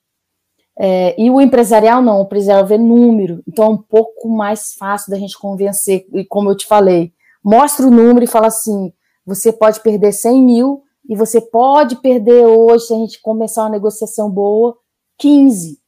É, 0.77 1.21
e 1.21 1.31
o 1.31 1.41
empresarial 1.41 2.03
não, 2.03 2.19
o 2.19 2.25
empresarial 2.25 2.67
vê 2.67 2.77
número, 2.77 3.43
então 3.47 3.65
é 3.65 3.69
um 3.69 3.79
pouco 3.79 4.29
mais 4.29 4.75
fácil 4.75 5.11
da 5.11 5.19
gente 5.19 5.39
convencer, 5.39 6.05
e 6.13 6.25
como 6.25 6.51
eu 6.51 6.57
te 6.57 6.67
falei, 6.67 7.13
mostra 7.45 7.87
o 7.87 7.91
número 7.91 8.25
e 8.25 8.29
fala 8.29 8.49
assim, 8.49 8.93
você 9.25 9.53
pode 9.53 9.81
perder 9.81 10.13
100 10.13 10.43
mil, 10.43 10.83
e 11.09 11.15
você 11.15 11.41
pode 11.41 11.97
perder 11.97 12.47
hoje, 12.47 12.87
se 12.87 12.95
a 12.95 12.97
gente 12.97 13.21
começar 13.21 13.63
uma 13.63 13.71
negociação 13.71 14.31
boa, 14.31 14.77
15. 15.19 15.79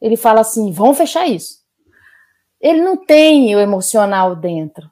Ele 0.00 0.16
fala 0.16 0.40
assim, 0.40 0.72
vamos 0.72 0.96
fechar 0.96 1.26
isso. 1.26 1.60
Ele 2.60 2.80
não 2.82 2.96
tem 2.96 3.54
o 3.54 3.60
emocional 3.60 4.34
dentro. 4.34 4.90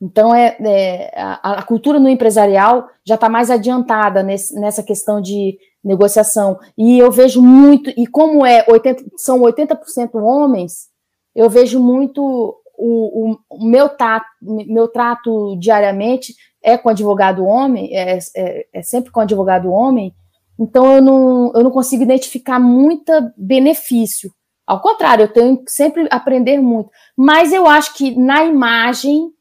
Então, 0.00 0.34
é, 0.34 0.56
é 0.60 1.12
a, 1.14 1.58
a, 1.58 1.62
cultura 1.62 1.98
no 2.00 2.08
empresarial 2.08 2.88
já 3.04 3.16
está 3.16 3.28
mais 3.28 3.50
adiantada 3.50 4.22
nesse, 4.22 4.58
nessa 4.58 4.82
questão 4.82 5.20
de 5.20 5.58
negociação. 5.84 6.58
E 6.76 6.98
eu 6.98 7.10
vejo 7.10 7.42
muito, 7.42 7.90
e 7.90 8.06
como 8.06 8.46
é 8.46 8.64
80, 8.66 9.04
são 9.16 9.40
80% 9.40 10.14
homens, 10.14 10.88
eu 11.34 11.50
vejo 11.50 11.78
muito 11.80 12.56
o, 12.78 13.36
o, 13.50 13.68
meu, 13.68 13.90
tato, 13.90 14.26
meu 14.40 14.88
trato 14.88 15.56
diariamente 15.58 16.34
é 16.62 16.78
com 16.78 16.88
advogado 16.88 17.44
homem, 17.44 17.94
é, 17.94 18.18
é, 18.36 18.66
é, 18.72 18.82
sempre 18.82 19.10
com 19.10 19.20
advogado 19.20 19.70
homem, 19.70 20.14
então 20.58 20.92
eu 20.94 21.02
não, 21.02 21.52
eu 21.54 21.62
não 21.62 21.70
consigo 21.70 22.02
identificar 22.02 22.58
muito 22.58 23.12
benefício. 23.36 24.32
Ao 24.66 24.80
contrário, 24.80 25.24
eu 25.24 25.32
tenho 25.32 25.64
que 25.64 25.70
sempre 25.70 26.06
aprender 26.10 26.58
muito. 26.58 26.90
Mas 27.16 27.52
eu 27.52 27.66
acho 27.66 27.94
que 27.94 28.16
na 28.16 28.44
imagem 28.44 29.32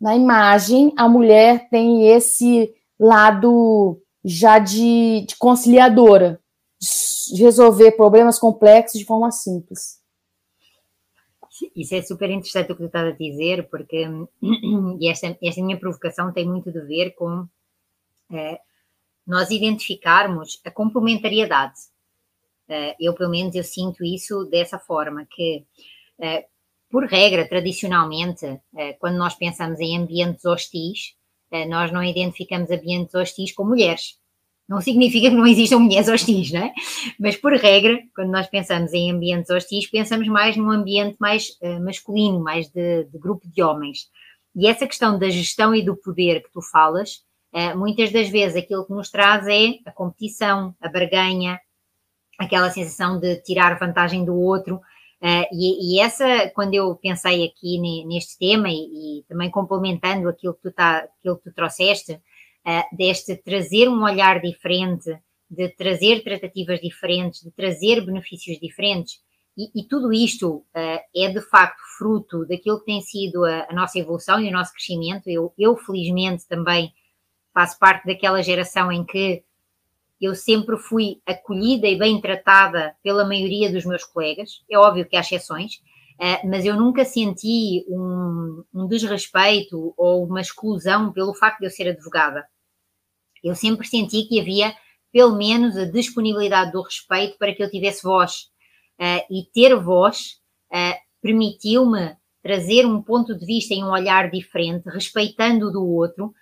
na 0.00 0.16
imagem, 0.16 0.92
a 0.96 1.08
mulher 1.08 1.68
tem 1.68 2.08
esse 2.08 2.74
lado 2.98 4.00
já 4.24 4.58
de, 4.58 5.24
de 5.26 5.36
conciliadora, 5.36 6.40
de 7.32 7.42
resolver 7.42 7.92
problemas 7.92 8.38
complexos 8.38 8.98
de 8.98 9.06
forma 9.06 9.30
simples. 9.30 10.00
Isso 11.76 11.94
é 11.94 12.00
super 12.00 12.30
interessante 12.30 12.72
o 12.72 12.74
que 12.74 12.82
tu 12.82 12.86
estás 12.86 13.08
a 13.08 13.16
dizer, 13.16 13.68
porque 13.68 14.06
esta, 15.02 15.36
esta 15.42 15.62
minha 15.62 15.78
provocação 15.78 16.32
tem 16.32 16.46
muito 16.46 16.70
a 16.70 16.84
ver 16.84 17.10
com 17.10 17.46
é, 18.32 18.60
nós 19.26 19.50
identificarmos 19.50 20.60
a 20.64 20.70
complementariedade. 20.70 21.78
É, 22.66 22.96
eu, 22.98 23.14
pelo 23.14 23.30
menos, 23.30 23.54
eu 23.54 23.64
sinto 23.64 24.02
isso 24.04 24.44
dessa 24.46 24.78
forma, 24.78 25.26
que 25.28 25.66
é, 26.18 26.46
por 26.90 27.06
regra, 27.06 27.48
tradicionalmente, 27.48 28.60
eh, 28.76 28.94
quando 28.94 29.16
nós 29.16 29.34
pensamos 29.34 29.78
em 29.78 29.96
ambientes 29.96 30.44
hostis, 30.44 31.14
eh, 31.52 31.64
nós 31.64 31.92
não 31.92 32.02
identificamos 32.02 32.68
ambientes 32.70 33.14
hostis 33.14 33.52
com 33.52 33.64
mulheres. 33.64 34.18
Não 34.68 34.80
significa 34.80 35.30
que 35.30 35.36
não 35.36 35.46
existam 35.46 35.78
mulheres 35.78 36.08
hostis, 36.08 36.50
não 36.50 36.62
é? 36.62 36.72
Mas, 37.18 37.36
por 37.36 37.52
regra, 37.52 38.00
quando 38.14 38.30
nós 38.30 38.48
pensamos 38.48 38.92
em 38.92 39.10
ambientes 39.10 39.50
hostis, 39.50 39.88
pensamos 39.88 40.26
mais 40.26 40.56
num 40.56 40.70
ambiente 40.70 41.16
mais 41.20 41.50
uh, 41.62 41.80
masculino, 41.80 42.40
mais 42.40 42.68
de, 42.68 43.04
de, 43.04 43.18
grupo 43.18 43.48
de 43.48 43.62
homens. 43.62 44.08
E 44.54 44.66
essa 44.66 44.86
questão 44.86 45.18
da 45.18 45.28
gestão 45.28 45.74
e 45.74 45.82
do 45.84 45.96
poder 45.96 46.42
que 46.42 46.52
tu 46.52 46.60
falas, 46.60 47.24
muitas 47.76 48.12
das 48.12 48.28
vezes 48.28 48.56
aquilo 48.56 48.84
que 48.84 48.92
nos 48.92 49.10
traz 49.10 49.46
é 49.46 49.78
a 49.86 49.92
competição, 49.92 50.74
a 50.80 50.88
barganha, 50.88 51.60
aquela 52.38 52.70
sensação 52.70 53.18
de 53.20 53.36
tirar 53.42 53.78
vantagem 53.78 54.24
do 54.24 54.34
outro, 54.34 54.80
Uh, 55.22 55.44
e, 55.52 55.96
e, 55.96 56.00
essa, 56.00 56.50
quando 56.54 56.72
eu 56.72 56.96
pensei 56.96 57.44
aqui 57.44 57.78
neste 58.06 58.38
tema 58.38 58.70
e, 58.70 59.18
e, 59.20 59.24
também 59.28 59.50
complementando 59.50 60.28
aquilo 60.28 60.54
que 60.54 60.62
tu, 60.62 60.72
tá, 60.72 61.06
aquilo 61.18 61.36
que 61.36 61.50
tu 61.50 61.54
trouxeste, 61.54 62.12
uh, 62.14 62.96
deste 62.96 63.36
trazer 63.36 63.88
um 63.88 64.02
olhar 64.02 64.40
diferente, 64.40 65.14
de 65.50 65.68
trazer 65.70 66.22
tratativas 66.22 66.80
diferentes, 66.80 67.42
de 67.42 67.50
trazer 67.50 68.00
benefícios 68.00 68.58
diferentes, 68.58 69.20
e, 69.58 69.82
e 69.82 69.84
tudo 69.86 70.10
isto 70.10 70.56
uh, 70.56 71.00
é 71.14 71.28
de 71.28 71.40
facto 71.42 71.80
fruto 71.98 72.46
daquilo 72.46 72.78
que 72.78 72.86
tem 72.86 73.02
sido 73.02 73.44
a, 73.44 73.66
a, 73.68 73.74
nossa 73.74 73.98
evolução 73.98 74.40
e 74.40 74.48
o 74.48 74.52
nosso 74.52 74.72
crescimento. 74.72 75.28
Eu, 75.28 75.52
eu, 75.58 75.76
felizmente, 75.76 76.48
também 76.48 76.94
faço 77.52 77.78
parte 77.78 78.06
daquela 78.06 78.42
geração 78.42 78.90
em 78.90 79.04
que 79.04 79.44
eu 80.20 80.34
sempre 80.34 80.76
fui 80.76 81.20
acolhida 81.26 81.86
e 81.86 81.98
bem 81.98 82.20
tratada 82.20 82.94
pela 83.02 83.24
maioria 83.24 83.72
dos 83.72 83.86
meus 83.86 84.04
colegas. 84.04 84.62
É 84.70 84.76
óbvio 84.76 85.06
que 85.06 85.16
há 85.16 85.20
exceções, 85.20 85.80
eh, 86.20 86.46
mas 86.46 86.66
eu 86.66 86.76
nunca 86.76 87.04
senti 87.04 87.86
um, 87.88 88.62
um 88.74 88.86
desrespeito 88.86 89.94
ou 89.96 90.26
uma 90.26 90.42
exclusão 90.42 91.10
pelo 91.12 91.34
facto 91.34 91.60
de 91.60 91.66
eu 91.66 91.70
ser 91.70 91.88
advogada. 91.88 92.44
Eu 93.42 93.54
sempre 93.54 93.86
senti 93.86 94.24
que 94.24 94.38
havia 94.38 94.74
pelo 95.10 95.36
menos 95.36 95.76
a 95.76 95.86
disponibilidade 95.86 96.72
do 96.72 96.82
respeito 96.82 97.38
para 97.38 97.54
que 97.54 97.62
eu 97.62 97.70
tivesse 97.70 98.02
voz. 98.02 98.50
Uh, 99.00 99.24
e 99.30 99.44
ter 99.54 99.74
voz 99.76 100.36
uh, 100.70 100.94
permitiu-me 101.22 102.14
trazer 102.42 102.84
um 102.84 103.02
ponto 103.02 103.34
de 103.34 103.46
vista 103.46 103.72
e 103.72 103.82
um 103.82 103.90
olhar 103.90 104.30
diferente, 104.30 104.90
respeitando 104.90 105.68
o 105.68 105.70
do 105.70 105.86
outro, 105.86 106.34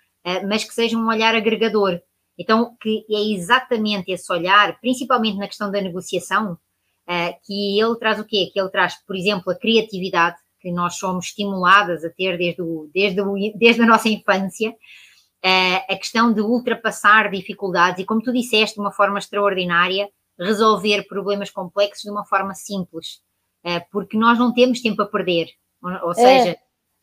mas 0.47 0.63
que 0.63 0.73
seja 0.73 0.97
um 0.97 1.07
olhar 1.07 1.35
agregador. 1.35 1.99
Então, 2.39 2.73
que 2.79 3.05
é 3.11 3.33
exatamente 3.33 4.13
esse 4.13 4.31
olhar, 4.31 4.79
principalmente 4.79 5.37
na 5.37 5.47
questão 5.47 5.69
da 5.69 5.81
negociação, 5.81 6.53
uh, 6.53 7.33
que 7.43 7.77
ele 7.77 7.97
traz 7.97 8.17
o 8.17 8.23
quê? 8.23 8.49
Que 8.53 8.61
ele 8.61 8.69
traz, 8.69 8.95
por 9.05 9.17
exemplo, 9.17 9.51
a 9.51 9.59
criatividade, 9.59 10.37
que 10.61 10.71
nós 10.71 10.95
somos 10.95 11.25
estimuladas 11.25 12.05
a 12.05 12.09
ter 12.09 12.37
desde, 12.37 12.61
o, 12.61 12.89
desde, 12.93 13.21
o, 13.21 13.35
desde 13.55 13.81
a 13.81 13.85
nossa 13.85 14.07
infância, 14.07 14.69
uh, 14.69 15.83
a 15.89 15.95
questão 15.97 16.31
de 16.31 16.39
ultrapassar 16.39 17.29
dificuldades 17.29 17.99
e, 17.99 18.05
como 18.05 18.21
tu 18.21 18.31
disseste, 18.31 18.75
de 18.75 18.81
uma 18.81 18.93
forma 18.93 19.19
extraordinária, 19.19 20.09
resolver 20.39 21.03
problemas 21.09 21.49
complexos 21.49 22.03
de 22.03 22.09
uma 22.09 22.25
forma 22.25 22.53
simples, 22.53 23.19
uh, 23.65 23.83
porque 23.91 24.17
nós 24.17 24.39
não 24.39 24.53
temos 24.53 24.79
tempo 24.79 25.01
a 25.01 25.05
perder. 25.05 25.47
Ou, 25.83 26.11
é. 26.11 26.13
seja. 26.13 26.57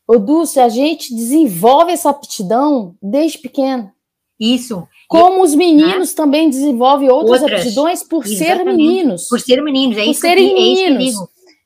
Ô, 0.07 0.17
Dulce, 0.17 0.59
a 0.59 0.69
gente 0.69 1.13
desenvolve 1.13 1.91
essa 1.91 2.09
aptidão 2.09 2.95
desde 2.99 3.37
pequeno. 3.37 3.91
Isso. 4.39 4.87
Como 5.07 5.41
os 5.41 5.55
meninos 5.55 6.09
né? 6.09 6.15
também 6.15 6.49
desenvolvem 6.49 7.09
outras, 7.09 7.41
outras 7.41 7.61
aptidões 7.61 8.03
por 8.03 8.25
ser 8.25 8.63
meninos. 8.63 9.27
Por 9.27 9.39
ser 9.39 9.61
meninos, 9.63 9.97
é 9.97 10.03
por 10.03 10.11
isso 10.11 10.21
serem 10.21 10.49
que, 10.49 10.53
meninos. 10.53 11.15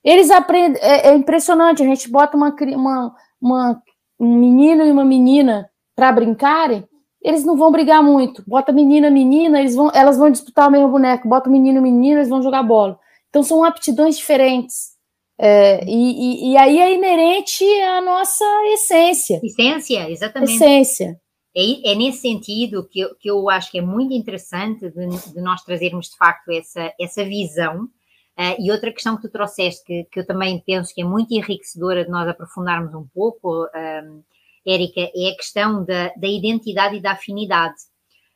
É 0.05 0.11
Eles 0.11 0.31
aprendem, 0.31 0.81
é, 0.81 1.09
é 1.09 1.15
impressionante, 1.15 1.83
a 1.83 1.85
gente 1.85 2.09
bota 2.09 2.37
uma, 2.37 2.55
uma, 2.75 3.15
uma, 3.41 3.83
um 4.19 4.37
menino 4.37 4.85
e 4.85 4.91
uma 4.91 5.03
menina 5.03 5.69
para 5.95 6.11
brincarem, 6.11 6.87
eles 7.23 7.43
não 7.45 7.55
vão 7.55 7.71
brigar 7.71 8.01
muito. 8.03 8.43
Bota 8.47 8.71
menina, 8.71 9.09
menina, 9.11 9.59
eles 9.59 9.75
vão, 9.75 9.91
elas 9.93 10.17
vão 10.17 10.31
disputar 10.31 10.67
o 10.67 10.71
mesmo 10.71 10.89
boneco. 10.89 11.27
Bota 11.27 11.49
menino, 11.49 11.81
menina, 11.81 12.19
eles 12.19 12.29
vão 12.29 12.41
jogar 12.41 12.63
bola. 12.63 12.97
Então 13.29 13.43
são 13.43 13.63
aptidões 13.63 14.17
diferentes. 14.17 14.91
É, 15.39 15.83
e, 15.85 15.89
e, 15.91 16.51
e, 16.51 16.57
aí 16.57 16.79
é 16.79 16.93
inerente 16.93 17.63
à 17.81 18.01
nossa 18.01 18.45
essência. 18.73 19.39
Essência, 19.43 20.09
exatamente. 20.09 20.53
Essência. 20.53 21.20
É, 21.55 21.91
é 21.91 21.95
nesse 21.95 22.19
sentido 22.19 22.87
que 22.87 23.01
eu, 23.01 23.15
que 23.15 23.29
eu 23.29 23.49
acho 23.49 23.71
que 23.71 23.79
é 23.79 23.81
muito 23.81 24.13
interessante 24.13 24.89
de, 24.89 25.33
de 25.33 25.41
nós 25.41 25.63
trazermos 25.63 26.09
de 26.09 26.17
facto 26.17 26.49
essa, 26.49 26.93
essa 26.99 27.23
visão. 27.23 27.89
Uh, 28.37 28.55
e 28.59 28.71
outra 28.71 28.91
questão 28.91 29.17
que 29.17 29.23
tu 29.23 29.29
trouxeste, 29.29 29.83
que, 29.83 30.05
que 30.05 30.19
eu 30.21 30.25
também 30.25 30.63
penso 30.65 30.93
que 30.95 31.01
é 31.01 31.05
muito 31.05 31.33
enriquecedora 31.33 32.05
de 32.05 32.09
nós 32.09 32.27
aprofundarmos 32.27 32.93
um 32.93 33.05
pouco, 33.13 33.65
um, 33.65 34.23
Érica, 34.65 35.01
é 35.13 35.31
a 35.31 35.35
questão 35.35 35.83
da, 35.83 36.13
da 36.15 36.27
identidade 36.27 36.95
e 36.95 37.01
da 37.01 37.11
afinidade. 37.11 37.75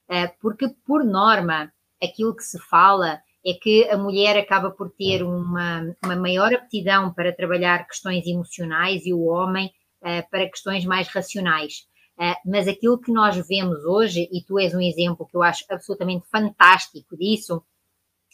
Uh, 0.10 0.30
porque, 0.42 0.68
por 0.86 1.04
norma, 1.04 1.72
aquilo 2.04 2.36
que 2.36 2.44
se 2.44 2.60
fala 2.60 3.20
é 3.46 3.54
que 3.54 3.88
a 3.90 3.98
mulher 3.98 4.38
acaba 4.38 4.70
por 4.72 4.92
ter 4.92 5.24
uma, 5.24 5.96
uma 6.04 6.16
maior 6.16 6.54
aptidão 6.54 7.14
para 7.14 7.32
trabalhar 7.32 7.88
questões 7.88 8.28
emocionais 8.28 9.06
e 9.06 9.14
o 9.14 9.24
homem 9.26 9.72
uh, 10.02 10.30
para 10.30 10.50
questões 10.50 10.84
mais 10.84 11.08
racionais. 11.08 11.86
Uh, 12.18 12.36
mas 12.46 12.68
aquilo 12.68 12.98
que 12.98 13.12
nós 13.12 13.36
vemos 13.48 13.84
hoje, 13.84 14.30
e 14.32 14.42
tu 14.42 14.58
és 14.58 14.74
um 14.74 14.82
exemplo 14.82 15.26
que 15.26 15.36
eu 15.36 15.44
acho 15.44 15.66
absolutamente 15.70 16.26
fantástico 16.32 17.18
disso, 17.18 17.62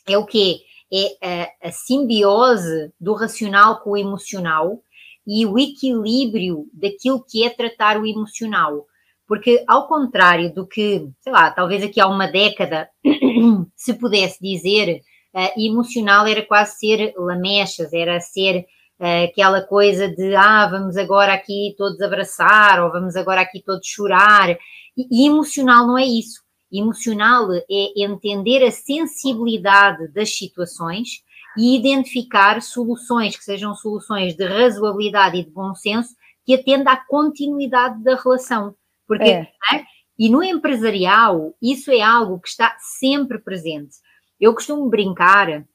é 0.07 0.17
o 0.17 0.25
quê? 0.25 0.59
É 0.93 1.51
a, 1.63 1.67
a 1.69 1.71
simbiose 1.71 2.91
do 2.99 3.13
racional 3.13 3.81
com 3.81 3.91
o 3.91 3.97
emocional 3.97 4.81
e 5.25 5.45
o 5.45 5.57
equilíbrio 5.57 6.67
daquilo 6.73 7.23
que 7.23 7.43
é 7.43 7.49
tratar 7.49 7.99
o 7.99 8.05
emocional. 8.05 8.85
Porque, 9.27 9.63
ao 9.67 9.87
contrário 9.87 10.53
do 10.53 10.67
que, 10.67 11.07
sei 11.21 11.31
lá, 11.31 11.49
talvez 11.49 11.83
aqui 11.83 12.01
há 12.01 12.07
uma 12.07 12.27
década 12.27 12.89
se 13.75 13.93
pudesse 13.93 14.39
dizer, 14.41 15.01
uh, 15.33 15.59
emocional 15.59 16.27
era 16.27 16.45
quase 16.45 16.77
ser 16.77 17.13
lamechas, 17.15 17.93
era 17.93 18.19
ser 18.19 18.65
aquela 19.01 19.61
coisa 19.61 20.07
de, 20.07 20.35
ah, 20.35 20.67
vamos 20.67 20.95
agora 20.95 21.33
aqui 21.33 21.73
todos 21.77 21.99
abraçar, 22.01 22.83
ou 22.83 22.91
vamos 22.91 23.15
agora 23.15 23.41
aqui 23.41 23.61
todos 23.63 23.87
chorar. 23.87 24.51
E, 24.95 25.23
e 25.23 25.27
emocional 25.27 25.87
não 25.87 25.97
é 25.97 26.05
isso. 26.05 26.41
Emocional 26.71 27.51
é 27.51 28.03
entender 28.03 28.63
a 28.63 28.71
sensibilidade 28.71 30.07
das 30.13 30.37
situações 30.37 31.23
e 31.57 31.75
identificar 31.75 32.61
soluções 32.61 33.35
que 33.35 33.43
sejam 33.43 33.75
soluções 33.75 34.35
de 34.35 34.45
razoabilidade 34.45 35.37
e 35.37 35.43
de 35.43 35.51
bom 35.51 35.73
senso 35.75 36.15
que 36.45 36.53
atenda 36.53 36.91
à 36.91 36.97
continuidade 36.97 38.01
da 38.03 38.15
relação. 38.15 38.75
Porque, 39.07 39.29
é. 39.29 39.47
é? 39.73 39.83
E 40.17 40.29
no 40.29 40.43
empresarial, 40.43 41.53
isso 41.61 41.91
é 41.91 42.01
algo 42.01 42.39
que 42.39 42.47
está 42.47 42.77
sempre 42.99 43.39
presente. 43.39 43.95
Eu 44.39 44.53
costumo 44.53 44.89
brincar 44.89 45.65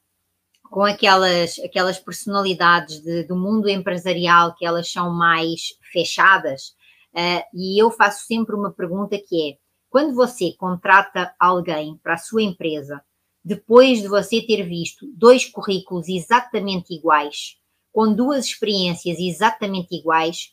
com 0.71 0.83
aquelas, 0.83 1.59
aquelas 1.59 1.99
personalidades 1.99 3.01
de, 3.01 3.25
do 3.25 3.37
mundo 3.37 3.69
empresarial 3.69 4.55
que 4.55 4.65
elas 4.65 4.91
são 4.91 5.13
mais 5.13 5.75
fechadas, 5.93 6.75
uh, 7.15 7.43
e 7.55 7.81
eu 7.81 7.91
faço 7.91 8.27
sempre 8.27 8.55
uma 8.55 8.73
pergunta 8.73 9.19
que 9.19 9.51
é: 9.51 9.57
quando 9.89 10.15
você 10.15 10.53
contrata 10.59 11.35
alguém 11.39 11.99
para 12.03 12.15
a 12.15 12.19
sua 12.19 12.43
empresa 12.43 13.03
depois 13.45 14.01
de 14.03 14.09
você 14.09 14.43
ter 14.43 14.65
visto 14.65 15.07
dois 15.15 15.47
currículos 15.49 16.09
exatamente 16.09 16.93
iguais, 16.93 17.57
com 17.93 18.13
duas 18.13 18.45
experiências 18.45 19.19
exatamente 19.21 19.95
iguais, 19.95 20.53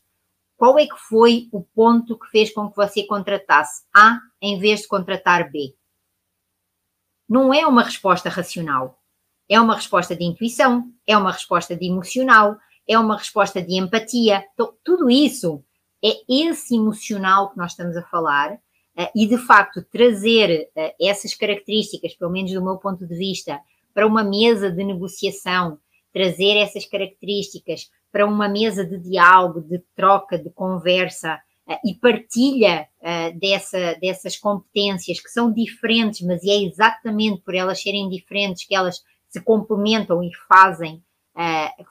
qual 0.56 0.78
é 0.78 0.86
que 0.86 0.98
foi 1.10 1.50
o 1.52 1.62
ponto 1.62 2.18
que 2.18 2.28
fez 2.28 2.54
com 2.54 2.70
que 2.70 2.76
você 2.76 3.04
contratasse 3.06 3.84
A 3.94 4.20
em 4.40 4.60
vez 4.60 4.82
de 4.82 4.88
contratar 4.88 5.52
B? 5.52 5.76
Não 7.28 7.54
é 7.54 7.66
uma 7.66 7.84
resposta 7.84 8.30
racional. 8.30 9.03
É 9.50 9.60
uma 9.60 9.76
resposta 9.76 10.16
de 10.16 10.24
intuição, 10.24 10.86
é 11.06 11.18
uma 11.18 11.32
resposta 11.32 11.76
de 11.76 11.86
emocional, 11.86 12.58
é 12.88 12.98
uma 12.98 13.18
resposta 13.18 13.62
de 13.62 13.76
empatia. 13.76 14.44
Então, 14.54 14.74
tudo 14.84 15.10
isso 15.10 15.64
é 16.04 16.18
esse 16.30 16.76
emocional 16.76 17.50
que 17.52 17.58
nós 17.58 17.72
estamos 17.72 17.96
a 17.96 18.04
falar 18.04 18.54
uh, 18.54 19.10
e, 19.16 19.26
de 19.26 19.38
facto, 19.38 19.82
trazer 19.82 20.70
uh, 20.76 20.92
essas 21.02 21.34
características, 21.34 22.14
pelo 22.14 22.32
menos 22.32 22.52
do 22.52 22.64
meu 22.64 22.78
ponto 22.78 23.08
de 23.08 23.16
vista, 23.16 23.60
para 23.94 24.06
uma 24.06 24.24
mesa 24.24 24.70
de 24.70 24.84
negociação, 24.84 25.78
trazer 26.12 26.58
essas 26.58 26.86
características 26.86 27.90
para 28.12 28.26
uma 28.26 28.48
mesa 28.48 28.86
de 28.86 29.00
diálogo, 29.00 29.62
de 29.62 29.80
troca, 29.96 30.38
de 30.38 30.50
conversa 30.50 31.40
uh, 31.68 31.78
e 31.86 31.96
partilha 31.96 32.88
dessa, 33.36 33.96
dessas 34.00 34.38
competências 34.38 35.20
que 35.20 35.30
são 35.30 35.52
diferentes, 35.52 36.22
mas 36.22 36.42
é 36.46 36.64
exatamente 36.64 37.42
por 37.42 37.54
elas 37.54 37.82
serem 37.82 38.08
diferentes 38.08 38.66
que 38.66 38.74
elas 38.74 39.02
se 39.34 39.42
complementam 39.42 40.24
e 40.24 40.32
fazem 40.48 41.04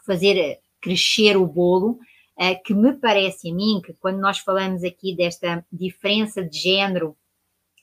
fazer 0.07 0.61
crescer 0.81 1.37
o 1.37 1.47
bolo, 1.47 1.99
eh, 2.39 2.55
que 2.55 2.75
me 2.75 2.93
parece 2.95 3.51
a 3.51 3.55
mim 3.55 3.81
que 3.85 3.93
quando 3.95 4.19
nós 4.19 4.39
falamos 4.39 4.83
aqui 4.83 5.15
desta 5.15 5.65
diferença 5.73 6.43
de 6.43 6.59
género 6.59 7.17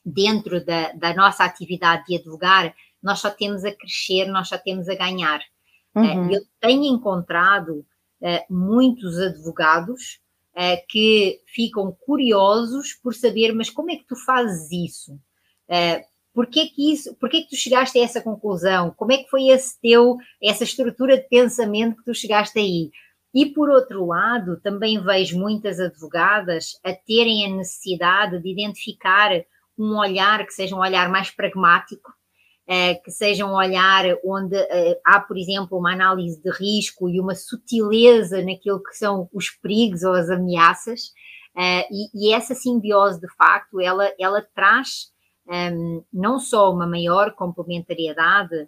dentro 0.03 0.64
da, 0.64 0.91
da 0.93 1.14
nossa 1.14 1.43
atividade 1.43 2.05
de 2.07 2.18
advogar, 2.18 2.76
nós 3.01 3.20
só 3.20 3.30
temos 3.30 3.64
a 3.64 3.72
crescer, 3.72 4.26
nós 4.26 4.49
só 4.49 4.57
temos 4.57 4.89
a 4.89 4.95
ganhar. 4.95 5.39
Eh, 5.95 5.99
uhum. 5.99 6.32
Eu 6.32 6.41
tenho 6.60 6.86
encontrado 6.86 7.86
uh, 8.22 8.53
muitos 8.53 9.18
advogados 9.18 10.20
uh, 10.53 10.88
que 10.88 11.41
ficam 11.47 11.95
curiosos 12.05 12.93
por 12.93 13.14
saber, 13.14 13.53
mas 13.53 13.70
como 13.70 13.91
é 13.91 13.95
que 13.95 14.05
tu 14.05 14.16
fazes 14.16 14.72
isso? 14.72 15.20
Uh, 16.39 16.45
porquê 16.45 16.67
que 16.67 16.93
isso, 16.93 17.15
porquê 17.15 17.41
que 17.41 17.49
tu 17.49 17.55
chegaste 17.55 17.99
a 17.99 18.03
essa 18.03 18.21
conclusão? 18.21 18.91
Como 18.95 19.11
é 19.11 19.17
que 19.17 19.29
foi 19.29 19.49
esse 19.49 19.79
teu, 19.81 20.15
essa 20.41 20.63
estrutura 20.63 21.17
de 21.17 21.27
pensamento 21.27 21.97
que 21.97 22.05
tu 22.05 22.13
chegaste 22.13 22.57
aí? 22.57 22.91
E, 23.33 23.45
por 23.45 23.69
outro 23.69 24.05
lado, 24.05 24.59
também 24.61 25.01
vejo 25.03 25.37
muitas 25.37 25.79
advogadas 25.79 26.79
a 26.83 26.93
terem 26.93 27.45
a 27.45 27.55
necessidade 27.55 28.41
de 28.41 28.49
identificar 28.49 29.31
um 29.77 29.97
olhar 29.97 30.45
que 30.45 30.53
seja 30.53 30.75
um 30.75 30.79
olhar 30.79 31.09
mais 31.09 31.29
pragmático, 31.29 32.11
eh, 32.67 32.95
que 32.95 33.11
seja 33.11 33.45
um 33.45 33.53
olhar 33.53 34.03
onde 34.25 34.55
eh, 34.55 34.99
há, 35.05 35.19
por 35.19 35.37
exemplo, 35.37 35.77
uma 35.77 35.93
análise 35.93 36.41
de 36.41 36.49
risco 36.51 37.09
e 37.09 37.19
uma 37.19 37.35
sutileza 37.35 38.41
naquilo 38.41 38.81
que 38.81 38.95
são 38.95 39.29
os 39.33 39.49
perigos 39.49 40.03
ou 40.03 40.13
as 40.13 40.29
ameaças, 40.29 41.11
eh, 41.55 41.87
e, 42.13 42.33
essa 42.33 42.55
simbiose, 42.55 43.21
de 43.21 43.27
facto, 43.35 43.79
ela, 43.79 44.11
ela 44.19 44.41
traz 44.55 45.11
ehm, 45.49 46.01
não 46.11 46.39
só 46.39 46.71
uma 46.71 46.87
maior 46.87 47.33
complementariedade, 47.33 48.67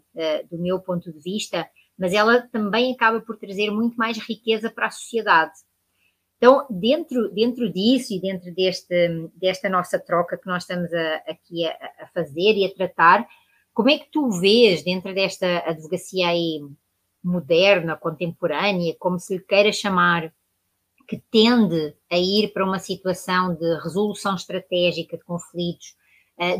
do 0.49 0.57
meu 0.57 0.79
ponto 0.79 1.11
de 1.11 1.19
vista, 1.19 1.67
mas 1.97 2.13
ela 2.13 2.41
também 2.41 2.93
acaba 2.93 3.21
por 3.21 3.37
trazer 3.37 3.69
muito 3.69 3.95
mais 3.95 4.17
riqueza 4.17 4.69
para 4.69 4.87
a 4.87 4.91
sociedade. 4.91 5.53
Então, 6.41 6.65
dentro, 6.71 7.31
dentro 7.31 7.71
disso 7.71 8.15
e 8.15 8.19
dentro 8.19 8.51
deste, 8.55 9.29
desta 9.35 9.69
nossa 9.69 9.99
troca 9.99 10.35
que 10.35 10.47
nós 10.47 10.63
estamos 10.63 10.91
a, 10.91 11.15
aqui 11.27 11.67
a, 11.67 11.71
a, 11.99 12.07
fazer 12.07 12.57
e 12.57 12.65
a 12.65 12.73
tratar, 12.73 13.27
como 13.71 13.91
é 13.91 13.99
que 13.99 14.09
tu 14.11 14.31
vês 14.31 14.83
dentro 14.83 15.13
desta 15.13 15.59
advocacia 15.59 16.29
aí 16.29 16.59
moderna, 17.23 17.95
contemporânea, 17.95 18.95
como 18.97 19.19
se 19.19 19.35
lhe 19.35 19.43
queira 19.43 19.71
chamar, 19.71 20.33
que 21.07 21.21
tende 21.29 21.95
a 22.09 22.17
ir 22.17 22.51
para 22.51 22.65
uma 22.65 22.79
situação 22.79 23.53
de 23.53 23.79
resolução 23.83 24.33
estratégica 24.33 25.17
de 25.17 25.23
conflitos, 25.23 25.95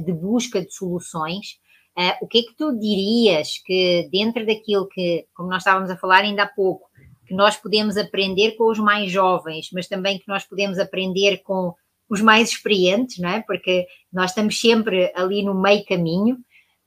de 0.03 0.13
busca 0.13 0.61
de 0.63 0.71
soluções, 0.71 1.59
Uh, 1.97 2.23
o 2.23 2.27
que 2.27 2.39
é 2.39 2.41
que 2.43 2.55
tu 2.55 2.71
dirias 2.79 3.61
que 3.65 4.07
dentro 4.09 4.45
daquilo 4.45 4.87
que, 4.87 5.27
como 5.35 5.49
nós 5.49 5.59
estávamos 5.59 5.89
a 5.89 5.97
falar 5.97 6.19
ainda 6.21 6.43
há 6.43 6.47
pouco, 6.47 6.89
que 7.25 7.33
nós 7.35 7.57
podemos 7.57 7.97
aprender 7.97 8.55
com 8.55 8.71
os 8.71 8.79
mais 8.79 9.11
jovens, 9.11 9.69
mas 9.73 9.87
também 9.87 10.17
que 10.17 10.27
nós 10.27 10.45
podemos 10.45 10.79
aprender 10.79 11.39
com 11.43 11.73
os 12.09 12.21
mais 12.21 12.49
experientes, 12.49 13.19
não 13.19 13.29
é? 13.29 13.41
Porque 13.41 13.85
nós 14.11 14.31
estamos 14.31 14.59
sempre 14.59 15.11
ali 15.15 15.43
no 15.43 15.53
meio 15.53 15.85
caminho. 15.85 16.35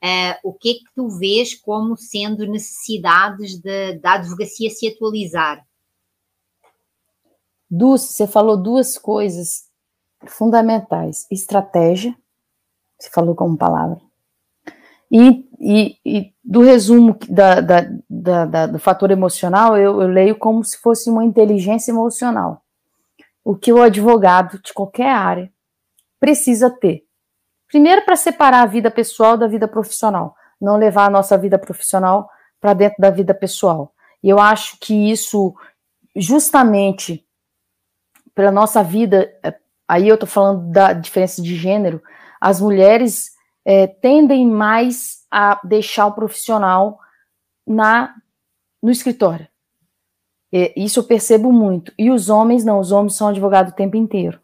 Uh, 0.03 0.37
o 0.43 0.53
que 0.53 0.71
é 0.71 0.73
que 0.73 0.85
tu 0.95 1.07
vês 1.09 1.53
como 1.53 1.95
sendo 1.95 2.45
necessidades 2.47 3.59
de, 3.59 3.99
da 3.99 4.13
advocacia 4.13 4.69
se 4.71 4.87
atualizar? 4.87 5.63
Dulce, 7.69 8.13
você 8.13 8.27
falou 8.27 8.57
duas 8.57 8.97
coisas 8.97 9.69
fundamentais: 10.27 11.27
estratégia, 11.31 12.15
você 12.97 13.09
falou 13.09 13.35
como 13.35 13.57
palavra, 13.57 13.99
e, 15.11 15.47
e, 15.59 15.97
e 16.05 16.33
do 16.43 16.61
resumo 16.61 17.17
da, 17.29 17.61
da, 17.61 17.85
da, 18.09 18.67
do 18.67 18.79
fator 18.79 19.11
emocional, 19.11 19.77
eu, 19.77 20.01
eu 20.01 20.07
leio 20.07 20.35
como 20.35 20.63
se 20.63 20.77
fosse 20.79 21.09
uma 21.09 21.23
inteligência 21.23 21.91
emocional. 21.91 22.61
O 23.43 23.55
que 23.55 23.71
o 23.71 23.81
advogado 23.81 24.59
de 24.61 24.73
qualquer 24.73 25.09
área 25.11 25.51
precisa 26.19 26.69
ter. 26.69 27.03
Primeiro, 27.67 28.03
para 28.03 28.15
separar 28.15 28.63
a 28.63 28.65
vida 28.65 28.89
pessoal 28.89 29.37
da 29.37 29.47
vida 29.47 29.67
profissional, 29.67 30.35
não 30.59 30.77
levar 30.77 31.05
a 31.05 31.09
nossa 31.09 31.37
vida 31.37 31.57
profissional 31.57 32.29
para 32.59 32.73
dentro 32.73 32.97
da 32.99 33.09
vida 33.09 33.33
pessoal. 33.33 33.93
E 34.23 34.29
eu 34.29 34.39
acho 34.39 34.77
que 34.79 35.11
isso, 35.11 35.55
justamente 36.15 37.25
pela 38.33 38.51
nossa 38.51 38.83
vida, 38.83 39.31
é, 39.43 39.53
aí 39.87 40.07
eu 40.07 40.15
estou 40.15 40.27
falando 40.27 40.71
da 40.71 40.93
diferença 40.93 41.41
de 41.41 41.55
gênero, 41.55 42.01
as 42.45 42.61
mulheres 42.61 43.31
é, 43.65 43.87
tendem 43.87 44.45
mais 44.45 45.25
a 45.31 45.59
deixar 45.63 46.05
o 46.05 46.13
profissional 46.13 46.99
na 47.65 48.13
no 48.83 48.91
escritório. 48.91 49.47
É, 50.53 50.71
isso 50.79 50.99
eu 50.99 51.03
percebo 51.05 51.51
muito. 51.51 51.91
E 51.97 52.11
os 52.11 52.29
homens 52.29 52.63
não, 52.63 52.79
os 52.79 52.91
homens 52.91 53.15
são 53.15 53.29
advogados 53.29 53.73
o 53.73 53.75
tempo 53.75 53.97
inteiro. 53.97 54.39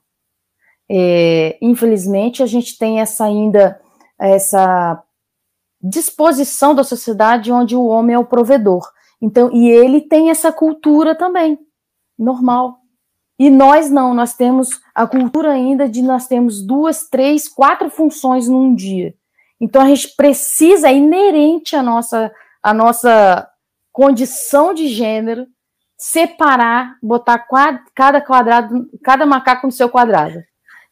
É, 0.90 1.60
infelizmente, 1.62 2.42
a 2.42 2.48
gente 2.48 2.76
tem 2.76 3.00
essa 3.00 3.24
ainda 3.24 3.80
essa 4.20 5.04
disposição 5.80 6.74
da 6.74 6.84
sociedade 6.84 7.52
onde 7.52 7.76
o 7.76 7.86
homem 7.86 8.16
é 8.16 8.20
o 8.20 8.26
provedor. 8.26 8.84
Então, 9.22 9.52
e 9.54 9.70
ele 9.70 10.02
tem 10.02 10.32
essa 10.32 10.52
cultura 10.52 11.14
também, 11.14 11.60
normal. 12.18 12.80
E 13.42 13.50
nós 13.50 13.90
não, 13.90 14.14
nós 14.14 14.36
temos 14.36 14.70
a 14.94 15.08
cultura 15.08 15.52
ainda 15.52 15.90
de 15.90 16.04
nós 16.04 16.28
temos 16.28 16.62
duas, 16.62 17.10
três, 17.10 17.50
quatro 17.50 17.90
funções 17.90 18.48
num 18.48 18.76
dia. 18.76 19.16
Então 19.60 19.82
a 19.82 19.88
gente 19.88 20.16
precisa, 20.16 20.90
é 20.90 20.94
inerente 20.94 21.76
à 21.76 21.82
nossa, 21.82 22.32
à 22.62 22.72
nossa 22.72 23.50
condição 23.92 24.76
de 24.76 24.88
gênero, 24.90 25.48
separar, 25.98 26.98
botar 27.02 27.44
cada 27.96 28.22
quadrado, 28.22 28.88
cada 29.04 29.26
macaco 29.26 29.66
no 29.66 29.72
seu 29.72 29.90
quadrado. 29.90 30.44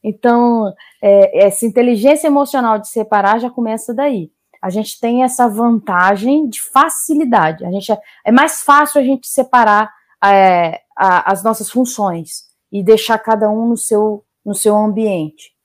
Então, 0.03 0.73
é, 1.03 1.45
essa 1.45 1.67
inteligência 1.67 2.25
emocional 2.25 2.79
de 2.79 2.87
separar 2.87 3.39
já 3.39 3.51
começa 3.51 3.93
daí. 3.93 4.31
A 4.59 4.71
gente 4.71 4.99
tem 4.99 5.23
essa 5.23 5.47
vantagem 5.47 6.49
de 6.49 6.59
facilidade. 6.59 7.63
A 7.63 7.71
gente 7.71 7.91
é, 7.91 8.01
é 8.25 8.31
mais 8.31 8.63
fácil 8.63 8.99
a 8.99 9.03
gente 9.03 9.27
separar 9.27 9.93
é, 10.25 10.81
a, 10.99 11.31
as 11.31 11.41
nossas 11.41 11.71
funções 11.71 12.43
e 12.69 12.83
deixar 12.83 13.17
cada 13.19 13.49
um 13.49 13.69
no 13.69 13.77
seu, 13.77 14.25
no 14.45 14.53
seu 14.53 14.75
ambiente. 14.75 15.55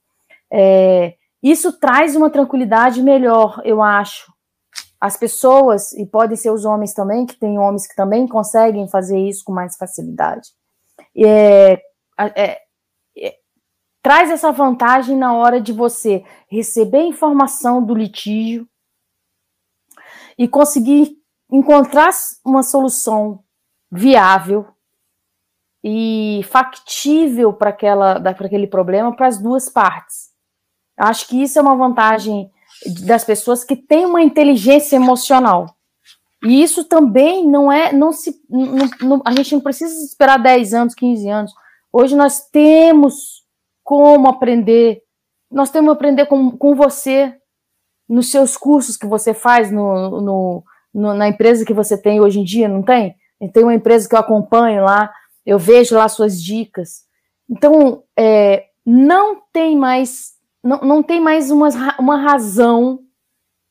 É, 0.51 1.15
isso 1.43 1.73
traz 1.73 2.15
uma 2.15 2.29
tranquilidade 2.29 3.03
melhor, 3.03 3.61
eu 3.65 3.83
acho. 3.83 4.33
As 4.99 5.17
pessoas, 5.17 5.91
e 5.91 6.05
podem 6.05 6.37
ser 6.37 6.51
os 6.51 6.63
homens 6.63 6.93
também, 6.93 7.25
que 7.25 7.35
tem 7.35 7.59
homens 7.59 7.85
que 7.85 7.95
também 7.95 8.25
conseguem 8.25 8.87
fazer 8.87 9.19
isso 9.19 9.43
com 9.43 9.51
mais 9.51 9.75
facilidade. 9.75 10.49
É, 11.15 11.73
é, 12.17 12.61
é, 13.17 13.35
traz 14.01 14.31
essa 14.31 14.53
vantagem 14.53 15.17
na 15.17 15.33
hora 15.33 15.59
de 15.59 15.73
você 15.73 16.23
receber 16.47 17.01
informação 17.01 17.83
do 17.83 17.93
litígio 17.93 18.65
e 20.37 20.47
conseguir 20.47 21.17
encontrar 21.51 22.09
uma 22.43 22.63
solução 22.63 23.43
viável 23.91 24.74
e 25.87 26.41
factível 26.45 27.53
para 27.53 27.69
aquele 27.69 28.65
problema 28.65 29.15
para 29.15 29.27
as 29.27 29.37
duas 29.37 29.69
partes. 29.69 30.31
Acho 30.97 31.27
que 31.27 31.43
isso 31.43 31.59
é 31.59 31.61
uma 31.61 31.75
vantagem 31.75 32.49
das 33.05 33.23
pessoas 33.23 33.63
que 33.63 33.75
têm 33.75 34.03
uma 34.03 34.23
inteligência 34.23 34.95
emocional. 34.95 35.67
E 36.43 36.63
isso 36.63 36.85
também 36.85 37.47
não 37.47 37.71
é, 37.71 37.93
não 37.93 38.11
se, 38.11 38.35
não, 38.49 38.89
não, 38.99 39.21
a 39.23 39.31
gente 39.31 39.53
não 39.53 39.61
precisa 39.61 39.93
esperar 40.03 40.39
10 40.39 40.73
anos, 40.73 40.95
15 40.95 41.29
anos. 41.29 41.53
Hoje 41.93 42.15
nós 42.15 42.49
temos 42.49 43.43
como 43.83 44.27
aprender, 44.27 45.03
nós 45.51 45.69
temos 45.69 45.93
aprender 45.93 46.25
com, 46.25 46.49
com 46.57 46.73
você, 46.73 47.31
nos 48.09 48.31
seus 48.31 48.57
cursos 48.57 48.97
que 48.97 49.05
você 49.05 49.35
faz 49.35 49.69
no, 49.69 50.19
no, 50.19 50.63
no, 50.91 51.13
na 51.13 51.27
empresa 51.27 51.63
que 51.63 51.73
você 51.73 51.95
tem 51.95 52.19
hoje 52.19 52.39
em 52.39 52.43
dia, 52.43 52.67
não 52.67 52.81
tem? 52.81 53.15
Tem 53.53 53.63
uma 53.63 53.73
empresa 53.75 54.09
que 54.09 54.15
eu 54.15 54.19
acompanho 54.19 54.83
lá, 54.83 55.11
eu 55.45 55.59
vejo 55.59 55.95
lá 55.95 56.07
suas 56.07 56.41
dicas. 56.41 57.03
Então, 57.49 58.03
é, 58.17 58.67
não 58.85 59.41
tem 59.53 59.77
mais, 59.77 60.33
não, 60.63 60.79
não 60.79 61.03
tem 61.03 61.21
mais 61.21 61.51
uma, 61.51 61.69
uma 61.99 62.17
razão 62.17 62.99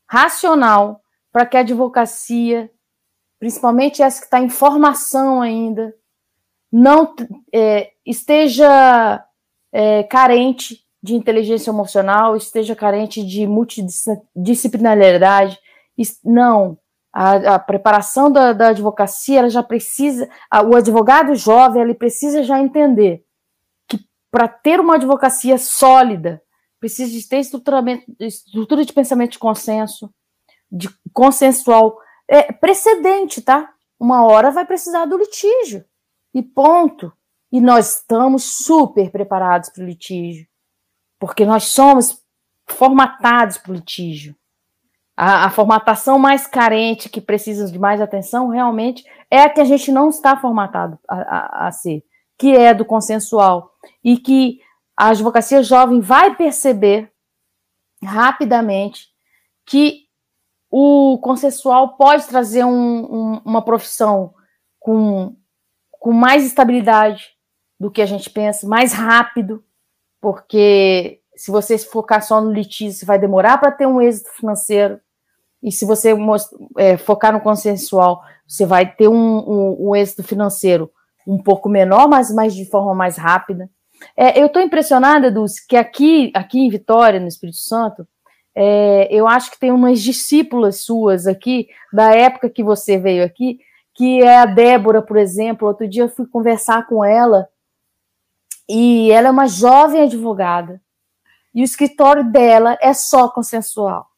racional 0.09 1.03
para 1.33 1.45
que 1.47 1.57
a 1.57 1.61
advocacia, 1.61 2.71
principalmente 3.39 4.03
essa 4.03 4.21
que 4.21 4.27
está 4.27 4.41
em 4.41 4.49
formação 4.49 5.43
ainda, 5.43 5.95
não 6.71 7.15
é, 7.53 7.91
esteja 8.07 9.25
é, 9.73 10.05
carente 10.05 10.85
de 11.03 11.15
inteligência 11.15 11.71
emocional, 11.71 12.37
esteja 12.37 12.75
carente 12.75 13.25
de 13.25 13.47
multidisciplinaridade. 13.47 15.59
Não, 16.25 16.79
a, 17.15 17.55
a 17.55 17.59
preparação 17.61 18.29
da, 18.29 18.53
da, 18.53 18.69
advocacia, 18.71 19.39
ela 19.39 19.49
já 19.49 19.63
precisa, 19.63 20.29
a, 20.51 20.63
o 20.63 20.75
advogado 20.75 21.37
jovem, 21.37 21.81
ele 21.81 21.95
precisa 21.95 22.43
já 22.43 22.59
entender 22.59 23.25
que 23.89 24.01
para 24.33 24.49
ter 24.49 24.81
uma 24.81 24.97
advocacia 24.97 25.57
sólida, 25.57 26.43
precisa 26.81 27.13
de 27.13 27.29
ter 27.29 27.39
estrutura 27.39 28.85
de 28.85 28.93
pensamento 28.93 29.33
de 29.33 29.39
consenso, 29.39 30.13
de 30.69 30.91
consensual, 31.13 31.97
é, 32.27 32.53
precedente, 32.53 33.41
tá? 33.41 33.73
Uma 33.99 34.25
hora 34.25 34.51
vai 34.51 34.67
precisar 34.67 35.05
do 35.05 35.17
litígio, 35.17 35.85
e 36.35 36.43
ponto. 36.43 37.13
E 37.53 37.61
nós 37.61 37.99
estamos 37.99 38.43
super 38.65 39.13
preparados 39.13 39.71
para 39.71 39.85
o 39.85 39.87
litígio, 39.87 40.49
porque 41.21 41.47
nós 41.47 41.67
somos 41.67 42.21
formatados 42.67 43.57
para 43.59 43.71
o 43.71 43.75
litígio. 43.77 44.35
A, 45.17 45.45
a, 45.45 45.51
formatação 45.51 46.19
mais 46.19 46.47
carente, 46.47 47.09
que 47.09 47.21
precisa 47.21 47.71
de 47.71 47.79
mais 47.79 48.01
atenção, 48.01 48.49
realmente 48.49 49.05
é 49.31 49.43
a 49.43 49.49
que 49.49 49.61
a 49.61 49.65
gente 49.65 49.93
não 49.93 50.09
está 50.09 50.37
formatado 50.37 50.99
a, 51.09 51.15
a, 51.17 51.69
a 51.69 51.73
ser, 51.73 52.03
que 52.37 52.57
é 52.57 52.75
do 52.75 52.85
consensual. 52.85 53.71
E 54.03 54.17
que 54.17 54.59
a 54.97 55.09
advocacia 55.09 55.63
jovem 55.63 56.01
vai 56.01 56.35
perceber 56.35 57.13
rapidamente 58.03 59.09
que 59.67 60.05
o 60.71 61.19
consensual 61.19 61.97
pode 61.97 62.27
trazer 62.27 62.65
um, 62.65 62.73
um, 62.73 63.41
uma 63.45 63.63
profissão 63.63 64.35
com, 64.81 65.37
com 65.93 66.13
mais 66.13 66.45
estabilidade 66.45 67.29
do 67.79 67.91
que 67.91 68.03
a 68.03 68.07
gente 68.07 68.29
pensa, 68.29 68.67
mais 68.67 68.93
rápido, 68.93 69.65
porque 70.21 71.21
se 71.37 71.51
você 71.51 71.79
focar 71.79 72.23
só 72.23 72.41
no 72.41 72.53
litígio, 72.53 72.93
você 72.93 73.05
vai 73.05 73.19
demorar 73.19 73.59
para 73.59 73.73
ter 73.73 73.87
um 73.87 74.01
êxito 74.01 74.31
financeiro. 74.31 75.01
E 75.65 75.73
se 75.73 75.87
você 75.87 76.15
é, 76.77 76.99
focar 76.99 77.33
no 77.33 77.41
consensual, 77.41 78.21
você 78.47 78.67
vai 78.67 78.95
ter 78.95 79.09
um, 79.09 79.15
um, 79.15 79.89
um, 79.89 79.97
êxito 79.97 80.23
financeiro 80.23 80.91
um 81.27 81.43
pouco 81.43 81.71
menor, 81.71 82.07
mas, 82.07 82.31
mas 82.31 82.55
de 82.55 82.67
forma 82.67 82.95
mais 82.95 83.17
rápida. 83.17 83.71
É, 84.15 84.39
eu 84.39 84.47
estou 84.47 84.61
impressionada, 84.61 85.31
Dulce, 85.31 85.67
que 85.67 85.75
aqui, 85.75 86.31
aqui 86.35 86.61
em 86.61 86.69
Vitória, 86.69 87.19
no 87.19 87.27
Espírito 87.27 87.57
Santo, 87.57 88.07
é, 88.55 89.09
eu 89.11 89.27
acho 89.27 89.51
que 89.51 89.59
tem 89.59 89.73
umas 89.73 90.03
discípulas 90.03 90.81
suas 90.81 91.27
aqui, 91.27 91.67
da 91.91 92.15
época 92.15 92.51
que 92.51 92.63
você 92.63 92.99
veio 92.99 93.25
aqui, 93.25 93.59
que 93.95 94.21
é 94.21 94.37
a 94.37 94.45
Débora, 94.45 95.01
por 95.01 95.17
exemplo. 95.17 95.67
Outro 95.67 95.89
dia 95.89 96.03
eu 96.03 96.11
fui 96.11 96.27
conversar 96.27 96.87
com 96.87 97.03
ela, 97.03 97.49
e 98.69 99.11
ela 99.11 99.29
é 99.29 99.31
uma 99.31 99.47
jovem 99.47 100.03
advogada, 100.03 100.79
e 101.55 101.63
o 101.63 101.65
escritório 101.65 102.31
dela 102.31 102.77
é 102.83 102.93
só 102.93 103.31
consensual. 103.31 104.14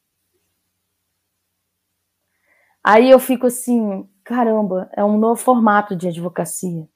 Aí 2.89 3.11
eu 3.11 3.19
fico 3.19 3.47
assim, 3.47 4.07
caramba, 4.23 4.89
é 4.95 5.03
um 5.03 5.17
novo 5.17 5.35
formato 5.35 5.93
de 5.93 6.07
advocacia. 6.07 6.87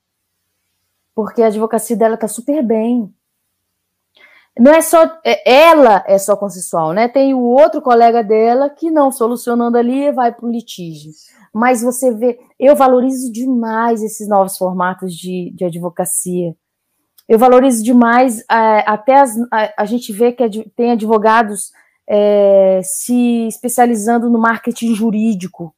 Porque 1.13 1.43
a 1.43 1.47
advocacia 1.47 1.97
dela 1.97 2.15
tá 2.15 2.29
super 2.29 2.63
bem. 2.63 3.13
Não 4.57 4.71
é 4.71 4.79
só 4.79 5.03
é, 5.25 5.67
ela 5.69 6.01
é 6.07 6.17
só 6.17 6.37
consensual, 6.37 6.93
né? 6.93 7.09
Tem 7.09 7.33
o 7.33 7.41
outro 7.41 7.81
colega 7.81 8.23
dela 8.23 8.69
que 8.69 8.89
não 8.89 9.11
solucionando 9.11 9.77
ali 9.77 10.13
vai 10.13 10.33
para 10.33 10.45
o 10.45 10.49
litígio. 10.49 11.11
Mas 11.53 11.81
você 11.81 12.13
vê, 12.13 12.39
eu 12.57 12.73
valorizo 12.73 13.29
demais 13.29 14.01
esses 14.01 14.29
novos 14.29 14.57
formatos 14.57 15.13
de, 15.13 15.51
de 15.53 15.65
advocacia. 15.65 16.55
Eu 17.27 17.37
valorizo 17.37 17.83
demais, 17.83 18.39
é, 18.49 18.89
até 18.89 19.19
as, 19.19 19.35
a, 19.51 19.73
a, 19.79 19.85
gente 19.85 20.13
vê 20.13 20.31
que 20.31 20.69
tem 20.73 20.91
advogados 20.91 21.73
é, 22.07 22.79
se 22.81 23.45
especializando 23.47 24.29
no 24.29 24.39
marketing 24.39 24.95
jurídico, 24.95 25.75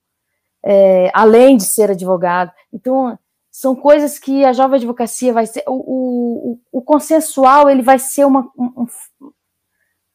é, 0.64 1.12
além 1.14 1.58
de 1.58 1.64
ser 1.64 1.92
advogado. 1.92 2.52
Então, 2.72 3.18
são 3.52 3.76
coisas 3.76 4.18
que 4.18 4.44
a 4.44 4.54
jovem 4.54 4.78
advocacia 4.78 5.34
vai 5.34 5.46
ser. 5.46 5.64
O, 5.68 6.54
o, 6.54 6.60
o 6.72 6.82
consensual 6.82 7.70
ele 7.70 7.82
vai 7.82 8.00
ser 8.00 8.26
uma. 8.26 8.52
Um, 8.58 8.82
um, 8.82 8.88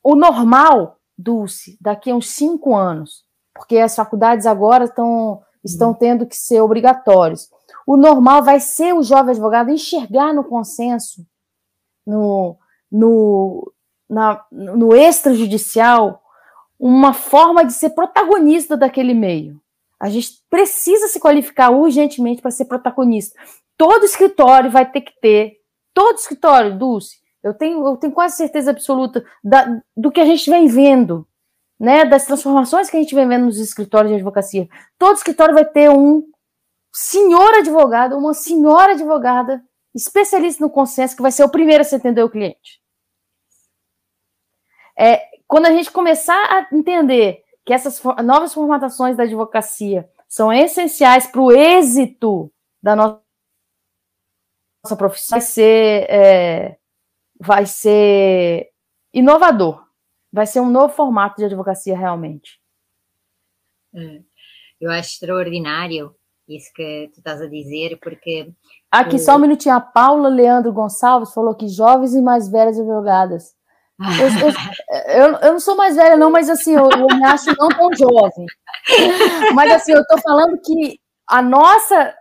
o 0.02 0.16
normal, 0.16 0.96
Dulce, 1.16 1.76
daqui 1.80 2.10
a 2.10 2.14
uns 2.14 2.30
cinco 2.30 2.74
anos, 2.74 3.24
porque 3.54 3.78
as 3.78 3.94
faculdades 3.94 4.46
agora 4.46 4.84
estão, 4.84 5.42
estão 5.62 5.88
uhum. 5.90 5.94
tendo 5.94 6.26
que 6.26 6.36
ser 6.36 6.60
obrigatórios. 6.60 7.48
O 7.86 7.96
normal 7.96 8.42
vai 8.42 8.58
ser 8.58 8.94
o 8.94 9.02
jovem 9.02 9.32
advogado 9.32 9.70
enxergar 9.70 10.32
no 10.32 10.44
consenso, 10.44 11.26
no, 12.06 12.56
no, 12.90 13.72
na, 14.08 14.44
no 14.50 14.94
extrajudicial, 14.94 16.22
uma 16.78 17.12
forma 17.12 17.64
de 17.64 17.72
ser 17.72 17.90
protagonista 17.90 18.76
daquele 18.76 19.14
meio. 19.14 19.60
A 20.00 20.08
gente 20.08 20.28
precisa 20.48 21.08
se 21.08 21.18
qualificar 21.18 21.70
urgentemente 21.70 22.40
para 22.40 22.50
ser 22.50 22.66
protagonista. 22.66 23.38
Todo 23.76 24.04
escritório 24.04 24.70
vai 24.70 24.90
ter 24.90 25.00
que 25.00 25.12
ter, 25.20 25.58
todo 25.92 26.16
escritório, 26.16 26.78
Dulce, 26.78 27.16
eu 27.42 27.54
tenho, 27.54 27.86
eu 27.86 27.96
tenho 27.96 28.12
quase 28.12 28.36
certeza 28.36 28.70
absoluta 28.70 29.24
da, 29.42 29.80
do 29.96 30.10
que 30.10 30.20
a 30.20 30.24
gente 30.24 30.48
vem 30.50 30.66
vendo, 30.66 31.26
né, 31.78 32.04
das 32.04 32.26
transformações 32.26 32.90
que 32.90 32.96
a 32.96 33.00
gente 33.00 33.14
vem 33.14 33.28
vendo 33.28 33.46
nos 33.46 33.58
escritórios 33.58 34.10
de 34.10 34.16
advocacia. 34.16 34.68
Todo 34.98 35.16
escritório 35.16 35.54
vai 35.54 35.64
ter 35.64 35.88
um 35.90 36.24
senhor 36.92 37.54
advogado, 37.54 38.16
uma 38.16 38.34
senhora 38.34 38.92
advogada, 38.92 39.62
especialista 39.94 40.64
no 40.64 40.70
consenso, 40.70 41.16
que 41.16 41.22
vai 41.22 41.30
ser 41.30 41.44
o 41.44 41.50
primeiro 41.50 41.82
a 41.82 41.84
se 41.84 41.94
atender 41.94 42.22
o 42.22 42.30
cliente. 42.30 42.80
É, 44.98 45.22
quando 45.46 45.66
a 45.66 45.72
gente 45.72 45.90
começar 45.92 46.34
a 46.34 46.74
entender 46.74 47.44
que 47.68 47.74
essas 47.74 48.02
novas 48.24 48.54
formatações 48.54 49.14
da 49.14 49.24
advocacia 49.24 50.08
são 50.26 50.50
essenciais 50.50 51.26
para 51.26 51.42
o 51.42 51.52
êxito 51.52 52.50
da 52.82 52.96
nossa 52.96 53.20
profissão, 54.96 55.38
vai 55.38 55.40
ser, 55.42 56.06
é, 56.08 56.78
vai 57.38 57.66
ser 57.66 58.70
inovador. 59.12 59.86
Vai 60.32 60.46
ser 60.46 60.60
um 60.60 60.70
novo 60.70 60.94
formato 60.94 61.36
de 61.36 61.44
advocacia 61.44 61.94
realmente. 61.94 62.58
É, 63.94 64.22
eu 64.80 64.90
acho 64.90 65.10
extraordinário 65.10 66.16
isso 66.48 66.72
que 66.74 67.10
tu 67.12 67.18
estás 67.18 67.42
a 67.42 67.46
dizer, 67.46 67.98
porque. 68.00 68.50
Aqui, 68.90 69.18
só 69.18 69.36
um 69.36 69.40
minutinho. 69.40 69.74
A 69.74 69.80
Paula 69.82 70.30
Leandro 70.30 70.72
Gonçalves 70.72 71.34
falou 71.34 71.54
que 71.54 71.68
jovens 71.68 72.14
e 72.14 72.22
mais 72.22 72.48
velhas 72.48 72.78
advogadas. 72.78 73.57
Eu, 73.98 75.22
eu, 75.22 75.38
eu, 75.38 75.52
não 75.52 75.60
sou 75.60 75.76
mais 75.76 75.96
velha, 75.96 76.16
não, 76.16 76.30
mas 76.30 76.48
assim, 76.48 76.74
eu, 76.74 76.88
eu 76.90 77.06
me 77.16 77.24
acho 77.24 77.52
não 77.58 77.68
tão 77.68 77.90
jovem. 77.92 78.46
Mas 79.54 79.72
assim, 79.72 79.92
eu 79.92 80.02
estou 80.02 80.20
falando 80.20 80.56
que 80.64 81.00
a 81.26 81.42
nossa, 81.42 82.14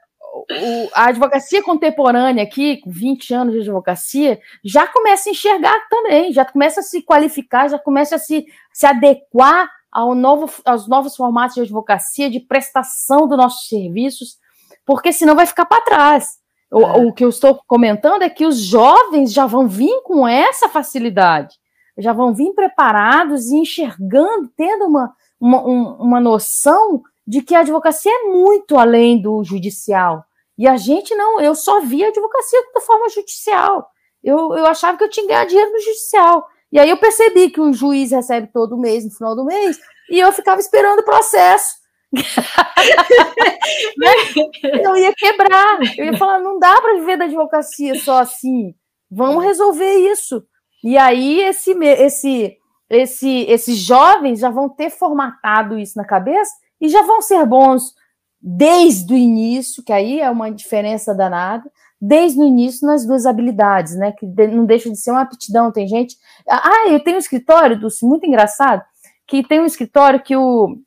o, 0.52 0.90
a 0.94 1.06
advocacia 1.06 1.62
contemporânea 1.62 2.44
aqui, 2.44 2.78
com 2.78 2.90
20 2.90 3.34
anos 3.34 3.54
de 3.54 3.62
advocacia, 3.62 4.40
já 4.64 4.88
começa 4.88 5.30
a 5.30 5.32
enxergar 5.32 5.80
também, 5.90 6.34
já 6.34 6.44
começa 6.44 6.80
a 6.80 6.84
se 6.84 7.04
qualificar, 7.04 7.70
já 7.70 7.78
começa 7.78 8.16
a 8.16 8.20
se, 8.20 8.46
se 8.74 8.86
adequar 8.86 9.70
ao 9.92 10.14
novo, 10.16 10.52
aos 10.66 10.88
novos 10.88 11.16
formatos 11.16 11.56
de 11.56 11.62
advocacia, 11.62 12.30
de 12.30 12.40
prestação 12.40 13.28
dos 13.28 13.38
nossos 13.38 13.68
serviços, 13.68 14.38
porque 14.86 15.14
senão 15.14 15.36
vai 15.36 15.46
ficar 15.46 15.66
para 15.66 15.82
trás. 15.82 16.38
O, 16.72 16.82
é. 16.82 17.06
o, 17.06 17.14
que 17.14 17.24
eu 17.24 17.30
estou 17.30 17.62
comentando 17.66 18.24
é 18.24 18.30
que 18.30 18.46
os 18.46 18.58
jovens 18.58 19.32
já 19.32 19.46
vão 19.46 19.68
vir 19.68 20.02
com 20.04 20.28
essa 20.28 20.68
facilidade, 20.68 21.56
já 21.98 22.14
vão 22.14 22.34
vir 22.34 22.54
preparados 22.54 23.50
e 23.50 23.58
enxergando, 23.58 24.50
tendo 24.56 24.86
uma, 24.86 25.14
uma, 25.40 25.62
uma 25.62 26.20
noção 26.20 27.02
de 27.26 27.42
que 27.42 27.56
a 27.56 27.60
advocacia 27.60 28.12
é 28.12 28.24
muito 28.24 28.78
além 28.78 29.22
do 29.22 29.44
judicial. 29.44 30.24
E 30.58 30.68
a 30.68 30.78
gente 30.78 31.14
não, 31.16 31.40
eu 31.40 31.54
só 31.54 31.82
via 31.82 32.08
a 32.08 32.10
advocacia 32.10 32.60
da 32.74 32.82
forma 32.82 33.10
judicial. 33.10 33.90
Eu, 34.24 34.56
eu 34.56 34.66
achava 34.66 34.98
que 34.98 35.04
eu 35.04 35.10
tinha 35.10 35.26
que 35.26 35.34
ganhar 35.34 35.46
dinheiro 35.46 35.72
no 35.72 35.80
judicial. 35.80 36.48
E 36.72 36.80
aí 36.80 36.90
eu 36.90 36.98
percebi 36.98 37.50
que 37.50 37.62
o 37.62 37.74
juiz 37.74 38.12
recebe 38.12 38.50
todo 38.52 38.78
mês, 38.78 39.06
no 39.06 39.12
final 39.12 39.36
do 39.36 39.46
mês, 39.46 39.80
e 40.10 40.20
eu 40.20 40.32
ficava 40.32 40.60
esperando 40.60 41.00
o 41.00 41.06
processo. 41.06 41.76
eu 44.84 44.98
ia 44.98 45.14
quebrar. 45.14 45.80
Eu 45.98 46.06
ia 46.06 46.18
falar, 46.18 46.40
não 46.40 46.60
dá 46.60 46.82
para 46.82 46.96
viver 46.96 47.18
da 47.18 47.26
advocacia 47.26 47.96
só 48.00 48.20
assim. 48.20 48.74
Vamos 49.10 49.44
resolver 49.44 49.94
isso. 50.12 50.44
E 50.84 50.98
aí 50.98 51.42
esse, 51.42 51.72
esse, 51.72 52.58
esse, 52.90 53.30
esses 53.50 53.78
jovens 53.78 54.40
já 54.40 54.50
vão 54.50 54.70
ter 54.70 54.90
formatado 54.90 55.78
isso 55.78 55.98
na 55.98 56.06
cabeça 56.06 56.52
e 56.80 56.88
já 56.88 57.02
vão 57.04 57.22
ser 57.22 57.46
bons 57.46 57.96
desde 58.42 59.14
o 59.14 59.18
início, 59.18 59.84
que 59.84 59.92
aí 59.92 60.20
é 60.20 60.30
uma 60.30 60.52
diferença 60.52 61.14
danada, 61.14 61.70
desde 62.00 62.40
o 62.40 62.46
início 62.46 62.86
nas 62.88 63.06
duas 63.06 63.26
habilidades, 63.26 63.96
né? 63.96 64.12
Que 64.12 64.26
não 64.26 64.66
deixa 64.66 64.90
de 64.90 64.98
ser 64.98 65.12
uma 65.12 65.22
aptidão. 65.22 65.72
Tem 65.72 65.88
gente. 65.88 66.16
Ah, 66.48 66.88
eu 66.90 67.00
tenho 67.00 67.18
um 67.18 67.20
escritório, 67.20 67.80
Dulce, 67.80 68.06
muito 68.06 68.26
engraçado, 68.26 68.84
que 69.26 69.44
tem 69.44 69.60
um 69.60 69.66
escritório 69.66 70.22
que 70.22 70.36
o, 70.36 70.78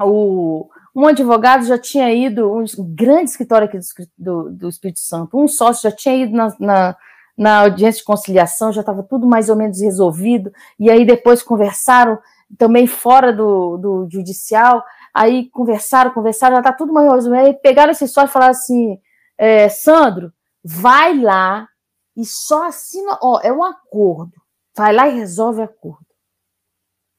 o 0.00 0.68
um 0.94 1.06
advogado 1.06 1.64
já 1.64 1.78
tinha 1.78 2.12
ido, 2.12 2.52
um 2.52 2.64
grande 2.94 3.30
escritório 3.30 3.68
aqui 3.68 3.78
do, 3.78 3.84
do, 4.16 4.50
do 4.50 4.68
Espírito 4.68 5.00
Santo, 5.00 5.38
um 5.38 5.46
sócio 5.46 5.88
já 5.88 5.94
tinha 5.94 6.16
ido 6.16 6.36
na, 6.36 6.56
na, 6.58 6.96
na 7.38 7.60
audiência 7.60 8.00
de 8.00 8.04
conciliação, 8.04 8.72
já 8.72 8.80
estava 8.80 9.02
tudo 9.02 9.26
mais 9.26 9.48
ou 9.48 9.54
menos 9.54 9.80
resolvido, 9.80 10.52
e 10.78 10.90
aí 10.90 11.04
depois 11.04 11.42
conversaram 11.42 12.18
também 12.58 12.86
fora 12.86 13.32
do, 13.32 13.76
do 13.76 14.08
judicial, 14.10 14.82
aí 15.14 15.48
conversaram, 15.50 16.10
conversaram, 16.10 16.56
já 16.56 16.60
está 16.60 16.72
tudo 16.72 16.92
mais 16.92 17.10
resolvido, 17.10 17.40
aí 17.40 17.54
pegaram 17.54 17.92
esse 17.92 18.08
sócio 18.08 18.30
e 18.30 18.32
falaram 18.32 18.50
assim, 18.50 19.00
é, 19.38 19.68
Sandro, 19.68 20.32
vai 20.64 21.16
lá 21.16 21.68
e 22.16 22.24
só 22.24 22.66
assina, 22.66 23.16
ó, 23.22 23.40
é 23.40 23.52
um 23.52 23.62
acordo. 23.62 24.32
Vai 24.76 24.92
lá 24.92 25.08
e 25.08 25.14
resolve 25.14 25.60
o 25.60 25.64
acordo. 25.64 26.06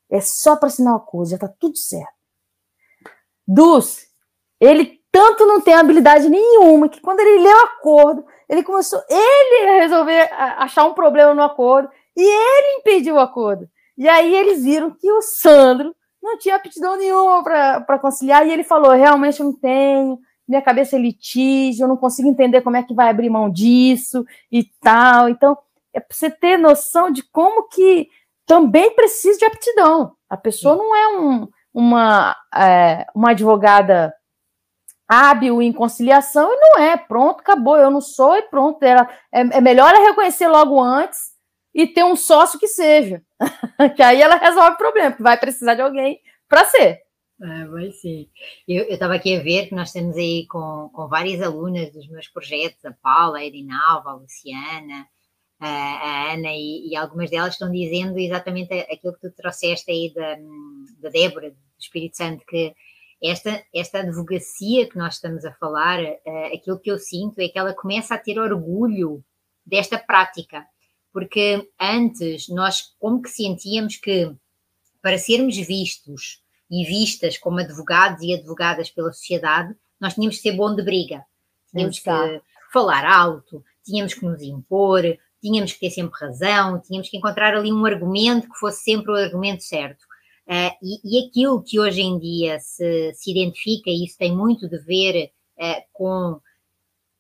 É 0.10 0.20
só 0.20 0.56
para 0.56 0.68
assinar 0.68 0.94
o 0.94 0.98
acordo, 0.98 1.30
já 1.30 1.36
está 1.36 1.48
tudo 1.48 1.78
certo. 1.78 2.14
Dulce, 3.48 4.08
ele 4.60 5.00
tanto 5.12 5.46
não 5.46 5.62
tem 5.62 5.74
habilidade 5.74 6.30
nenhuma 6.30 6.90
que 6.90 7.02
quando 7.02 7.20
ele 7.22 7.44
leu 7.44 7.56
o 7.56 7.64
acordo, 7.64 8.26
ele 8.50 8.64
começou 8.64 9.00
ele 9.08 9.70
a 9.70 9.82
resolver 9.82 10.30
achar 10.58 10.86
um 10.86 10.94
problema 10.94 11.34
no 11.34 11.44
acordo 11.44 11.90
e 12.18 12.22
ele 12.22 12.80
impediu 12.80 13.16
o 13.16 13.20
acordo. 13.20 13.70
E 13.98 14.10
aí 14.10 14.34
eles 14.34 14.64
viram 14.64 14.92
que 14.92 15.12
o 15.12 15.22
Sandro 15.22 15.96
não 16.22 16.38
tinha 16.38 16.56
aptidão 16.56 16.98
nenhuma 16.98 17.44
para 17.44 18.00
conciliar 18.00 18.46
e 18.46 18.52
ele 18.52 18.64
falou: 18.64 18.92
realmente 18.92 19.40
eu 19.40 19.46
não 19.46 19.54
tenho, 19.54 20.20
minha 20.48 20.62
cabeça 20.62 20.96
é 20.96 21.00
litígio, 21.00 21.84
eu 21.84 21.88
não 21.88 21.96
consigo 21.96 22.28
entender 22.28 22.62
como 22.62 22.76
é 22.76 22.84
que 22.84 22.94
vai 22.94 23.10
abrir 23.10 23.30
mão 23.30 23.50
disso 23.50 24.26
e 24.52 24.64
tal. 24.82 25.30
Então, 25.30 25.58
é 25.94 26.00
para 26.00 26.16
você 26.16 26.30
ter 26.30 26.58
noção 26.58 27.12
de 27.12 27.24
como 27.24 27.68
que 27.68 28.08
também 28.46 28.96
precisa 28.96 29.38
de 29.38 29.46
aptidão. 29.46 30.14
A 30.28 30.36
pessoa 30.36 30.76
não 30.76 30.96
é 30.96 31.20
um, 31.20 31.48
uma, 31.74 32.36
é, 32.56 33.06
uma 33.14 33.32
advogada 33.32 34.14
hábil 35.10 35.60
em 35.60 35.74
conciliação 35.74 36.54
e 36.54 36.60
não 36.60 36.84
é, 36.84 36.96
pronto, 36.96 37.40
acabou, 37.40 37.76
eu 37.76 37.90
não 37.90 38.00
sou 38.00 38.38
e 38.38 38.44
pronto. 38.44 38.84
Ela, 38.84 39.10
é, 39.34 39.40
é 39.40 39.62
melhor 39.62 39.90
ela 39.90 40.08
reconhecer 40.08 40.48
logo 40.48 40.80
antes 40.80 41.32
e 41.74 41.88
ter 41.88 42.04
um 42.04 42.16
sócio 42.16 42.60
que 42.60 42.68
seja, 42.68 43.24
que 43.96 44.04
aí 44.04 44.22
ela 44.22 44.36
resolve 44.36 44.76
o 44.76 44.78
problema, 44.78 45.10
porque 45.10 45.24
vai 45.24 45.38
precisar 45.38 45.74
de 45.74 45.82
alguém 45.82 46.22
para 46.48 46.64
ser. 46.66 47.02
Ah, 47.42 47.66
vai 47.72 47.90
sim. 47.92 48.30
Eu 48.68 48.88
estava 48.90 49.16
aqui 49.16 49.36
a 49.36 49.42
ver 49.42 49.68
que 49.68 49.76
nós 49.76 49.88
estamos 49.88 50.16
aí 50.16 50.46
com, 50.48 50.90
com 50.94 51.08
várias 51.08 51.42
alunas 51.42 51.92
dos 51.92 52.08
meus 52.10 52.28
projetos, 52.28 52.84
a 52.86 52.92
Paula, 52.92 53.40
a 53.40 53.46
Edinalva, 53.46 54.12
a 54.12 54.14
Luciana, 54.14 55.08
a, 55.60 55.68
a 55.68 56.34
Ana, 56.34 56.52
e, 56.52 56.90
e, 56.90 56.96
algumas 56.96 57.30
delas 57.30 57.54
estão 57.54 57.72
dizendo 57.72 58.20
exatamente 58.20 58.74
aquilo 58.74 59.14
que 59.14 59.22
tu 59.22 59.32
trouxeste 59.32 59.90
aí 59.90 60.14
da, 60.14 60.36
da 61.00 61.10
Débora, 61.10 61.52
do 61.52 61.58
Espírito 61.80 62.18
Santo, 62.18 62.46
que 62.46 62.76
esta, 63.22 63.64
esta 63.74 64.00
advocacia 64.00 64.90
que 64.90 64.98
nós 64.98 65.16
estamos 65.16 65.44
a 65.46 65.54
falar, 65.54 66.02
uh, 66.02 66.54
aquilo 66.54 66.80
que 66.80 66.92
eu 66.92 66.98
sinto 66.98 67.40
é 67.40 67.50
que 67.50 67.60
ela 67.60 67.74
começa 67.74 68.16
a 68.16 68.18
ter 68.18 68.40
orgulho 68.40 69.24
desta 69.66 69.98
prática, 69.98 70.66
porque 71.12 71.70
antes 71.80 72.48
nós 72.50 72.96
como 73.00 73.22
que 73.22 73.30
sentíamos 73.30 73.98
que 73.98 74.34
para 75.02 75.18
sermos 75.18 75.56
vistos 75.56 76.42
e 76.70 76.86
vistas 76.86 77.38
como 77.38 77.60
advogados 77.60 78.22
e 78.22 78.34
advogadas 78.34 78.90
pela 78.90 79.12
sociedade, 79.12 79.76
nós 80.00 80.14
tínhamos 80.14 80.38
que 80.38 80.44
ser 80.44 80.56
bom 80.56 80.76
de 80.76 80.84
briga. 80.84 81.24
Tínhamos 81.72 81.98
Exato. 81.98 82.30
que 82.30 82.42
falar 82.72 83.06
alto, 83.06 83.64
tínhamos 83.84 84.14
que 84.14 84.26
nos 84.26 84.42
impor, 84.42 85.02
tínhamos 85.42 85.74
que 85.74 85.80
ter 85.80 85.90
sempre 85.90 86.20
razão, 86.20 86.80
tínhamos 86.82 87.10
que 87.10 87.18
encontrar 87.18 87.56
ali 87.56 87.72
um 87.72 87.86
argumento 87.86 88.50
que 88.50 88.60
fosse 88.60 88.84
sempre 88.84 89.12
o 89.12 89.16
argumento 89.16 89.64
certo. 89.64 90.06
Uh, 90.50 90.74
e, 90.82 91.20
e, 91.20 91.28
aquilo 91.28 91.62
que 91.62 91.80
hoje 91.80 92.02
em 92.02 92.18
dia 92.18 92.60
se, 92.60 93.14
se 93.14 93.30
identifica, 93.30 93.92
e 93.92 94.04
isso 94.04 94.18
tem 94.18 94.36
muito 94.36 94.68
de 94.68 94.80
ver 94.80 95.32
uh, 95.60 95.82
com 95.94 96.40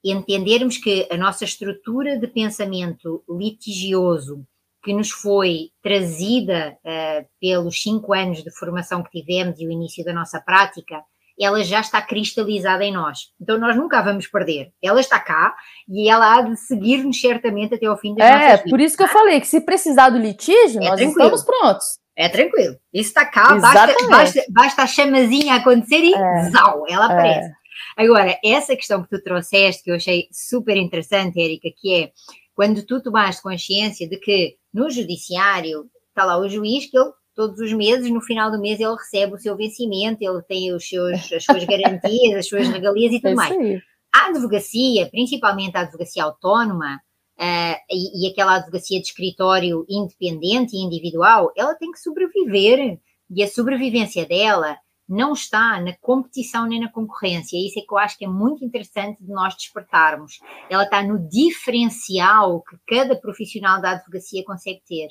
entendermos 0.03 0.77
que 0.77 1.07
a 1.11 1.17
nossa 1.17 1.43
estrutura 1.43 2.17
de 2.17 2.25
pensamento 2.25 3.23
litigioso 3.29 4.43
que 4.83 4.93
nos 4.93 5.11
foi 5.11 5.71
trazida 5.83 6.77
uh, 6.83 7.27
pelos 7.39 7.81
cinco 7.81 8.13
anos 8.13 8.43
de 8.43 8.49
formação 8.49 9.03
que 9.03 9.21
tivemos 9.21 9.59
e 9.59 9.67
o 9.67 9.71
início 9.71 10.03
da 10.03 10.13
nossa 10.13 10.39
prática, 10.41 11.03
ela 11.39 11.63
já 11.63 11.81
está 11.81 12.01
cristalizada 12.01 12.83
em 12.83 12.91
nós. 12.91 13.31
Então 13.39 13.57
nós 13.57 13.75
nunca 13.75 13.99
a 13.99 14.01
vamos 14.01 14.27
perder. 14.27 14.71
Ela 14.81 14.99
está 14.99 15.19
cá 15.19 15.55
e 15.87 16.09
ela 16.09 16.33
há 16.33 16.41
de 16.41 16.57
seguir-nos 16.57 17.19
certamente 17.19 17.75
até 17.75 17.85
ao 17.85 17.97
fim 17.97 18.15
das 18.15 18.27
é, 18.27 18.31
nossas 18.31 18.49
vidas. 18.49 18.65
É, 18.65 18.69
por 18.69 18.79
isso 18.79 18.97
que 18.97 19.03
eu 19.03 19.07
falei 19.07 19.39
que 19.39 19.47
se 19.47 19.61
precisar 19.61 20.09
do 20.09 20.17
litígio, 20.17 20.81
é 20.81 20.89
nós 20.89 20.99
tranquilo. 20.99 21.11
estamos 21.11 21.43
prontos. 21.43 21.99
É 22.19 22.27
tranquilo. 22.27 22.75
Isso 22.93 23.07
está 23.07 23.25
cá, 23.25 23.55
basta, 23.55 23.95
basta, 24.09 24.43
basta, 24.49 24.83
a 24.83 24.87
chamazinha 24.87 25.55
acontecer 25.55 26.03
e 26.03 26.13
é. 26.13 26.49
zau, 26.49 26.83
ela 26.89 27.05
é. 27.05 27.13
aparece. 27.13 27.47
É. 27.47 28.03
Agora, 28.03 28.37
essa 28.43 28.75
questão 28.75 29.01
que 29.01 29.09
tu 29.09 29.23
trouxeste, 29.23 29.83
que 29.83 29.89
eu 29.89 29.95
achei 29.95 30.27
super 30.29 30.75
interessante, 30.75 31.39
Érica, 31.41 31.69
que 31.77 31.93
é 31.95 32.11
quando 32.53 32.85
tu 32.85 33.01
tomaste 33.01 33.41
consciência 33.41 34.05
de 34.05 34.17
que 34.17 34.57
no 34.73 34.89
judiciário 34.89 35.89
está 36.09 36.25
lá 36.25 36.37
o 36.37 36.49
juiz 36.49 36.91
que 36.91 36.97
ele 36.97 37.13
todos 37.33 37.57
os 37.61 37.71
meses, 37.71 38.11
no 38.11 38.19
final 38.19 38.51
do 38.51 38.59
mês 38.59 38.81
ele 38.81 38.95
recebe 38.95 39.35
o 39.35 39.37
seu 39.37 39.55
vencimento, 39.55 40.17
ele 40.21 40.41
tem 40.41 40.73
os 40.73 40.89
seus, 40.89 41.31
as 41.31 41.45
suas 41.45 41.63
garantias, 41.63 42.37
as 42.37 42.49
suas 42.49 42.67
regalias 42.67 43.13
e 43.13 43.21
tudo 43.23 43.31
é 43.31 43.35
mais. 43.35 43.81
A 44.13 44.27
advocacia, 44.27 45.07
principalmente 45.09 45.77
a 45.77 45.81
advocacia 45.81 46.21
autónoma, 46.21 46.99
uh, 47.39 47.77
e, 47.89 48.25
e 48.25 48.31
aquela 48.31 48.55
advocacia 48.55 48.99
de 48.99 49.07
escritório 49.07 49.85
independente 49.89 50.75
e 50.75 50.83
individual, 50.83 51.51
ela 51.55 51.75
tem 51.75 51.91
que 51.91 51.99
sobreviver 51.99 52.99
e 53.29 53.43
a 53.43 53.47
sobrevivência 53.47 54.25
dela 54.25 54.77
não 55.07 55.33
está 55.33 55.81
na 55.81 55.95
competição 55.99 56.67
nem 56.67 56.79
na 56.79 56.91
concorrência. 56.91 57.57
Isso 57.57 57.79
é 57.79 57.81
que 57.81 57.91
eu 57.91 57.97
acho 57.97 58.17
que 58.17 58.25
é 58.25 58.27
muito 58.27 58.63
interessante 58.63 59.23
de 59.23 59.31
nós 59.31 59.55
despertarmos. 59.55 60.39
Ela 60.69 60.83
está 60.83 61.01
no 61.01 61.17
diferencial 61.27 62.61
que 62.61 62.77
cada 62.87 63.15
profissional 63.15 63.81
da 63.81 63.91
advocacia 63.91 64.43
consegue 64.45 64.81
ter. 64.87 65.07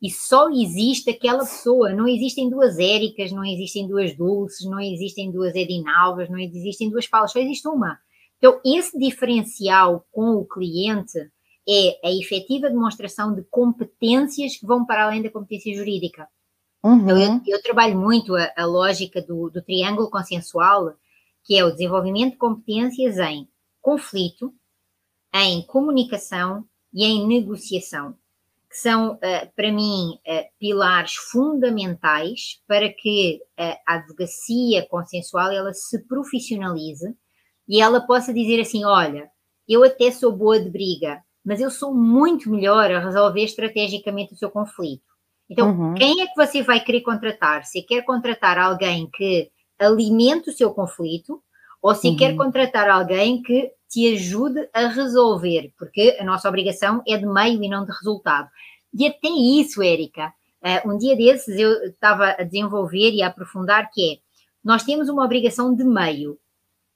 E 0.00 0.10
só 0.10 0.50
existe 0.50 1.10
aquela 1.10 1.40
pessoa, 1.40 1.92
não 1.92 2.06
existem 2.08 2.48
duas 2.48 2.78
Éricas, 2.78 3.32
não 3.32 3.44
existem 3.44 3.86
duas 3.86 4.16
Dulces, 4.16 4.66
não 4.68 4.80
existem 4.80 5.30
duas 5.30 5.54
Edinalvas, 5.54 6.28
não 6.30 6.38
existem 6.38 6.90
duas 6.90 7.06
Paulas, 7.06 7.32
só 7.32 7.38
existe 7.38 7.68
uma. 7.68 7.98
Então, 8.38 8.60
esse 8.64 8.98
diferencial 8.98 10.06
com 10.10 10.36
o 10.36 10.46
cliente 10.46 11.18
é 11.68 12.08
a 12.08 12.12
efetiva 12.12 12.68
demonstração 12.68 13.34
de 13.34 13.42
competências 13.44 14.56
que 14.56 14.66
vão 14.66 14.84
para 14.84 15.04
além 15.04 15.22
da 15.22 15.30
competência 15.30 15.74
jurídica. 15.74 16.28
Uhum. 16.82 17.08
Eu, 17.08 17.40
eu, 17.46 17.62
trabalho 17.62 17.98
muito 17.98 18.36
a, 18.36 18.52
a 18.54 18.66
lógica 18.66 19.22
do, 19.22 19.48
do, 19.48 19.62
triângulo 19.62 20.10
consensual, 20.10 20.94
que 21.42 21.56
é 21.56 21.64
o 21.64 21.70
desenvolvimento 21.70 22.32
de 22.32 22.38
competências 22.38 23.16
em 23.16 23.48
conflito, 23.80 24.52
em 25.34 25.62
comunicação 25.62 26.64
e 26.92 27.06
em 27.06 27.26
negociação, 27.26 28.14
que 28.68 28.76
são, 28.76 29.14
uh, 29.14 29.52
para 29.56 29.72
mim, 29.72 30.18
uh, 30.26 30.44
pilares 30.58 31.14
fundamentais 31.14 32.60
para 32.66 32.92
que 32.92 33.40
a 33.56 33.94
advocacia 33.94 34.86
consensual 34.86 35.50
ela 35.50 35.72
se 35.72 36.06
profissionalize 36.06 37.16
e 37.66 37.80
ela 37.80 38.06
possa 38.06 38.32
dizer 38.32 38.60
assim, 38.60 38.84
olha, 38.84 39.30
eu 39.66 39.82
até 39.82 40.10
sou 40.10 40.30
boa 40.36 40.60
de 40.60 40.68
briga, 40.68 41.22
mas 41.44 41.60
eu 41.60 41.70
sou 41.70 41.94
muito 41.94 42.50
melhor 42.50 42.90
a 42.90 42.98
resolver 42.98 43.44
estrategicamente 43.44 44.32
o 44.32 44.36
seu 44.36 44.50
conflito. 44.50 45.04
Então, 45.48 45.70
uhum. 45.70 45.94
quem 45.94 46.22
é 46.22 46.26
que 46.26 46.36
você 46.36 46.62
vai 46.62 46.80
querer 46.80 47.02
contratar? 47.02 47.64
Se 47.64 47.82
quer 47.82 48.02
contratar 48.02 48.58
alguém 48.58 49.08
que 49.12 49.50
alimente 49.78 50.50
o 50.50 50.52
seu 50.52 50.72
conflito 50.72 51.42
ou 51.82 51.94
se 51.94 52.08
uhum. 52.08 52.16
quer 52.16 52.34
contratar 52.34 52.88
alguém 52.88 53.42
que 53.42 53.70
te 53.88 54.12
ajude 54.14 54.68
a 54.72 54.88
resolver, 54.88 55.72
porque 55.78 56.16
a 56.18 56.24
nossa 56.24 56.48
obrigação 56.48 57.02
é 57.06 57.16
de 57.16 57.26
meio 57.26 57.62
e 57.62 57.68
não 57.68 57.84
de 57.84 57.92
resultado. 57.92 58.48
E 58.92 59.06
até 59.06 59.28
isso, 59.28 59.82
Érica, 59.82 60.32
uh, 60.62 60.90
um 60.90 60.96
dia 60.96 61.14
desses 61.14 61.58
eu 61.58 61.70
estava 61.84 62.30
a 62.30 62.42
desenvolver 62.42 63.12
e 63.12 63.22
a 63.22 63.26
aprofundar 63.26 63.90
que 63.92 64.14
é, 64.14 64.16
nós 64.64 64.82
temos 64.82 65.08
uma 65.08 65.24
obrigação 65.24 65.74
de 65.74 65.84
meio, 65.84 66.38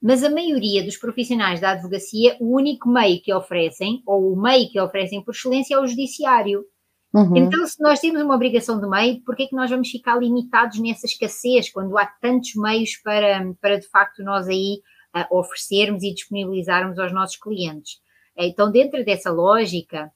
mas 0.01 0.22
a 0.22 0.30
maioria 0.30 0.82
dos 0.84 0.96
profissionais 0.96 1.61
da 1.61 1.70
advocacia, 1.70 2.36
o 2.40 2.55
único 2.55 2.88
meio 2.88 3.20
que 3.20 3.34
oferecem, 3.34 4.03
ou 4.07 4.32
o 4.32 4.40
meio 4.40 4.70
que 4.70 4.80
oferecem 4.80 5.22
por 5.22 5.34
excelência, 5.34 5.74
é 5.74 5.80
o 5.80 5.86
judiciário. 5.86 6.64
Uhum. 7.12 7.36
Então, 7.36 7.66
se 7.66 7.82
nós 7.82 7.99
temos 8.01 8.22
uma 8.22 8.34
obrigação 8.34 8.80
de 8.80 8.88
meio, 8.88 9.20
por 9.24 9.34
que 9.34 9.44
é 9.44 9.46
que 9.46 9.57
nós 9.57 9.70
vamos 9.70 9.90
ficar 9.90 10.16
limitados 10.16 10.78
nessa 10.78 11.07
escassez, 11.07 11.70
quando 11.70 11.99
há 11.99 12.07
tantos 12.07 12.55
meios 12.55 12.96
para, 13.03 13.53
para 13.61 13.78
de 13.78 13.88
facto, 13.88 14.22
nós 14.22 14.46
aí 14.46 14.80
uh, 15.16 15.36
oferecermos 15.36 16.03
e 16.03 16.14
disponibilizarmos 16.14 16.99
aos 16.99 17.12
nossos 17.12 17.36
clientes? 17.36 17.99
Então, 18.36 18.70
dentro 18.70 19.05
dessa 19.05 19.32
lógica, 19.32 20.12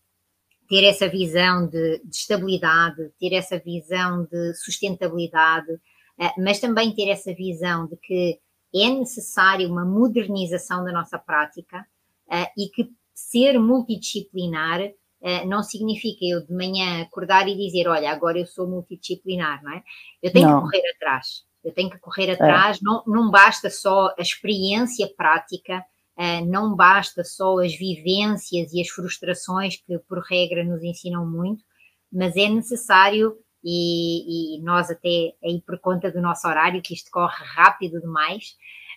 ter 0.68 0.84
essa 0.84 1.08
visão 1.08 1.66
de, 1.66 2.00
de 2.04 2.16
estabilidade, 2.16 3.10
ter 3.18 3.32
essa 3.34 3.58
visão 3.58 4.24
de 4.30 4.54
sustentabilidade, 4.54 5.72
uh, 5.72 6.42
mas 6.42 6.60
também 6.60 6.94
ter 6.94 7.08
essa 7.08 7.34
visão 7.34 7.88
de 7.88 7.96
que 7.96 8.38
é 8.74 8.88
necessário 8.88 9.68
uma 9.68 9.84
modernização 9.84 10.84
da 10.84 10.92
nossa 10.92 11.18
prática 11.18 11.86
uh, 12.28 12.50
e 12.56 12.68
que 12.68 12.90
ser 13.14 13.58
multidisciplinar 13.58 14.80
uh, 14.80 15.46
não 15.46 15.62
significa 15.62 16.24
eu 16.24 16.44
de 16.44 16.52
manhã 16.52 17.02
acordar 17.02 17.48
e 17.48 17.56
dizer, 17.56 17.88
olha, 17.88 18.10
agora 18.10 18.38
eu 18.38 18.46
sou 18.46 18.66
multidisciplinar, 18.66 19.62
não 19.62 19.72
é? 19.72 19.82
Eu 20.22 20.32
tenho 20.32 20.48
não. 20.48 20.56
que 20.56 20.62
correr 20.62 20.90
atrás, 20.94 21.44
eu 21.64 21.72
tenho 21.72 21.90
que 21.90 21.98
correr 21.98 22.28
é. 22.28 22.32
atrás, 22.32 22.78
é. 22.78 22.80
não, 22.82 23.02
não 23.06 23.30
basta 23.30 23.70
só 23.70 24.14
a 24.18 24.22
experiência 24.22 25.08
prática, 25.16 25.84
uh, 26.18 26.44
não 26.46 26.74
basta 26.74 27.22
só 27.24 27.58
as 27.58 27.74
vivências 27.74 28.72
e 28.72 28.80
as 28.80 28.88
frustrações 28.88 29.76
que 29.76 29.98
por 30.08 30.20
regra 30.20 30.64
nos 30.64 30.82
ensinam 30.82 31.26
muito, 31.26 31.62
mas 32.10 32.36
é 32.36 32.48
necessário 32.48 33.36
e, 33.64 34.56
e, 34.56 34.62
nós 34.62 34.90
até 34.90 35.34
aí 35.44 35.62
por 35.64 35.78
conta 35.78 36.10
do 36.10 36.20
nosso 36.20 36.46
horário, 36.48 36.82
que 36.82 36.94
isto 36.94 37.10
corre 37.10 37.44
rápido 37.44 38.00
demais, 38.00 38.56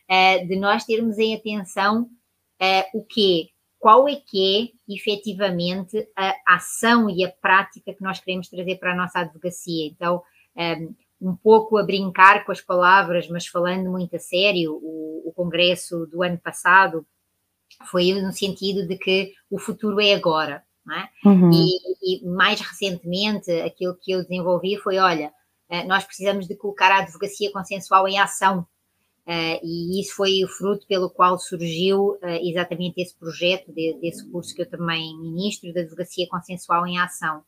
uh, 0.10 0.48
de 0.48 0.56
nós 0.56 0.84
termos 0.84 1.18
em 1.18 1.36
atenção 1.36 2.04
uh, 2.62 2.98
o 2.98 3.04
quê? 3.04 3.50
Qual 3.80 4.08
é 4.08 4.16
que 4.16 4.74
é 4.90 4.94
efetivamente 4.94 6.10
a 6.16 6.56
ação 6.56 7.10
e 7.10 7.24
a 7.24 7.32
prática 7.32 7.94
que 7.94 8.02
nós 8.02 8.20
queremos 8.20 8.50
trazer 8.50 8.78
para 8.78 8.94
a 8.94 8.96
nossa 8.96 9.20
advocacia? 9.20 9.86
Então, 9.86 10.24
um, 10.56 10.62
eh, 10.62 10.90
um 11.22 11.36
pouco 11.36 11.78
a 11.78 11.84
brincar 11.84 12.46
com 12.46 12.52
as 12.52 12.60
palavras, 12.60 13.28
mas 13.28 13.46
falando 13.46 13.92
muito 13.92 14.16
a 14.16 14.20
sério, 14.20 14.80
o, 14.82 15.30
o 15.30 15.34
congresso 15.34 16.08
do 16.08 16.24
ano 16.24 16.40
passado 16.40 17.06
foi 17.92 18.12
no 18.14 18.32
sentido 18.32 18.88
de 18.88 18.98
que 18.98 19.34
o 19.52 19.60
futuro 19.60 20.00
é 20.02 20.14
agora. 20.14 20.64
É? 20.92 21.28
Uhum. 21.28 21.50
E, 21.52 22.22
e, 22.22 22.26
mais 22.28 22.62
recentemente, 22.62 23.52
aquilo 23.62 23.96
que 23.96 24.12
eu 24.12 24.22
desenvolvi 24.22 24.78
foi: 24.78 25.00
olha, 25.00 25.34
eh, 25.70 25.84
nós 25.84 26.04
precisamos 26.04 26.48
de 26.48 26.56
colocar 26.56 26.92
a 26.92 27.00
advocacia 27.00 27.52
consensual 27.52 28.08
em 28.08 28.20
ação. 28.20 28.68
Uh, 29.26 29.58
e 29.64 30.00
isso 30.00 30.16
foi 30.16 30.44
o 30.44 30.48
fruto 30.48 30.86
pelo 30.86 31.10
qual 31.10 31.40
surgiu 31.40 32.12
uh, 32.12 32.20
exatamente 32.44 33.02
esse 33.02 33.18
projeto, 33.18 33.74
de, 33.74 33.98
desse 34.00 34.24
curso 34.30 34.54
que 34.54 34.62
eu 34.62 34.70
também 34.70 35.18
ministro, 35.18 35.74
da 35.74 35.82
advocacia 35.82 36.28
consensual 36.30 36.86
em 36.86 37.00
ação. 37.00 37.42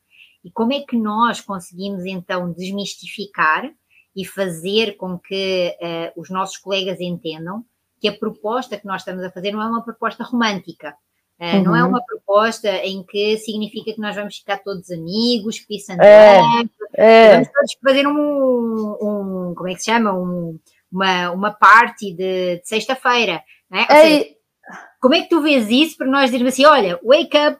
E 0.44 0.50
como 0.50 0.74
é 0.74 0.80
que 0.80 0.98
nós 0.98 1.40
conseguimos 1.40 2.04
então 2.04 2.52
desmistificar 2.52 3.72
e 4.16 4.26
fazer 4.26 4.98
com 4.98 5.20
que 5.20 5.78
os 6.16 6.32
nossos 6.32 6.58
colegas 6.58 7.00
entendam 7.00 7.64
que 8.00 8.08
a 8.08 8.18
proposta 8.18 8.78
que 8.78 8.86
nós 8.86 9.02
estamos 9.02 9.24
a 9.24 9.32
fazer 9.32 9.52
não 9.52 9.62
é 9.62 9.68
uma 9.68 9.84
proposta 9.84 10.24
romântica, 10.24 10.96
Uhum. 11.40 11.64
Não 11.64 11.76
é 11.76 11.84
uhum. 11.84 11.90
uma 11.90 12.04
proposta 12.04 12.70
em 12.84 13.04
que 13.04 13.38
significa 13.38 13.94
que 13.94 14.02
nós 14.02 14.16
vamos 14.16 14.38
ficar 14.38 14.58
todos 14.58 14.90
amigos, 14.90 15.60
peace 15.60 15.92
and 15.92 15.98
é, 16.02 16.40
é. 16.96 17.34
Vamos 17.34 17.50
todos 17.50 17.78
fazer 17.84 18.08
um, 18.08 18.98
um, 19.02 19.54
como 19.56 19.70
é 19.70 19.74
que 19.74 19.80
se 19.80 19.92
chama? 19.92 20.14
Um, 20.14 20.60
uma, 20.92 21.32
uma 21.32 21.52
party 21.52 22.14
de, 22.14 22.58
de 22.58 22.68
sexta-feira. 22.68 23.44
Né? 23.70 23.86
Seja, 23.88 24.26
como 25.00 25.14
é 25.14 25.22
que 25.22 25.30
tu 25.30 25.42
vês 25.42 25.70
isso 25.70 25.98
para 25.98 26.08
nós 26.08 26.26
dizermos 26.26 26.54
assim, 26.54 26.66
olha, 26.66 27.00
wake 27.04 27.38
up? 27.38 27.60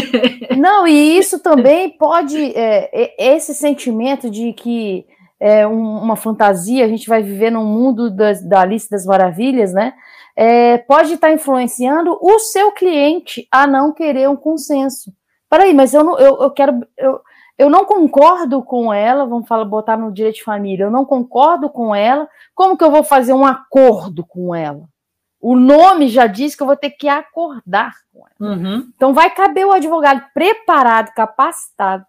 Não, 0.56 0.86
e 0.86 1.18
isso 1.18 1.38
também 1.40 1.90
pode, 1.90 2.52
é, 2.56 3.14
esse 3.18 3.54
sentimento 3.54 4.30
de 4.30 4.54
que 4.54 5.04
é 5.40 5.66
uma 5.66 6.16
fantasia, 6.16 6.84
a 6.84 6.88
gente 6.88 7.08
vai 7.08 7.22
viver 7.22 7.50
num 7.50 7.64
mundo 7.64 8.10
das, 8.10 8.42
da 8.42 8.62
Alice 8.62 8.90
das 8.90 9.04
Maravilhas, 9.04 9.72
né? 9.72 9.92
É, 10.40 10.78
pode 10.78 11.14
estar 11.14 11.32
influenciando 11.32 12.16
o 12.22 12.38
seu 12.38 12.70
cliente 12.70 13.48
a 13.50 13.66
não 13.66 13.92
querer 13.92 14.28
um 14.28 14.36
consenso. 14.36 15.12
Peraí, 15.50 15.74
mas 15.74 15.92
eu 15.92 16.04
não, 16.04 16.16
eu, 16.16 16.40
eu 16.40 16.50
quero. 16.52 16.86
Eu, 16.96 17.20
eu 17.58 17.68
não 17.68 17.84
concordo 17.84 18.62
com 18.62 18.92
ela, 18.92 19.26
vamos 19.26 19.48
falar, 19.48 19.64
botar 19.64 19.96
no 19.96 20.12
direito 20.12 20.36
de 20.36 20.44
família, 20.44 20.84
eu 20.84 20.92
não 20.92 21.04
concordo 21.04 21.68
com 21.68 21.92
ela, 21.92 22.28
como 22.54 22.78
que 22.78 22.84
eu 22.84 22.90
vou 22.92 23.02
fazer 23.02 23.32
um 23.32 23.44
acordo 23.44 24.24
com 24.24 24.54
ela? 24.54 24.88
O 25.40 25.56
nome 25.56 26.06
já 26.06 26.28
diz 26.28 26.54
que 26.54 26.62
eu 26.62 26.68
vou 26.68 26.76
ter 26.76 26.90
que 26.90 27.08
acordar 27.08 27.96
com 28.12 28.24
ela. 28.24 28.52
Uhum. 28.52 28.92
Então 28.94 29.12
vai 29.12 29.30
caber 29.30 29.66
o 29.66 29.72
advogado 29.72 30.24
preparado, 30.32 31.12
capacitado, 31.14 32.06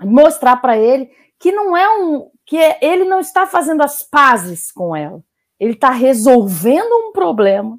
mostrar 0.00 0.56
para 0.56 0.78
ele 0.78 1.10
que 1.38 1.52
não 1.52 1.76
é 1.76 1.86
um 1.98 2.30
que 2.46 2.56
ele 2.80 3.04
não 3.04 3.20
está 3.20 3.46
fazendo 3.46 3.82
as 3.82 4.02
pazes 4.02 4.72
com 4.72 4.96
ela. 4.96 5.22
Ele 5.58 5.72
está 5.72 5.90
resolvendo 5.90 6.92
um 7.08 7.12
problema 7.12 7.78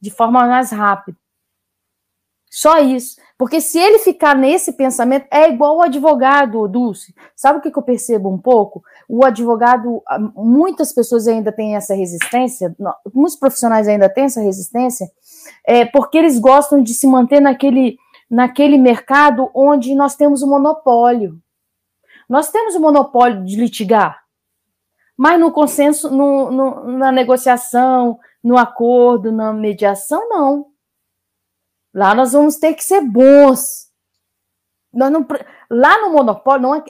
de 0.00 0.10
forma 0.10 0.46
mais 0.46 0.70
rápida. 0.70 1.18
Só 2.50 2.78
isso. 2.78 3.16
Porque 3.36 3.60
se 3.60 3.78
ele 3.78 3.98
ficar 3.98 4.34
nesse 4.34 4.72
pensamento, 4.72 5.26
é 5.30 5.50
igual 5.50 5.76
o 5.76 5.82
advogado, 5.82 6.66
Dulce. 6.66 7.14
Sabe 7.34 7.58
o 7.58 7.60
que, 7.62 7.76
eu 7.76 7.82
percebo 7.82 8.30
um 8.30 8.38
pouco? 8.38 8.82
O 9.06 9.24
advogado, 9.26 10.02
muitas 10.34 10.92
pessoas 10.92 11.28
ainda 11.28 11.52
têm 11.52 11.76
essa 11.76 11.94
resistência, 11.94 12.74
muitos 13.12 13.36
profissionais 13.36 13.86
ainda 13.86 14.08
têm 14.08 14.24
essa 14.24 14.40
resistência, 14.40 15.06
é, 15.66 15.84
porque 15.84 16.16
eles 16.16 16.38
gostam 16.38 16.82
de 16.82 16.94
se 16.94 17.06
manter 17.06 17.40
naquele, 17.40 17.98
naquele 18.30 18.78
mercado 18.78 19.50
onde 19.54 19.94
nós 19.94 20.16
temos 20.16 20.40
o 20.40 20.46
um 20.46 20.50
monopólio. 20.50 21.38
Nós 22.26 22.50
temos 22.50 22.74
o 22.74 22.78
um 22.78 22.82
monopólio 22.82 23.44
de 23.44 23.56
litigar. 23.56 24.25
Mas 25.16 25.40
no 25.40 25.50
consenso, 25.50 26.10
no, 26.10 26.50
no, 26.50 26.98
na 26.98 27.10
negociação, 27.10 28.18
no 28.42 28.58
acordo, 28.58 29.32
na 29.32 29.52
mediação, 29.52 30.28
não. 30.28 30.66
Lá 31.94 32.14
nós 32.14 32.32
vamos 32.32 32.56
ter 32.56 32.74
que 32.74 32.84
ser 32.84 33.00
bons. 33.00 33.86
Nós 34.92 35.10
não, 35.10 35.26
lá 35.70 36.02
no 36.02 36.12
monopólio, 36.12 36.62
não 36.62 36.74
é, 36.74 36.84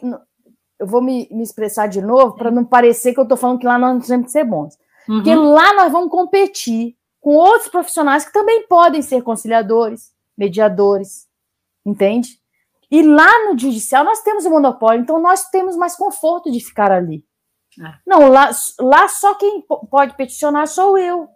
eu 0.78 0.86
vou 0.86 1.00
me, 1.00 1.28
me 1.30 1.42
expressar 1.42 1.86
de 1.86 2.02
novo 2.02 2.34
para 2.34 2.50
não 2.50 2.64
parecer 2.64 3.14
que 3.14 3.20
eu 3.20 3.24
estou 3.24 3.38
falando 3.38 3.58
que 3.58 3.66
lá 3.66 3.78
nós 3.78 4.06
temos 4.06 4.26
que 4.26 4.32
ser 4.32 4.44
bons. 4.44 4.76
Uhum. 5.08 5.16
Porque 5.16 5.34
lá 5.34 5.74
nós 5.74 5.92
vamos 5.92 6.10
competir 6.10 6.96
com 7.20 7.34
outros 7.34 7.68
profissionais 7.68 8.24
que 8.24 8.32
também 8.32 8.66
podem 8.68 9.02
ser 9.02 9.22
conciliadores, 9.22 10.12
mediadores, 10.36 11.26
entende? 11.84 12.40
E 12.90 13.02
lá 13.02 13.46
no 13.46 13.58
judicial 13.58 14.04
nós 14.04 14.20
temos 14.20 14.44
o 14.44 14.50
monopólio, 14.50 15.02
então 15.02 15.20
nós 15.20 15.48
temos 15.50 15.76
mais 15.76 15.96
conforto 15.96 16.50
de 16.50 16.60
ficar 16.60 16.92
ali. 16.92 17.25
É. 17.80 17.94
Não, 18.06 18.28
lá, 18.28 18.50
lá 18.80 19.08
só 19.08 19.34
quem 19.34 19.62
pode 19.90 20.16
peticionar 20.16 20.66
sou 20.66 20.96
eu. 20.96 21.28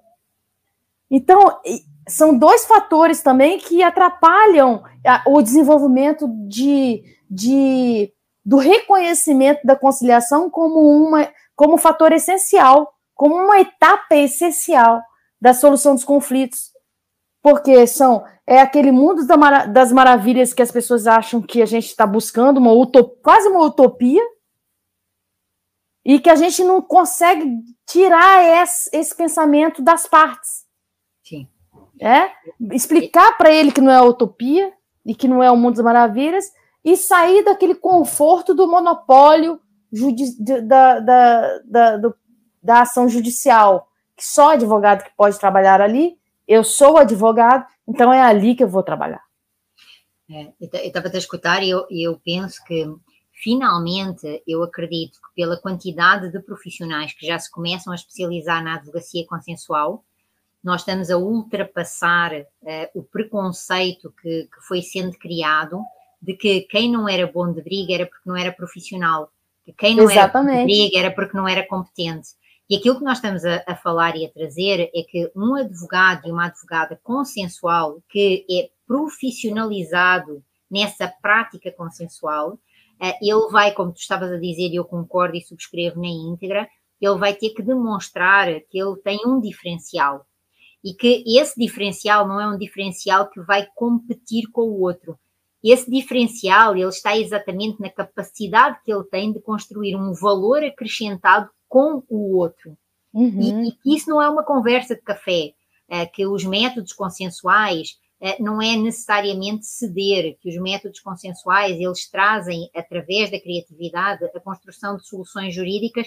Então, 1.11 1.61
são 2.09 2.37
dois 2.37 2.65
fatores 2.65 3.23
também 3.23 3.59
que 3.59 3.83
atrapalham 3.83 4.83
o 5.27 5.43
desenvolvimento 5.43 6.29
de, 6.49 7.03
de, 7.29 8.13
do 8.45 8.57
reconhecimento 8.57 9.61
da 9.65 9.77
conciliação 9.77 10.49
como, 10.49 10.81
uma, 10.81 11.29
como 11.57 11.75
um 11.75 11.79
fator 11.79 12.13
essencial, 12.13 12.93
como 13.15 13.35
uma 13.35 13.61
etapa 13.61 14.15
essencial 14.17 15.03
da 15.41 15.53
solução 15.53 15.95
dos 15.95 16.05
conflitos. 16.05 16.71
Porque 17.43 17.87
são 17.87 18.25
é 18.51 18.61
aquele 18.61 18.91
mundo 18.91 19.25
das 19.73 19.93
maravilhas 19.93 20.53
que 20.53 20.61
as 20.61 20.73
pessoas 20.73 21.07
acham 21.07 21.41
que 21.41 21.63
a 21.63 21.67
gente 21.67 21.87
está 21.87 22.05
buscando, 22.05 22.59
uma 22.59 22.73
quase 23.23 23.49
uma 23.49 23.65
utopia, 23.65 24.21
e 26.11 26.19
que 26.19 26.29
a 26.29 26.35
gente 26.35 26.65
não 26.65 26.83
consegue 26.83 27.63
tirar 27.87 28.43
esse, 28.65 28.91
esse 28.93 29.15
pensamento 29.15 29.81
das 29.81 30.09
partes. 30.09 30.67
Sim. 31.23 31.47
É? 32.01 32.33
Explicar 32.73 33.39
para 33.39 33.53
ele 33.53 33.71
que 33.71 33.81
não 33.81 33.93
é 33.93 34.03
utopia 34.03 34.73
e 35.07 35.15
que 35.15 35.29
não 35.29 35.41
é 35.41 35.49
o 35.53 35.57
mundo 35.57 35.77
das 35.77 35.85
maravilhas 35.85 36.47
e 36.85 36.97
sair 36.97 37.45
daquele 37.45 37.77
conforto 37.77 38.53
do 38.53 38.67
monopólio 38.67 39.61
da, 40.67 40.99
da, 40.99 41.59
da, 41.61 41.97
do, 41.99 42.15
da 42.61 42.81
ação 42.81 43.09
judicial, 43.09 43.87
que 44.17 44.27
só 44.27 44.55
advogado 44.55 45.05
que 45.05 45.17
pode 45.17 45.39
trabalhar 45.39 45.81
ali. 45.81 46.19
Eu 46.49 46.65
sou 46.65 46.99
advogado, 46.99 47.65
então 47.87 48.13
é 48.13 48.21
ali 48.21 48.57
que 48.57 48.65
eu 48.65 48.69
vou 48.69 48.83
trabalhar. 48.83 49.23
É, 50.29 50.53
eu 50.61 50.69
estava 50.89 51.07
a 51.07 51.19
escutar 51.19 51.63
e 51.63 51.71
eu, 51.71 51.87
eu 51.89 52.21
penso 52.25 52.65
que 52.65 52.85
finalmente 53.43 54.43
eu 54.47 54.63
acredito 54.63 55.15
que 55.15 55.35
pela 55.35 55.57
quantidade 55.57 56.31
de 56.31 56.41
profissionais 56.41 57.13
que 57.13 57.27
já 57.27 57.39
se 57.39 57.51
começam 57.51 57.93
a 57.93 57.97
especializar 57.97 58.63
na 58.63 58.75
advocacia 58.75 59.27
consensual, 59.27 60.05
nós 60.63 60.83
estamos 60.83 61.11
a 61.11 61.17
ultrapassar 61.17 62.33
uh, 62.35 62.47
o 62.95 63.03
preconceito 63.03 64.13
que, 64.21 64.45
que, 64.45 64.61
foi 64.69 64.83
sendo 64.83 65.17
criado 65.19 65.81
de 66.21 66.35
que 66.35 66.63
quem 66.63 66.91
não 66.91 67.09
era 67.09 67.27
bom 67.27 67.51
de 67.51 67.63
briga 67.63 67.95
era 67.95 68.07
porque 68.07 68.29
não 68.29 68.37
era 68.37 68.53
profissional, 68.53 69.33
que 69.65 69.73
quem 69.73 69.97
não 69.97 70.11
Exatamente. 70.11 70.51
era 70.51 70.61
bom 70.61 70.67
de 70.67 70.75
briga 70.75 70.99
era 70.99 71.11
porque 71.11 71.37
não 71.37 71.49
era 71.49 71.67
competente. 71.67 72.29
E 72.69 72.77
aquilo 72.77 72.99
que 72.99 73.05
nós 73.05 73.19
estamos 73.19 73.45
a, 73.45 73.65
a, 73.67 73.75
falar 73.75 74.17
e 74.17 74.27
a 74.27 74.31
trazer 74.31 74.91
é 74.95 75.03
que 75.03 75.31
um 75.35 75.55
advogado 75.55 76.29
e 76.29 76.31
uma 76.31 76.47
advogada 76.47 77.01
consensual 77.03 78.01
que 78.09 78.45
é 78.51 78.71
profissionalizado 78.87 80.45
nessa 80.71 81.09
prática 81.21 81.73
consensual, 81.73 82.59
ele 83.01 83.49
vai, 83.51 83.73
como 83.73 83.93
tu 83.93 83.99
estavas 83.99 84.31
a 84.31 84.39
dizer, 84.39 84.69
e 84.69 84.77
eu 84.77 84.85
concordo 84.85 85.37
e 85.37 85.41
subscrevo 85.41 86.01
na 86.01 86.09
íntegra, 86.09 86.69
ele 87.01 87.19
vai 87.19 87.35
ter 87.35 87.51
que 87.51 87.63
demonstrar 87.63 88.47
que 88.69 88.79
ele 88.79 88.97
tem 89.03 89.21
um 89.27 89.41
diferencial 89.41 90.27
e 90.85 90.95
que 90.95 91.25
esse 91.27 91.59
diferencial 91.59 92.27
não 92.27 92.41
é 92.41 92.47
um 92.49 92.59
diferencial 92.59 93.29
que 93.29 93.41
vai 93.41 93.67
competir 93.75 94.51
com 94.51 94.63
o 94.63 94.81
outro. 94.81 95.19
Esse 95.63 95.91
diferencial 95.91 96.75
ele 96.75 96.89
está 96.89 97.17
exatamente 97.17 97.81
na 97.81 97.91
capacidade 97.91 98.79
que 98.83 98.93
ele 98.93 99.05
tem 99.05 99.33
de 99.33 99.41
construir 99.41 99.95
um 99.95 100.13
valor 100.15 100.63
acrescentado 100.65 101.51
com 101.69 102.03
o 102.09 102.37
outro. 102.37 102.77
Uhum. 103.13 103.67
E, 103.67 103.77
e, 103.85 103.97
isso 103.97 104.09
não 104.09 104.23
é 104.23 104.29
uma 104.29 104.45
conversa 104.45 104.95
de 104.95 105.03
café, 105.03 105.53
é, 105.89 106.07
que 106.07 106.27
os 106.27 106.45
métodos 106.45 106.93
consensuais 106.93 107.99
não 108.39 108.61
é 108.61 108.77
necessariamente 108.77 109.65
ceder, 109.65 110.37
que 110.41 110.49
os 110.51 110.57
métodos 110.61 111.01
consensuais 111.01 111.81
eles 111.81 112.09
trazem 112.09 112.71
através 112.75 113.31
da 113.31 113.41
criatividade 113.41 114.25
a 114.25 114.41
construção 114.41 114.97
de 114.97 115.07
soluções 115.07 115.55
jurídicas 115.55 116.07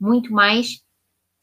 muito 0.00 0.32
mais 0.32 0.82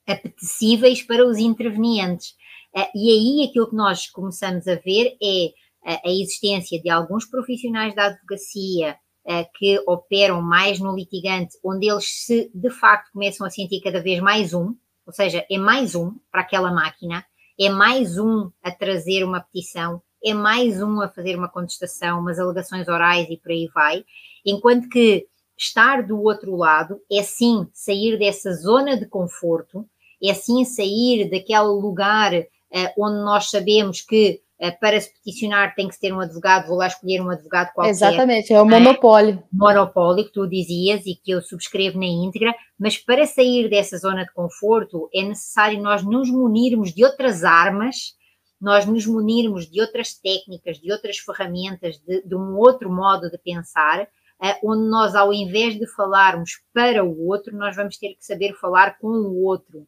apetecíveis 0.06 1.02
para 1.02 1.26
os 1.26 1.38
intervenientes. 1.38 2.36
Eh, 2.76 2.90
e 2.96 3.10
aí 3.10 3.50
aquilo 3.50 3.70
que 3.70 3.76
nós 3.76 4.08
começamos 4.10 4.68
a 4.68 4.76
ver 4.76 5.18
é 5.22 5.46
eh, 5.86 6.02
a 6.06 6.10
existência 6.10 6.82
de 6.82 6.90
alguns 6.90 7.26
profissionais 7.26 7.96
da 7.96 8.08
advocacia 8.08 8.98
eh, 9.26 9.46
que 9.56 9.80
operam 9.88 10.42
mais 10.42 10.80
no 10.80 10.96
litigante, 10.96 11.58
onde 11.64 11.90
eles 11.90 12.26
se 12.26 12.52
de 12.54 12.70
facto 12.70 13.12
começam 13.14 13.46
a 13.46 13.50
sentir 13.50 13.82
cada 13.82 14.02
vez 14.02 14.20
mais 14.20 14.54
um, 14.54 14.76
ou 15.06 15.14
seja, 15.14 15.46
é 15.50 15.58
mais 15.58 15.96
um 15.96 16.16
para 16.32 16.42
aquela 16.42 16.72
máquina, 16.72 17.26
é 17.60 17.70
mais 17.70 18.18
um 18.18 18.52
a 18.62 18.72
trazer 18.72 19.24
uma 19.24 19.42
petição, 19.42 20.02
é 20.24 20.34
mais 20.34 20.82
um 20.82 21.02
a 21.02 21.10
fazer 21.10 21.36
uma 21.36 21.50
contestação, 21.50 22.20
umas 22.20 22.40
alegações 22.40 22.88
orais 22.88 23.28
e 23.30 23.38
por 23.38 23.52
aí 23.52 23.70
vai, 23.74 24.04
enquanto 24.46 24.90
que 24.90 25.26
estar 25.58 26.04
do 26.04 26.22
outro 26.22 26.56
lado 26.56 27.02
é 27.12 27.22
sim 27.22 27.68
sair 27.74 28.18
dessa 28.18 28.54
zona 28.54 28.98
de 28.98 29.06
conforto, 29.06 29.86
é 30.24 30.34
sim 30.34 30.64
sair 30.64 31.30
daquele 31.30 31.68
lugar 31.68 32.34
uh, 32.34 32.94
onde 32.98 33.24
nós 33.24 33.50
sabemos 33.50 34.02
que 34.02 34.42
uh, 34.62 34.80
para 34.80 35.00
se 35.00 35.14
peticionar 35.14 35.76
tem 35.76 35.90
que 35.90 36.00
ter 36.00 36.14
um 36.14 36.20
advogado, 36.22 36.68
vou 36.68 36.78
lá 36.78 36.88
escolher 36.88 37.22
um 37.22 37.30
advogado 37.30 37.74
qualquer. 37.74 37.92
Exatamente, 37.92 38.54
é 38.54 38.62
o 38.62 38.66
monopólio. 38.66 39.36
É? 39.36 39.44
Monopólio 39.52 40.26
que 40.26 40.32
tu 40.32 40.48
dizias 40.48 41.06
e 41.06 41.16
que 41.16 41.32
eu 41.32 41.42
subscrevo 41.42 42.00
na 42.00 42.06
íntegra, 42.06 42.56
mas 42.78 42.98
para 42.98 43.26
sair 43.26 43.70
dessa 43.70 43.98
zona 43.98 44.24
de 44.24 44.34
conforto 44.34 45.10
é 45.14 45.24
necessário 45.24 45.82
nós 45.82 46.04
nos 46.04 46.30
munirmos 46.30 46.94
de 46.94 47.04
outras 47.04 47.44
armas, 47.44 48.18
nós 48.60 48.86
nos 48.86 49.06
munirmos 49.06 49.70
de 49.70 49.80
outras 49.82 50.14
técnicas, 50.14 50.78
de 50.80 50.92
outras 50.92 51.18
ferramentas, 51.18 51.98
de, 52.00 52.22
de 52.22 52.36
um 52.36 52.58
outro 52.58 52.92
modo 52.92 53.30
de 53.30 53.38
pensar, 53.38 54.04
uh, 54.04 54.70
onde 54.70 54.90
nós, 54.90 55.16
ao 55.16 55.34
invés 55.34 55.78
de 55.78 55.88
falarmos 55.88 56.62
para 56.74 57.04
o 57.04 57.28
outro, 57.28 57.56
nós 57.56 57.76
vamos 57.76 57.98
ter 57.98 58.16
que 58.16 58.26
saber 58.26 58.54
falar 58.54 58.98
com 59.00 59.08
o 59.08 59.44
outro. 59.44 59.88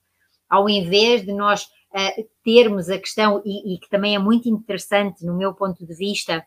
Ao 0.49 0.69
invés 0.69 1.25
de 1.25 1.33
nós 1.33 1.63
uh, 1.63 2.29
termos 2.43 2.89
a 2.89 2.97
questão, 2.97 3.41
e, 3.45 3.75
e, 3.75 3.79
que 3.79 3.89
também 3.89 4.15
é 4.15 4.19
muito 4.19 4.47
interessante 4.47 5.25
no 5.25 5.37
meu 5.37 5.53
ponto 5.53 5.85
de 5.85 5.93
vista, 5.93 6.45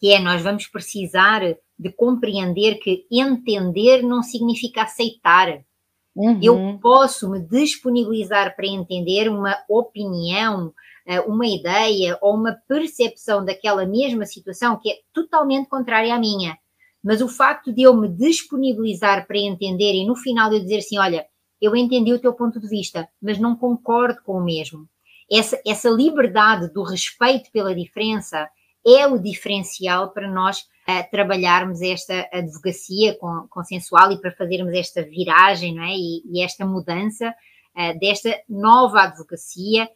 que 0.00 0.12
é 0.12 0.18
nós 0.18 0.40
vamos 0.40 0.66
precisar 0.66 1.42
de 1.78 1.90
compreender 1.92 2.76
que 2.76 3.06
entender 3.10 4.02
não 4.02 4.22
significa 4.22 4.82
aceitar. 4.82 5.62
Uhum. 6.14 6.40
Eu 6.42 6.78
posso 6.80 7.30
me 7.30 7.40
disponibilizar 7.40 8.56
para 8.56 8.66
entender 8.66 9.28
uma 9.28 9.56
opinião, 9.68 10.72
uma 11.18 11.46
ideia 11.46 12.18
ou 12.20 12.34
uma 12.34 12.56
percepção 12.68 13.44
daquela 13.44 13.86
mesma 13.86 14.26
situação 14.26 14.78
que 14.78 14.90
é 14.90 14.94
totalmente 15.12 15.68
contrária 15.68 16.14
à 16.14 16.18
minha. 16.18 16.56
Mas 17.02 17.20
o 17.22 17.28
facto 17.28 17.72
de 17.72 17.82
eu 17.82 17.96
me 17.96 18.08
disponibilizar 18.08 19.26
para 19.26 19.38
entender 19.38 19.94
e 19.94 20.06
no 20.06 20.14
final 20.14 20.52
eu 20.52 20.60
dizer 20.60 20.78
assim: 20.78 20.98
olha, 20.98 21.26
eu 21.60 21.74
entendi 21.74 22.12
o 22.12 22.18
teu 22.18 22.32
ponto 22.32 22.60
de 22.60 22.68
vista, 22.68 23.08
mas 23.20 23.38
não 23.38 23.56
concordo 23.56 24.22
com 24.22 24.34
o 24.34 24.44
mesmo. 24.44 24.86
Essa, 25.30 25.60
essa 25.66 25.88
liberdade 25.88 26.72
do 26.72 26.82
respeito 26.82 27.50
pela 27.52 27.74
diferença 27.74 28.48
é 28.86 29.06
o 29.06 29.18
diferencial 29.18 30.10
para 30.10 30.28
nós 30.28 30.60
uh, 30.60 31.10
trabalharmos 31.10 31.82
esta 31.82 32.28
advocacia 32.32 33.16
consensual 33.48 34.10
e 34.12 34.20
para 34.20 34.32
fazermos 34.32 34.72
esta 34.74 35.02
viragem 35.02 35.74
não 35.74 35.84
é? 35.84 35.94
e, 35.94 36.22
e 36.26 36.42
esta 36.42 36.64
mudança 36.64 37.28
uh, 37.76 37.98
desta 37.98 38.34
nova 38.48 39.02
advocacia, 39.02 39.88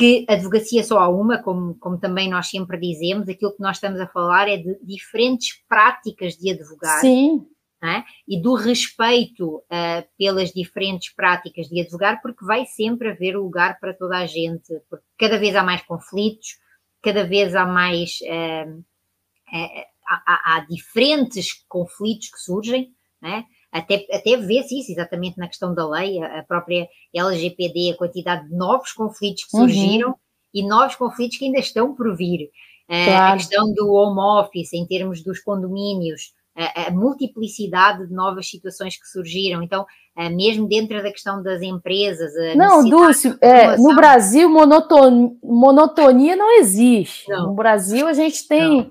que 0.00 0.24
advocacia 0.28 0.82
só 0.82 0.98
há 0.98 1.08
uma, 1.08 1.42
como, 1.42 1.74
como 1.76 1.98
também 1.98 2.28
nós 2.28 2.48
sempre 2.48 2.78
dizemos, 2.78 3.28
aquilo 3.28 3.52
que 3.52 3.62
nós 3.62 3.76
estamos 3.76 4.00
a 4.00 4.08
falar 4.08 4.48
é 4.48 4.56
de 4.56 4.78
diferentes 4.82 5.62
práticas 5.68 6.34
de 6.36 6.50
advogar. 6.52 7.00
Sim 7.00 7.46
é? 7.82 8.04
e 8.28 8.40
do 8.40 8.54
respeito 8.54 9.56
uh, 9.56 10.06
pelas 10.18 10.52
diferentes 10.52 11.14
práticas 11.14 11.66
de 11.66 11.80
advogar, 11.80 12.20
porque 12.20 12.44
vai 12.44 12.66
sempre 12.66 13.10
haver 13.10 13.36
lugar 13.36 13.78
para 13.80 13.94
toda 13.94 14.18
a 14.18 14.26
gente, 14.26 14.80
porque 14.88 15.04
cada 15.18 15.38
vez 15.38 15.56
há 15.56 15.62
mais 15.62 15.82
conflitos, 15.82 16.58
cada 17.02 17.24
vez 17.24 17.54
há 17.54 17.64
mais. 17.64 18.18
Uh, 18.22 18.80
uh, 18.80 19.84
há, 20.06 20.56
há, 20.56 20.60
diferentes 20.68 21.52
conflitos 21.68 22.30
que 22.30 22.40
surgem, 22.40 22.92
é? 23.22 23.44
Até, 23.72 24.06
até 24.12 24.36
vê-se 24.36 24.78
isso 24.78 24.92
exatamente 24.92 25.38
na 25.38 25.46
questão 25.46 25.74
da 25.74 25.88
lei, 25.88 26.22
a, 26.22 26.42
própria 26.42 26.88
LGPD, 27.14 27.92
a 27.92 27.96
quantidade 27.96 28.48
de 28.48 28.54
novos 28.54 28.92
conflitos 28.92 29.44
que 29.44 29.56
uhum. 29.56 29.62
surgiram 29.62 30.08
uhum. 30.08 30.14
e 30.52 30.66
novos 30.66 30.96
conflitos 30.96 31.38
que 31.38 31.44
ainda 31.44 31.58
estão 31.58 31.94
por 31.94 32.16
vir. 32.16 32.50
Claro. 32.88 33.34
A 33.34 33.36
questão 33.36 33.72
do 33.72 33.92
home 33.92 34.18
office, 34.18 34.72
em 34.72 34.84
termos 34.84 35.22
dos 35.22 35.38
condomínios, 35.38 36.32
a, 36.56 36.88
a 36.88 36.90
multiplicidade 36.90 38.08
de 38.08 38.12
novas 38.12 38.50
situações 38.50 38.96
que 39.00 39.06
surgiram. 39.06 39.62
Então, 39.62 39.86
mesmo 40.28 40.68
dentro 40.68 41.00
da 41.02 41.10
questão 41.10 41.42
das 41.42 41.62
empresas. 41.62 42.32
não, 42.56 42.84
Dulce, 42.84 43.36
é, 43.40 43.76
no 43.76 43.94
Brasil 43.94 44.48
monotonia, 44.50 45.30
monotonia 45.42 46.36
não 46.36 46.58
existe. 46.58 47.28
Não. 47.28 47.48
No 47.48 47.54
Brasil 47.54 48.06
a 48.06 48.12
gente 48.12 48.46
tem 48.46 48.90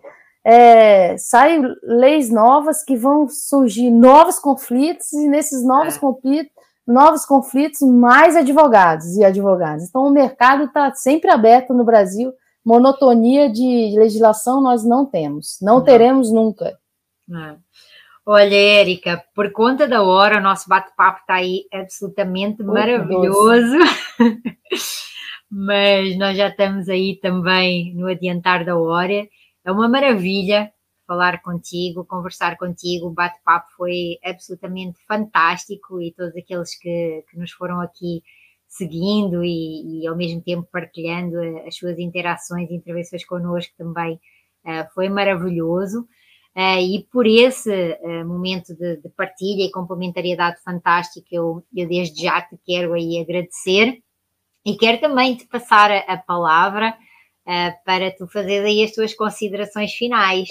é, 0.52 1.16
saem 1.16 1.62
leis 1.84 2.32
novas 2.32 2.84
que 2.84 2.96
vão 2.96 3.30
surgir 3.30 3.92
novos 3.92 4.40
conflitos, 4.40 5.14
e 5.14 5.28
nesses 5.28 5.64
novos 5.64 5.96
é. 5.96 6.00
conflitos, 6.00 6.52
novos 6.88 7.24
conflitos, 7.24 7.82
mais 7.82 8.36
advogados 8.36 9.16
e 9.16 9.24
advogadas. 9.24 9.88
Então, 9.88 10.08
o 10.08 10.10
mercado 10.10 10.64
está 10.64 10.92
sempre 10.96 11.30
aberto 11.30 11.72
no 11.72 11.86
Brasil. 11.86 12.34
Monotonia 12.66 13.48
de 13.48 13.96
legislação 13.96 14.60
nós 14.60 14.84
não 14.84 15.06
temos, 15.06 15.60
não, 15.62 15.76
não. 15.76 15.84
teremos 15.84 16.32
nunca. 16.32 16.66
É. 16.66 17.56
Olha, 18.26 18.56
Érica, 18.56 19.24
por 19.36 19.52
conta 19.52 19.88
da 19.88 20.02
hora, 20.02 20.40
o 20.40 20.42
nosso 20.42 20.68
bate-papo 20.68 21.20
está 21.20 21.36
aí 21.36 21.66
absolutamente 21.72 22.64
maravilhoso. 22.64 23.78
Mas 25.50 26.18
nós 26.18 26.36
já 26.36 26.48
estamos 26.48 26.90
aí 26.90 27.20
também 27.22 27.94
no 27.96 28.08
adiantar 28.08 28.66
da 28.66 28.76
hora. 28.76 29.28
É 29.70 29.72
uma 29.72 29.88
maravilha 29.88 30.74
falar 31.06 31.44
contigo, 31.44 32.04
conversar 32.04 32.58
contigo. 32.58 33.06
O 33.06 33.14
bate-papo 33.14 33.68
foi 33.78 34.18
absolutamente 34.26 34.98
fantástico 35.08 36.02
e 36.02 36.12
todos 36.12 36.36
aqueles 36.36 36.76
que, 36.76 37.24
que 37.30 37.38
nos 37.38 37.52
foram 37.52 37.80
aqui 37.80 38.24
seguindo 38.68 39.44
e, 39.44 40.02
e, 40.02 40.08
ao 40.08 40.18
mesmo 40.18 40.42
tempo 40.42 40.68
partilhando 40.72 41.38
as 41.68 41.76
suas 41.76 42.00
interações 42.00 42.68
e 42.72 42.74
intervenções 42.74 43.24
connosco 43.24 43.72
também 43.78 44.16
uh, 44.66 44.92
foi 44.96 45.08
maravilhoso. 45.08 46.00
Uh, 46.56 46.82
e 46.82 47.08
por 47.12 47.28
esse 47.28 47.70
uh, 48.02 48.26
momento 48.26 48.74
de, 48.74 48.98
de, 48.98 49.10
partilha 49.10 49.66
e 49.66 49.72
complementariedade 49.72 50.60
fantástica, 50.64 51.28
eu, 51.32 51.64
eu 51.76 51.88
desde 51.88 52.24
já 52.24 52.42
te 52.42 52.58
quero 52.66 52.94
aí 52.94 53.20
agradecer 53.20 54.00
e 54.66 54.76
quero 54.76 55.00
também 55.00 55.36
te 55.36 55.46
passar 55.46 55.92
a, 55.92 56.00
a 56.00 56.18
palavra 56.18 56.98
para 57.86 58.12
tu 58.16 58.28
fazer 58.28 58.64
aí 58.64 58.84
as 58.84 58.92
tuas 58.92 59.14
considerações 59.14 59.94
finais. 59.94 60.50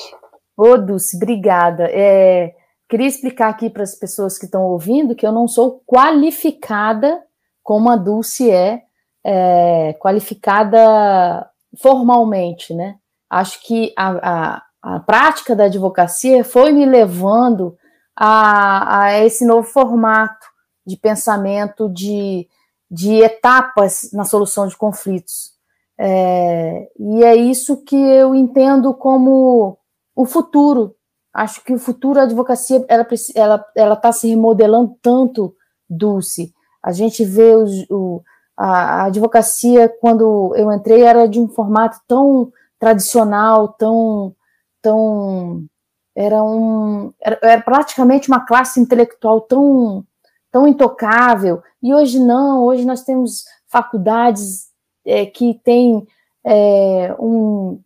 Ô, 0.57 0.77
Dulce, 0.77 1.17
obrigada. 1.17 1.89
É, 1.91 2.55
queria 2.89 3.07
explicar 3.07 3.49
aqui 3.49 3.71
para 3.71 3.83
as 3.83 3.95
pessoas 3.95 4.39
que 4.39 4.47
estão 4.47 4.63
ouvindo 4.63 5.15
que 5.15 5.27
eu 5.27 5.33
não 5.33 5.47
sou 5.47 5.83
qualificada 5.87 7.23
como 7.63 7.91
a 7.91 7.97
Dulce 7.97 8.51
é, 8.51 8.83
é 9.25 9.95
qualificada 10.01 11.49
formalmente, 11.81 12.75
né? 12.75 12.97
Acho 13.31 13.63
que 13.63 13.93
a, 13.97 14.57
a 14.57 14.63
a 14.83 15.01
prática 15.01 15.57
da 15.57 15.65
advocacia 15.65 16.45
foi 16.45 16.73
me 16.73 16.87
levando 16.87 17.77
a, 18.17 19.03
a 19.03 19.25
esse 19.25 19.45
novo 19.45 19.67
formato 19.67 20.47
de 20.87 20.97
pensamento, 20.97 21.89
de, 21.89 22.49
de 22.91 23.17
etapas 23.17 24.11
na 24.13 24.25
solução 24.25 24.67
de 24.67 24.77
conflitos. 24.77 25.53
É, 25.99 26.89
e 26.99 27.25
é 27.25 27.35
isso 27.35 27.85
que 27.85 27.97
eu 27.97 28.35
entendo 28.35 28.95
como 28.95 29.77
o 30.15 30.25
futuro. 30.25 30.95
Acho 31.35 31.63
que 31.65 31.75
o 31.75 31.79
futuro, 31.79 32.21
a 32.21 32.23
advocacia, 32.23 32.85
ela 32.89 33.03
está 33.03 33.41
ela, 33.41 33.67
ela 33.77 33.97
tá 33.97 34.13
se 34.13 34.29
remodelando 34.29 34.97
tanto, 35.03 35.55
Dulce. 35.89 36.53
A 36.83 36.93
gente 36.93 37.25
vê 37.25 37.53
o, 37.91 38.23
a, 38.57 39.03
a 39.03 39.05
advocacia, 39.07 39.89
quando 40.01 40.55
eu 40.57 40.73
entrei, 40.73 41.03
era 41.03 41.27
de 41.27 41.41
um 41.41 41.49
formato 41.49 41.99
tão 42.07 42.53
tradicional, 42.79 43.69
tão 43.69 44.35
tão 44.81 45.67
era 46.15 46.43
um 46.43 47.13
era, 47.21 47.39
era, 47.43 47.63
praticamente 47.63 48.29
uma 48.29 48.45
classe 48.47 48.81
intelectual 48.81 49.41
tão 49.43 50.05
tão 50.51 50.67
intocável 50.67 51.63
e 51.83 51.93
hoje 51.93 52.19
não 52.21 52.65
hoje 52.65 52.85
nós 52.85 53.03
temos 53.03 53.45
faculdades 53.67 54.68
é, 55.09 55.27
que 55.27 55.61
têm 55.65 56.07
é, 56.45 57.15
um 57.19 57.81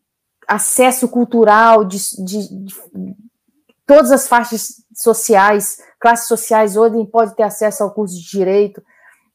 acesso 0.47 1.09
cultural 1.09 1.85
de, 1.85 1.99
de, 2.25 2.49
de, 2.49 2.75
todas 3.87 4.11
as 4.11 4.29
faixas 4.29 4.85
sociais 4.95 5.79
classes 6.01 6.27
sociais 6.27 6.77
hoje 6.77 7.07
pode 7.07 7.35
ter 7.35 7.45
acesso 7.45 7.83
ao 7.83 7.93
curso 7.93 8.15
de 8.15 8.29
direito 8.29 8.83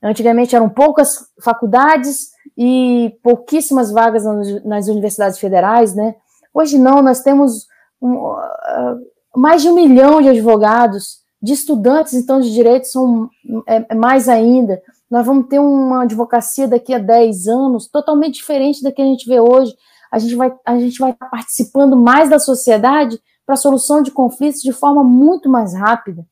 antigamente 0.04 0.56
eram 0.56 0.70
poucas 0.70 1.28
faculdades 1.42 2.32
e 2.58 3.18
pouquíssimas 3.24 3.92
vagas 3.92 4.24
nas, 4.64 4.88
universidades 4.88 5.40
federais 5.40 5.96
né 5.96 6.16
Hoje 6.58 6.80
não, 6.80 7.04
nós 7.04 7.22
temos 7.22 7.68
um, 8.02 8.16
uh, 8.16 9.00
mais 9.36 9.62
de 9.62 9.70
um 9.70 9.76
milhão 9.76 10.20
de 10.24 10.30
advogados, 10.30 11.20
de 11.40 11.54
estudantes, 11.54 12.16
então, 12.16 12.42
de 12.42 12.52
direito 12.52 12.88
são 12.88 13.30
é, 13.68 13.86
é, 13.90 13.94
mais 13.94 14.28
ainda. 14.28 14.82
Nós 15.10 15.26
vamos 15.26 15.48
ter 15.48 15.60
uma 15.60 16.04
advocacia 16.04 16.68
daqui 16.68 16.94
a 16.94 17.00
10 17.00 17.48
anos 17.48 17.88
totalmente 17.88 18.36
diferente 18.36 18.84
da 18.84 18.92
que 18.92 19.02
a 19.02 19.06
gente 19.06 19.28
vê 19.28 19.40
hoje. 19.40 19.74
A 20.12 20.20
gente 20.20 20.36
vai, 20.36 20.54
a 20.66 20.78
gente 20.78 21.00
vai 21.00 21.12
estar 21.12 21.28
participando 21.28 21.96
mais 21.96 22.30
da 22.30 22.40
sociedade 22.40 23.20
para 23.46 23.54
a 23.54 23.58
solução 23.58 24.02
de 24.02 24.12
conflitos 24.12 24.62
de 24.62 24.74
forma 24.74 25.04
muito 25.04 25.50
mais 25.50 25.74
rápida. 25.74 26.26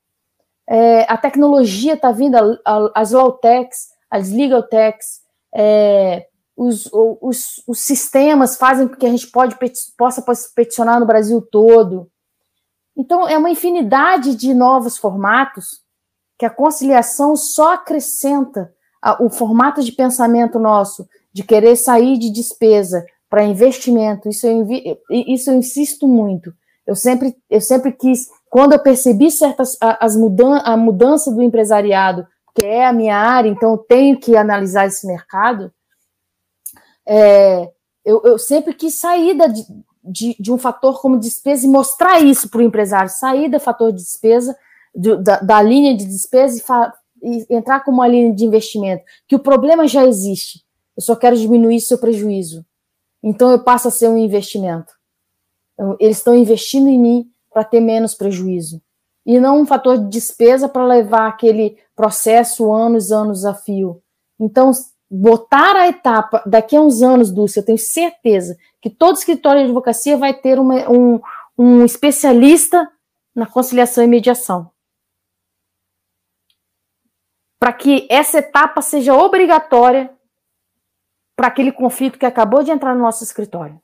É, 0.67 1.03
a 1.03 1.17
tecnologia 1.17 1.93
está 1.93 2.11
vindo, 2.11 2.35
a, 2.35 2.59
a, 2.65 2.91
as 2.95 3.11
law 3.11 3.31
techs, 3.31 3.89
as 4.09 4.31
legal 4.31 4.63
techs, 4.63 5.21
é, 5.53 6.27
os, 6.57 6.89
os, 6.91 7.63
os 7.67 7.79
sistemas 7.79 8.57
fazem 8.57 8.87
com 8.87 8.95
que 8.95 9.05
a 9.05 9.09
gente 9.09 9.27
pode, 9.27 9.55
possa 9.97 10.23
peticionar 10.53 10.99
no 10.99 11.05
Brasil 11.05 11.41
todo. 11.41 12.09
Então, 12.97 13.27
é 13.27 13.37
uma 13.37 13.49
infinidade 13.49 14.35
de 14.35 14.53
novos 14.53 14.97
formatos 14.97 15.84
que 16.37 16.45
a 16.45 16.49
conciliação 16.49 17.35
só 17.35 17.73
acrescenta 17.73 18.73
o 19.19 19.29
formato 19.29 19.83
de 19.83 19.91
pensamento 19.91 20.57
nosso, 20.57 21.07
de 21.31 21.43
querer 21.43 21.75
sair 21.75 22.17
de 22.17 22.31
despesa 22.31 23.05
para 23.29 23.43
investimento. 23.43 24.29
Isso 24.29 24.47
eu, 24.47 24.67
isso 25.09 25.51
eu 25.51 25.55
insisto 25.55 26.07
muito. 26.07 26.53
Eu 26.85 26.95
sempre, 26.95 27.35
eu 27.49 27.61
sempre 27.61 27.91
quis, 27.91 28.27
quando 28.49 28.73
eu 28.73 28.79
percebi 28.79 29.31
certas 29.31 29.77
as 29.81 30.15
mudan 30.15 30.59
a 30.59 30.77
mudança 30.77 31.31
do 31.31 31.41
empresariado, 31.41 32.27
que 32.53 32.65
é 32.65 32.85
a 32.85 32.93
minha 32.93 33.17
área, 33.17 33.49
então 33.49 33.71
eu 33.71 33.77
tenho 33.77 34.17
que 34.19 34.37
analisar 34.37 34.87
esse 34.87 35.05
mercado, 35.05 35.71
é, 37.07 37.69
eu, 38.03 38.21
eu, 38.23 38.39
sempre 38.39 38.73
quis 38.73 38.99
sair 38.99 39.35
da, 39.35 39.47
de, 39.47 39.65
de, 40.03 40.35
de, 40.39 40.51
um 40.51 40.57
fator 40.57 41.01
como 41.01 41.19
despesa 41.19 41.65
e 41.65 41.69
mostrar 41.69 42.19
isso 42.19 42.49
para 42.49 42.59
o 42.59 42.63
empresário, 42.63 43.09
sair 43.09 43.49
do 43.49 43.59
fator 43.59 43.91
de 43.91 43.97
despesa, 43.97 44.55
da, 44.95 45.39
da, 45.39 45.61
linha 45.61 45.95
de 45.95 46.05
despesa 46.05 46.61
e, 47.21 47.39
e, 47.39 47.45
entrar 47.49 47.83
como 47.83 47.97
uma 47.97 48.07
linha 48.07 48.33
de 48.33 48.45
investimento, 48.45 49.03
que 49.27 49.35
o 49.35 49.39
problema 49.39 49.87
já 49.87 50.05
existe, 50.05 50.63
eu 50.95 51.03
só 51.03 51.15
quero 51.15 51.35
diminuir 51.35 51.81
seu 51.81 51.97
prejuízo. 51.97 52.65
Então 53.21 53.51
eu 53.51 53.63
passo 53.63 53.87
a 53.87 53.91
ser 53.91 54.07
um 54.07 54.17
investimento. 54.17 54.93
Então, 55.73 55.97
eles 55.99 56.17
estão 56.17 56.35
investindo 56.35 56.87
em 56.87 56.99
mim 56.99 57.29
para 57.51 57.63
ter 57.63 57.79
menos 57.79 58.15
prejuízo. 58.15 58.81
E 59.25 59.39
não 59.39 59.61
um 59.61 59.65
fator 59.65 59.97
de 59.97 60.09
despesa 60.09 60.69
para 60.69 60.85
levar 60.85 61.27
aquele 61.27 61.77
processo 61.95 62.71
anos, 62.71 63.11
anos 63.11 63.43
a 63.43 63.53
fio. 63.53 64.01
Então, 64.39 64.71
botar 65.09 65.75
a 65.75 65.87
etapa, 65.87 66.43
daqui 66.45 66.75
a 66.75 66.81
uns 66.81 67.01
anos, 67.01 67.31
Dulce, 67.31 67.59
eu 67.59 67.65
tenho 67.65 67.77
certeza 67.77 68.57
que 68.81 68.89
todo 68.89 69.17
escritório 69.17 69.61
de 69.61 69.65
advocacia 69.65 70.17
vai 70.17 70.33
ter 70.33 70.59
uma, 70.59 70.89
um, 70.89 71.19
um 71.57 71.83
especialista 71.83 72.87
na 73.33 73.45
conciliação 73.45 74.03
e 74.03 74.07
mediação. 74.07 74.69
Para 77.65 77.73
que 77.73 78.07
essa 78.11 78.37
etapa 78.37 78.79
seja 78.79 79.15
obrigatória 79.15 80.11
para 81.35 81.47
aquele 81.47 81.71
conflito 81.71 82.19
que 82.19 82.25
acabou 82.27 82.61
de 82.61 82.69
entrar 82.69 82.93
no 82.93 83.01
nosso 83.01 83.23
escritório. 83.23 83.81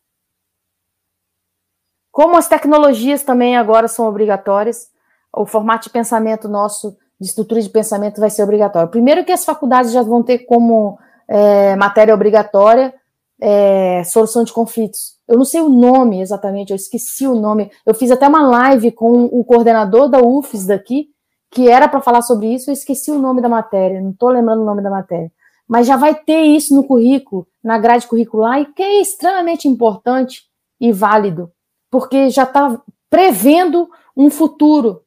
Como 2.11 2.37
as 2.37 2.47
tecnologias 2.47 3.23
também 3.23 3.57
agora 3.57 3.87
são 3.87 4.05
obrigatórias, 4.05 4.91
o 5.35 5.47
formato 5.47 5.85
de 5.85 5.89
pensamento 5.89 6.47
nosso, 6.47 6.95
de 7.19 7.25
estrutura 7.25 7.59
de 7.59 7.71
pensamento, 7.71 8.21
vai 8.21 8.29
ser 8.29 8.43
obrigatório. 8.43 8.87
Primeiro 8.87 9.25
que 9.25 9.31
as 9.31 9.43
faculdades 9.43 9.91
já 9.91 10.03
vão 10.03 10.21
ter 10.21 10.45
como 10.45 10.99
é, 11.27 11.75
matéria 11.75 12.13
obrigatória, 12.13 12.93
é, 13.41 14.03
solução 14.03 14.43
de 14.43 14.53
conflitos. 14.53 15.17
Eu 15.27 15.39
não 15.39 15.45
sei 15.45 15.59
o 15.59 15.69
nome 15.69 16.21
exatamente, 16.21 16.69
eu 16.69 16.75
esqueci 16.75 17.25
o 17.25 17.33
nome. 17.33 17.71
Eu 17.83 17.95
fiz 17.95 18.11
até 18.11 18.27
uma 18.27 18.47
live 18.47 18.91
com 18.91 19.23
o 19.25 19.43
coordenador 19.43 20.07
da 20.07 20.19
UFES 20.19 20.67
daqui, 20.67 21.09
que 21.51 21.69
era 21.69 21.87
para 21.87 22.01
falar 22.01 22.21
sobre 22.21 22.53
isso, 22.53 22.69
eu 22.69 22.73
esqueci 22.73 23.11
o 23.11 23.19
nome 23.19 23.41
da 23.41 23.49
matéria, 23.49 24.01
não 24.01 24.11
estou 24.11 24.29
lembrando 24.29 24.61
o 24.61 24.65
nome 24.65 24.81
da 24.81 24.89
matéria. 24.89 25.29
Mas 25.67 25.85
já 25.85 25.97
vai 25.97 26.15
ter 26.15 26.43
isso 26.43 26.73
no 26.73 26.85
currículo, 26.85 27.45
na 27.61 27.77
grade 27.77 28.07
curricular, 28.07 28.61
e 28.61 28.65
que 28.65 28.81
é 28.81 29.01
extremamente 29.01 29.67
importante 29.67 30.49
e 30.79 30.91
válido, 30.93 31.51
porque 31.91 32.29
já 32.29 32.43
está 32.43 32.81
prevendo 33.09 33.89
um 34.15 34.29
futuro. 34.29 35.03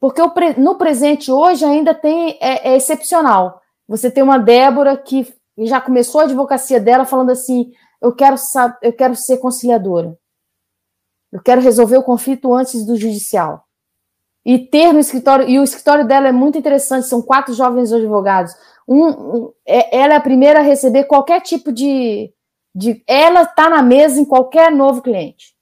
Porque 0.00 0.20
no 0.58 0.76
presente 0.76 1.30
hoje 1.30 1.64
ainda 1.64 1.94
tem 1.94 2.38
é, 2.40 2.70
é 2.70 2.76
excepcional. 2.76 3.60
Você 3.86 4.10
tem 4.10 4.22
uma 4.22 4.38
Débora 4.38 4.96
que 4.96 5.32
já 5.58 5.80
começou 5.80 6.22
a 6.22 6.24
advocacia 6.24 6.80
dela 6.80 7.04
falando 7.04 7.30
assim: 7.30 7.72
eu 8.00 8.12
quero, 8.14 8.36
eu 8.82 8.92
quero 8.92 9.14
ser 9.14 9.36
conciliadora. 9.36 10.18
Eu 11.30 11.40
quero 11.42 11.60
resolver 11.60 11.98
o 11.98 12.02
conflito 12.02 12.52
antes 12.52 12.84
do 12.84 12.96
judicial. 12.96 13.64
E 14.44 14.58
ter 14.58 14.92
no 14.92 14.98
escritório, 14.98 15.48
e 15.48 15.58
o 15.58 15.62
escritório 15.62 16.06
dela 16.06 16.28
é 16.28 16.32
muito 16.32 16.58
interessante, 16.58 17.06
são 17.06 17.22
quatro 17.22 17.54
jovens 17.54 17.92
advogados. 17.92 18.52
Um, 18.88 19.52
é, 19.66 19.96
ela 19.96 20.14
é 20.14 20.16
a 20.16 20.20
primeira 20.20 20.58
a 20.58 20.62
receber 20.62 21.04
qualquer 21.04 21.40
tipo 21.40 21.72
de. 21.72 22.32
de 22.74 23.02
ela 23.06 23.42
está 23.42 23.70
na 23.70 23.82
mesa 23.82 24.20
em 24.20 24.24
qualquer 24.24 24.72
novo 24.72 25.00
cliente. 25.00 25.54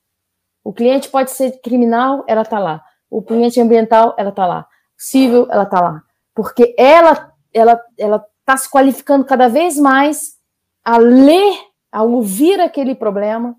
O 0.64 0.72
cliente 0.72 1.08
pode 1.08 1.30
ser 1.30 1.60
criminal, 1.60 2.24
ela 2.26 2.42
está 2.42 2.58
lá. 2.58 2.82
O 3.10 3.22
cliente 3.22 3.60
ambiental, 3.60 4.14
ela 4.16 4.30
está 4.30 4.46
lá. 4.46 4.66
Civil, 4.96 5.46
ela 5.50 5.64
está 5.64 5.80
lá. 5.80 6.02
Porque 6.34 6.74
ela 6.78 7.32
ela 7.52 7.80
ela 7.98 8.24
está 8.40 8.56
se 8.56 8.70
qualificando 8.70 9.24
cada 9.24 9.48
vez 9.48 9.76
mais 9.78 10.38
a 10.84 10.98
ler, 10.98 11.58
a 11.92 12.02
ouvir 12.02 12.60
aquele 12.60 12.94
problema 12.94 13.56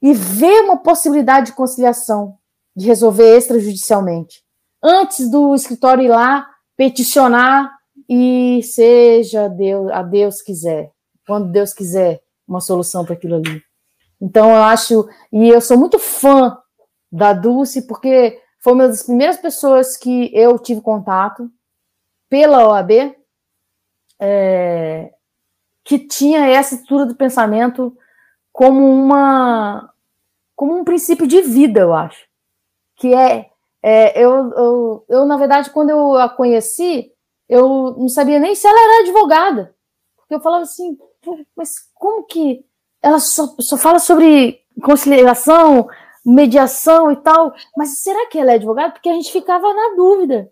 e 0.00 0.12
ver 0.12 0.62
uma 0.62 0.76
possibilidade 0.76 1.46
de 1.46 1.52
conciliação, 1.52 2.38
de 2.76 2.86
resolver 2.86 3.36
extrajudicialmente. 3.36 4.42
Antes 4.82 5.30
do 5.30 5.54
escritório 5.54 6.04
ir 6.04 6.08
lá 6.08 6.46
peticionar 6.76 7.74
e 8.08 8.60
seja 8.62 9.48
Deus, 9.48 9.90
a 9.90 10.02
Deus 10.02 10.42
quiser, 10.42 10.92
quando 11.26 11.50
Deus 11.50 11.72
quiser 11.72 12.20
uma 12.46 12.60
solução 12.60 13.04
para 13.04 13.14
aquilo 13.14 13.36
ali. 13.36 13.62
Então 14.20 14.50
eu 14.50 14.62
acho, 14.62 15.08
e 15.32 15.48
eu 15.48 15.60
sou 15.60 15.78
muito 15.78 15.98
fã 15.98 16.56
da 17.10 17.32
Dulce, 17.32 17.86
porque 17.86 18.40
foi 18.60 18.74
uma 18.74 18.88
das 18.88 19.04
primeiras 19.04 19.38
pessoas 19.38 19.96
que 19.96 20.30
eu 20.34 20.58
tive 20.58 20.80
contato 20.80 21.50
pela 22.28 22.68
OAB, 22.68 23.14
é, 24.20 25.12
que 25.84 25.98
tinha 25.98 26.46
essa 26.48 26.74
estrutura 26.74 27.06
do 27.06 27.14
pensamento 27.14 27.96
como 28.52 28.84
uma 28.88 29.92
como 30.54 30.74
um 30.74 30.84
princípio 30.84 31.26
de 31.26 31.42
vida, 31.42 31.80
eu 31.80 31.92
acho. 31.94 32.25
Que 32.96 33.14
é, 33.14 33.50
é 33.82 34.18
eu, 34.18 34.50
eu, 34.52 35.04
eu, 35.08 35.26
na 35.26 35.36
verdade, 35.36 35.70
quando 35.70 35.90
eu 35.90 36.14
a 36.16 36.28
conheci, 36.28 37.12
eu 37.48 37.94
não 37.98 38.08
sabia 38.08 38.38
nem 38.38 38.54
se 38.54 38.66
ela 38.66 38.78
era 38.78 39.02
advogada. 39.02 39.74
Porque 40.16 40.34
eu 40.34 40.40
falava 40.40 40.62
assim, 40.62 40.96
mas 41.56 41.74
como 41.94 42.24
que 42.24 42.64
ela 43.02 43.18
só, 43.18 43.54
só 43.60 43.76
fala 43.76 43.98
sobre 43.98 44.60
conciliação, 44.82 45.88
mediação 46.24 47.12
e 47.12 47.16
tal, 47.16 47.54
mas 47.76 47.98
será 47.98 48.26
que 48.26 48.38
ela 48.38 48.52
é 48.52 48.54
advogada? 48.56 48.92
Porque 48.92 49.08
a 49.08 49.14
gente 49.14 49.30
ficava 49.30 49.72
na 49.72 49.94
dúvida. 49.94 50.50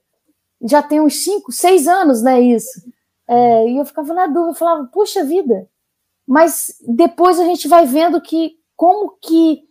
Já 0.62 0.83
tem 0.83 1.01
uns 1.01 1.25
cinco, 1.25 1.51
seis 1.51 1.89
anos, 1.89 2.23
né, 2.23 2.41
isso. 2.41 2.81
É, 3.29 3.69
e 3.69 3.77
eu 3.77 3.85
ficava 3.85 4.15
na 4.15 4.27
dúvida, 4.27 4.51
eu 4.51 4.55
falava, 4.55 4.89
puxa 4.93 5.25
vida. 5.25 5.69
Mas 6.27 6.81
depois 6.87 7.39
a 7.39 7.45
gente 7.45 7.66
vai 7.66 7.87
vendo 7.87 8.21
que 8.21 8.57
como 8.77 9.19
que 9.21 9.69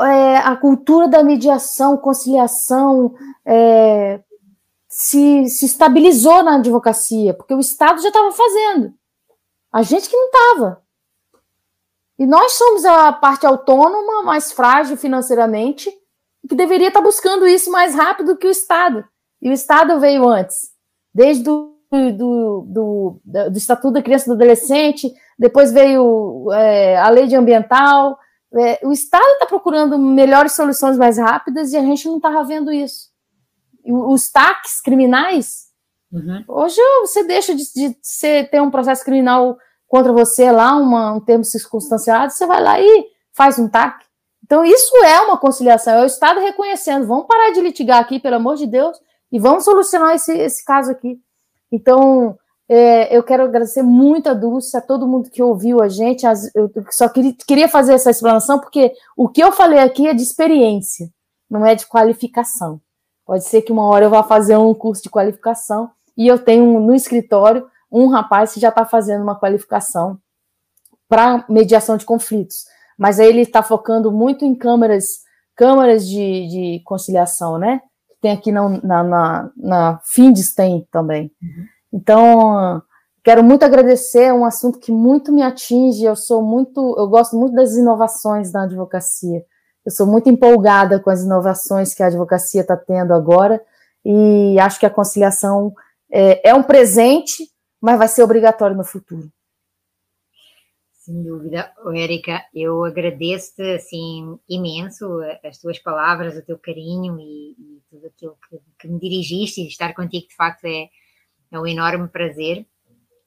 é, 0.00 0.36
a 0.38 0.56
cultura 0.56 1.08
da 1.08 1.22
mediação, 1.22 1.96
conciliação 1.96 3.14
é, 3.44 4.20
se, 4.88 5.46
se 5.48 5.66
estabilizou 5.66 6.42
na 6.42 6.56
advocacia, 6.56 7.34
porque 7.34 7.54
o 7.54 7.60
Estado 7.60 8.00
já 8.00 8.08
estava 8.08 8.32
fazendo. 8.32 8.92
A 9.72 9.82
gente 9.82 10.08
que 10.08 10.16
não 10.16 10.26
estava. 10.26 10.82
E 12.18 12.26
nós 12.26 12.52
somos 12.52 12.84
a 12.84 13.12
parte 13.12 13.46
autônoma, 13.46 14.22
mais 14.22 14.50
frágil 14.50 14.96
financeiramente, 14.96 15.90
que 16.48 16.54
deveria 16.54 16.88
estar 16.88 17.00
buscando 17.00 17.46
isso 17.46 17.70
mais 17.70 17.94
rápido 17.94 18.36
que 18.36 18.46
o 18.46 18.50
Estado. 18.50 19.04
E 19.40 19.48
o 19.48 19.52
Estado 19.52 20.00
veio 20.00 20.28
antes, 20.28 20.70
desde 21.14 21.44
do, 21.44 21.74
do, 21.90 22.64
do, 22.66 23.20
do 23.24 23.58
Estatuto 23.58 23.92
da 23.92 24.02
Criança 24.02 24.24
e 24.24 24.28
do 24.28 24.34
Adolescente, 24.34 25.12
depois 25.38 25.70
veio 25.70 26.50
é, 26.52 26.98
a 26.98 27.08
lei 27.08 27.26
de 27.26 27.36
ambiental. 27.36 28.18
É, 28.54 28.86
o 28.86 28.92
Estado 28.92 29.26
está 29.32 29.46
procurando 29.46 29.98
melhores 29.98 30.52
soluções 30.52 30.96
mais 30.96 31.18
rápidas 31.18 31.72
e 31.72 31.76
a 31.76 31.82
gente 31.82 32.06
não 32.06 32.16
estava 32.16 32.42
vendo 32.44 32.72
isso. 32.72 33.08
Os 33.84 34.30
taques 34.30 34.80
criminais, 34.80 35.66
uhum. 36.12 36.44
hoje 36.48 36.80
você 37.00 37.22
deixa 37.24 37.54
de, 37.54 37.64
de 37.64 37.94
ter 38.50 38.60
um 38.60 38.70
processo 38.70 39.04
criminal 39.04 39.56
contra 39.86 40.12
você 40.12 40.50
lá, 40.50 40.76
uma, 40.76 41.12
um 41.12 41.20
termo 41.20 41.44
circunstanciado, 41.44 42.32
você 42.32 42.46
vai 42.46 42.62
lá 42.62 42.80
e 42.80 43.06
faz 43.32 43.58
um 43.58 43.68
TAC. 43.68 44.04
Então, 44.44 44.64
isso 44.64 44.96
é 45.04 45.20
uma 45.20 45.36
conciliação, 45.36 45.94
é 45.94 46.02
o 46.02 46.06
Estado 46.06 46.40
reconhecendo, 46.40 47.06
vamos 47.06 47.26
parar 47.26 47.50
de 47.52 47.60
litigar 47.60 47.98
aqui, 47.98 48.18
pelo 48.18 48.36
amor 48.36 48.56
de 48.56 48.66
Deus, 48.66 48.98
e 49.30 49.38
vamos 49.38 49.64
solucionar 49.64 50.14
esse, 50.14 50.32
esse 50.32 50.64
caso 50.64 50.90
aqui. 50.90 51.20
Então, 51.70 52.38
é, 52.68 53.16
eu 53.16 53.22
quero 53.22 53.44
agradecer 53.44 53.82
muito 53.82 54.28
a 54.28 54.34
Dulce, 54.34 54.76
a 54.76 54.80
todo 54.80 55.06
mundo 55.06 55.30
que 55.30 55.42
ouviu 55.42 55.80
a 55.80 55.88
gente. 55.88 56.26
As, 56.26 56.54
eu 56.54 56.70
só 56.90 57.08
queria, 57.08 57.34
queria 57.46 57.68
fazer 57.68 57.94
essa 57.94 58.10
explanação, 58.10 58.60
porque 58.60 58.92
o 59.16 59.28
que 59.28 59.42
eu 59.42 59.50
falei 59.52 59.78
aqui 59.78 60.06
é 60.06 60.12
de 60.12 60.22
experiência, 60.22 61.08
não 61.50 61.64
é 61.64 61.74
de 61.74 61.86
qualificação. 61.86 62.80
Pode 63.24 63.44
ser 63.44 63.62
que 63.62 63.72
uma 63.72 63.84
hora 63.84 64.04
eu 64.04 64.10
vá 64.10 64.22
fazer 64.22 64.56
um 64.58 64.74
curso 64.74 65.02
de 65.02 65.10
qualificação 65.10 65.90
e 66.16 66.26
eu 66.26 66.38
tenho 66.38 66.78
no 66.78 66.94
escritório 66.94 67.66
um 67.90 68.08
rapaz 68.08 68.52
que 68.52 68.60
já 68.60 68.68
está 68.68 68.84
fazendo 68.84 69.22
uma 69.22 69.38
qualificação 69.38 70.18
para 71.08 71.46
mediação 71.48 71.96
de 71.96 72.04
conflitos, 72.04 72.66
mas 72.98 73.18
aí 73.18 73.28
ele 73.28 73.40
está 73.40 73.62
focando 73.62 74.12
muito 74.12 74.44
em 74.44 74.54
câmaras, 74.54 75.20
câmaras 75.56 76.06
de, 76.06 76.48
de 76.48 76.82
conciliação, 76.84 77.56
né? 77.56 77.80
Tem 78.20 78.32
aqui 78.32 78.52
na, 78.52 78.68
na, 78.68 79.02
na, 79.02 79.50
na 79.56 80.00
Findes 80.04 80.54
tem 80.54 80.86
também. 80.90 81.30
Uhum. 81.40 81.64
Então, 81.92 82.82
quero 83.24 83.42
muito 83.42 83.64
agradecer, 83.64 84.24
é 84.24 84.32
um 84.32 84.44
assunto 84.44 84.78
que 84.78 84.92
muito 84.92 85.32
me 85.32 85.42
atinge, 85.42 86.04
eu 86.04 86.16
sou 86.16 86.42
muito, 86.42 86.96
eu 86.98 87.08
gosto 87.08 87.36
muito 87.36 87.54
das 87.54 87.74
inovações 87.74 88.52
da 88.52 88.62
advocacia. 88.62 89.44
Eu 89.84 89.92
sou 89.92 90.06
muito 90.06 90.28
empolgada 90.28 91.00
com 91.00 91.10
as 91.10 91.22
inovações 91.22 91.94
que 91.94 92.02
a 92.02 92.06
advocacia 92.06 92.60
está 92.60 92.76
tendo 92.76 93.14
agora 93.14 93.62
e 94.04 94.58
acho 94.60 94.78
que 94.78 94.86
a 94.86 94.90
conciliação 94.90 95.72
é, 96.10 96.50
é 96.50 96.54
um 96.54 96.62
presente 96.62 97.48
mas 97.80 97.98
vai 97.98 98.08
ser 98.08 98.22
obrigatório 98.22 98.76
no 98.76 98.84
futuro. 98.84 99.30
Sem 100.92 101.22
dúvida, 101.22 101.72
Érica, 101.94 102.44
eu 102.54 102.84
agradeço-te 102.84 103.62
assim 103.76 104.38
imenso 104.48 105.06
as 105.42 105.58
tuas 105.58 105.78
palavras, 105.78 106.36
o 106.36 106.44
teu 106.44 106.58
carinho 106.58 107.18
e, 107.18 107.52
e 107.52 107.82
tudo 107.88 108.06
aquilo 108.08 108.36
que, 108.48 108.60
que, 108.78 108.88
me 108.88 109.00
dirigiste 109.00 109.62
e 109.62 109.68
estar 109.68 109.94
contigo 109.94 110.28
de 110.28 110.34
facto 110.34 110.66
é, 110.66 110.88
é 111.50 111.58
um 111.58 111.66
enorme 111.66 112.08
prazer 112.08 112.66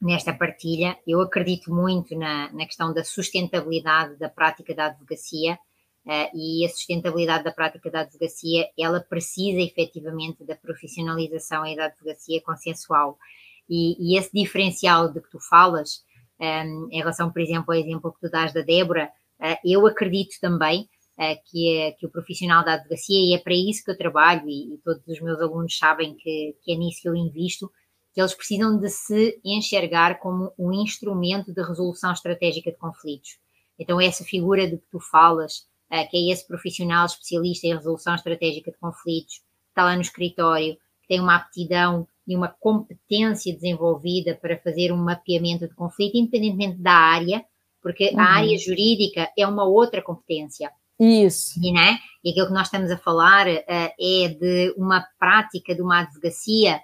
nesta 0.01 0.33
partilha. 0.33 0.97
Eu 1.05 1.21
acredito 1.21 1.73
muito 1.73 2.17
na, 2.17 2.51
na 2.51 2.65
questão 2.65 2.93
da 2.93 3.03
sustentabilidade 3.03 4.17
da 4.17 4.29
prática 4.29 4.73
da 4.73 4.87
advocacia 4.87 5.53
uh, 6.05 6.37
e 6.37 6.65
a 6.65 6.69
sustentabilidade 6.69 7.43
da 7.43 7.51
prática 7.51 7.89
da 7.91 8.01
advocacia, 8.01 8.67
ela 8.77 8.99
precisa 8.99 9.59
efetivamente 9.59 10.43
da 10.43 10.55
profissionalização 10.55 11.65
e 11.65 11.75
da 11.75 11.85
advocacia 11.85 12.41
consensual. 12.41 13.17
E, 13.69 13.95
e 13.99 14.17
esse 14.17 14.31
diferencial 14.33 15.13
de 15.13 15.21
que 15.21 15.29
tu 15.29 15.39
falas, 15.39 16.03
um, 16.39 16.45
ehm, 16.45 16.87
em 16.91 16.97
relação, 16.97 17.31
por 17.31 17.41
exemplo, 17.41 17.73
ao 17.73 17.79
exemplo 17.79 18.11
que 18.11 18.19
tu 18.19 18.31
dás 18.31 18.51
da 18.51 18.61
Débora, 18.61 19.09
uh, 19.39 19.57
eu 19.63 19.85
acredito 19.85 20.35
também 20.41 20.89
uh, 21.17 21.37
que, 21.45 21.77
é, 21.77 21.91
que 21.91 22.05
o 22.05 22.09
profissional 22.09 22.65
da 22.65 22.73
advocacia, 22.73 23.15
e 23.15 23.35
é 23.35 23.37
para 23.37 23.53
isso 23.53 23.83
que 23.83 23.91
eu 23.91 23.97
trabalho, 23.97 24.49
e, 24.49 24.73
e 24.73 24.77
todos 24.79 25.07
os 25.07 25.21
meus 25.21 25.39
alunos 25.39 25.77
sabem 25.77 26.15
que, 26.15 26.55
que 26.63 26.73
é 26.73 26.75
nisso 26.75 27.03
que 27.03 27.07
eu 27.07 27.15
invisto, 27.15 27.71
que 28.13 28.19
eles 28.19 28.33
precisam 28.33 28.77
de 28.77 28.89
se 28.89 29.39
enxergar 29.43 30.19
como 30.19 30.51
um 30.57 30.71
instrumento 30.73 31.53
de 31.53 31.61
resolução 31.61 32.11
estratégica 32.11 32.71
de 32.71 32.77
conflitos. 32.77 33.37
Então, 33.79 33.99
essa 33.99 34.23
figura 34.23 34.67
de 34.67 34.77
que 34.77 34.85
tu 34.91 34.99
falas, 34.99 35.65
uh, 35.91 36.09
que 36.09 36.17
é 36.17 36.31
esse 36.31 36.45
profissional 36.45 37.05
especialista 37.05 37.67
em 37.67 37.73
resolução 37.73 38.15
estratégica 38.15 38.71
de 38.71 38.77
conflitos, 38.77 39.35
que 39.37 39.69
está 39.69 39.83
lá 39.83 39.95
no 39.95 40.01
escritório, 40.01 40.75
que 41.01 41.07
tem 41.07 41.19
uma 41.19 41.35
aptidão 41.35 42.07
e 42.27 42.35
uma 42.35 42.49
competência 42.49 43.53
desenvolvida 43.53 44.35
para 44.35 44.57
fazer 44.59 44.91
um 44.91 44.97
mapeamento 44.97 45.67
de 45.67 45.73
conflito, 45.73 46.17
independentemente 46.17 46.77
da 46.77 46.93
área, 46.93 47.43
porque 47.81 48.09
uhum. 48.09 48.19
a 48.19 48.23
área 48.23 48.57
jurídica 48.57 49.29
é 49.37 49.47
uma 49.47 49.63
outra 49.65 50.01
competência. 50.01 50.71
Isso. 50.99 51.59
E, 51.63 51.71
né? 51.71 51.97
e 52.23 52.29
aquilo 52.29 52.47
que 52.47 52.53
nós 52.53 52.67
estamos 52.67 52.91
a 52.91 52.97
falar 52.97 53.47
uh, 53.47 53.61
é 53.67 54.27
de 54.27 54.75
uma 54.77 55.03
prática 55.17 55.73
de 55.73 55.81
uma 55.81 56.01
advocacia 56.01 56.79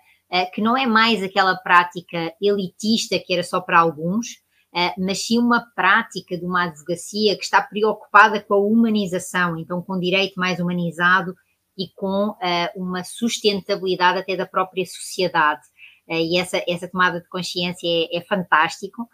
que 0.53 0.61
não 0.61 0.75
é 0.75 0.85
mais 0.85 1.23
aquela 1.23 1.55
prática 1.55 2.33
elitista 2.41 3.17
que 3.17 3.33
era 3.33 3.43
só 3.43 3.61
para 3.61 3.79
alguns, 3.79 4.27
uh, 4.73 4.93
mas 4.97 5.25
sim 5.25 5.39
uma 5.39 5.65
prática 5.75 6.37
de 6.37 6.45
uma 6.45 6.65
advocacia 6.65 7.35
que 7.37 7.43
está 7.43 7.61
preocupada 7.61 8.41
com 8.41 8.53
a 8.53 8.59
humanização, 8.59 9.57
então 9.57 9.81
com 9.81 9.99
direito 9.99 10.35
mais 10.35 10.59
humanizado 10.59 11.33
e 11.77 11.87
com 11.95 12.29
uh, 12.29 12.37
uma 12.75 13.03
sustentabilidade 13.03 14.19
até 14.19 14.35
da 14.35 14.45
própria 14.45 14.85
sociedade. 14.85 15.61
E 16.09 16.39
essa, 16.39 16.63
essa 16.65 16.87
tomada 16.87 17.19
de 17.19 17.27
consciência 17.27 17.85
é, 17.85 18.19
é 18.19 18.21
fantástico. 18.21 19.09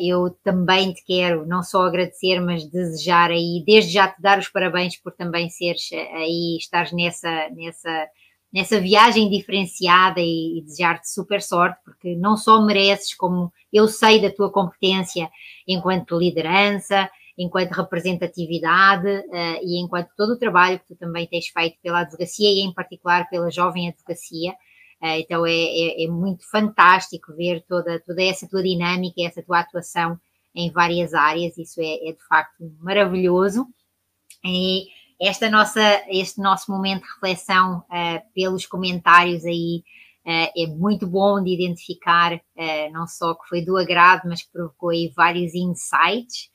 Eu 0.00 0.30
também 0.42 0.92
te 0.92 1.04
quero 1.04 1.46
não 1.46 1.62
só 1.62 1.82
agradecer, 1.82 2.40
mas 2.40 2.68
desejar 2.68 3.30
aí, 3.30 3.62
desde 3.64 3.92
já 3.92 4.08
te 4.08 4.20
dar 4.20 4.36
os 4.36 4.48
parabéns 4.48 5.00
por 5.00 5.12
também 5.12 5.48
seres 5.48 5.88
aí, 5.92 6.56
estares 6.58 6.90
nessa, 6.90 7.48
nessa, 7.50 8.08
nessa 8.52 8.80
viagem 8.80 9.28
diferenciada 9.28 10.20
e, 10.20 10.58
e 10.58 10.62
desejar-te 10.62 11.10
super 11.10 11.42
sorte, 11.42 11.78
porque 11.84 12.14
não 12.16 12.36
só 12.36 12.64
mereces, 12.64 13.14
como 13.14 13.52
eu 13.72 13.86
sei 13.86 14.20
da 14.20 14.30
tua 14.30 14.50
competência 14.50 15.30
enquanto 15.66 16.18
liderança, 16.18 17.10
enquanto 17.36 17.72
representatividade 17.72 19.06
uh, 19.06 19.60
e 19.62 19.80
enquanto 19.80 20.10
todo 20.16 20.30
o 20.32 20.38
trabalho 20.38 20.80
que 20.80 20.86
tu 20.88 20.96
também 20.96 21.26
tens 21.26 21.46
feito 21.48 21.78
pela 21.80 22.00
advocacia 22.00 22.48
e 22.48 22.60
em 22.60 22.74
particular 22.74 23.28
pela 23.28 23.50
jovem 23.50 23.88
advocacia. 23.88 24.52
Uh, 25.00 25.20
então 25.20 25.46
é, 25.46 25.52
é, 25.52 26.04
é, 26.04 26.08
muito 26.08 26.48
fantástico 26.50 27.32
ver 27.36 27.64
toda, 27.68 28.00
toda 28.00 28.22
essa 28.22 28.48
tua 28.48 28.62
dinâmica, 28.62 29.22
essa 29.22 29.42
tua 29.42 29.60
atuação 29.60 30.18
em 30.52 30.72
várias 30.72 31.14
áreas, 31.14 31.56
isso 31.56 31.80
é, 31.80 32.08
é 32.08 32.12
de 32.12 32.26
facto 32.28 32.72
maravilhoso. 32.80 33.66
E, 34.44 34.86
esta 35.20 35.50
nossa, 35.50 35.80
este 36.08 36.40
nosso 36.40 36.70
momento 36.70 37.02
de 37.02 37.12
reflexão 37.12 37.78
uh, 37.78 38.32
pelos 38.34 38.66
comentários 38.66 39.44
aí 39.44 39.82
uh, 40.24 40.50
é 40.56 40.66
muito 40.68 41.06
bom 41.06 41.42
de 41.42 41.52
identificar, 41.52 42.34
uh, 42.34 42.92
não 42.92 43.06
só 43.06 43.34
que 43.34 43.48
foi 43.48 43.64
do 43.64 43.76
agrado, 43.76 44.22
mas 44.26 44.42
que 44.42 44.52
provocou 44.52 44.90
aí 44.90 45.12
vários 45.16 45.54
insights. 45.54 46.48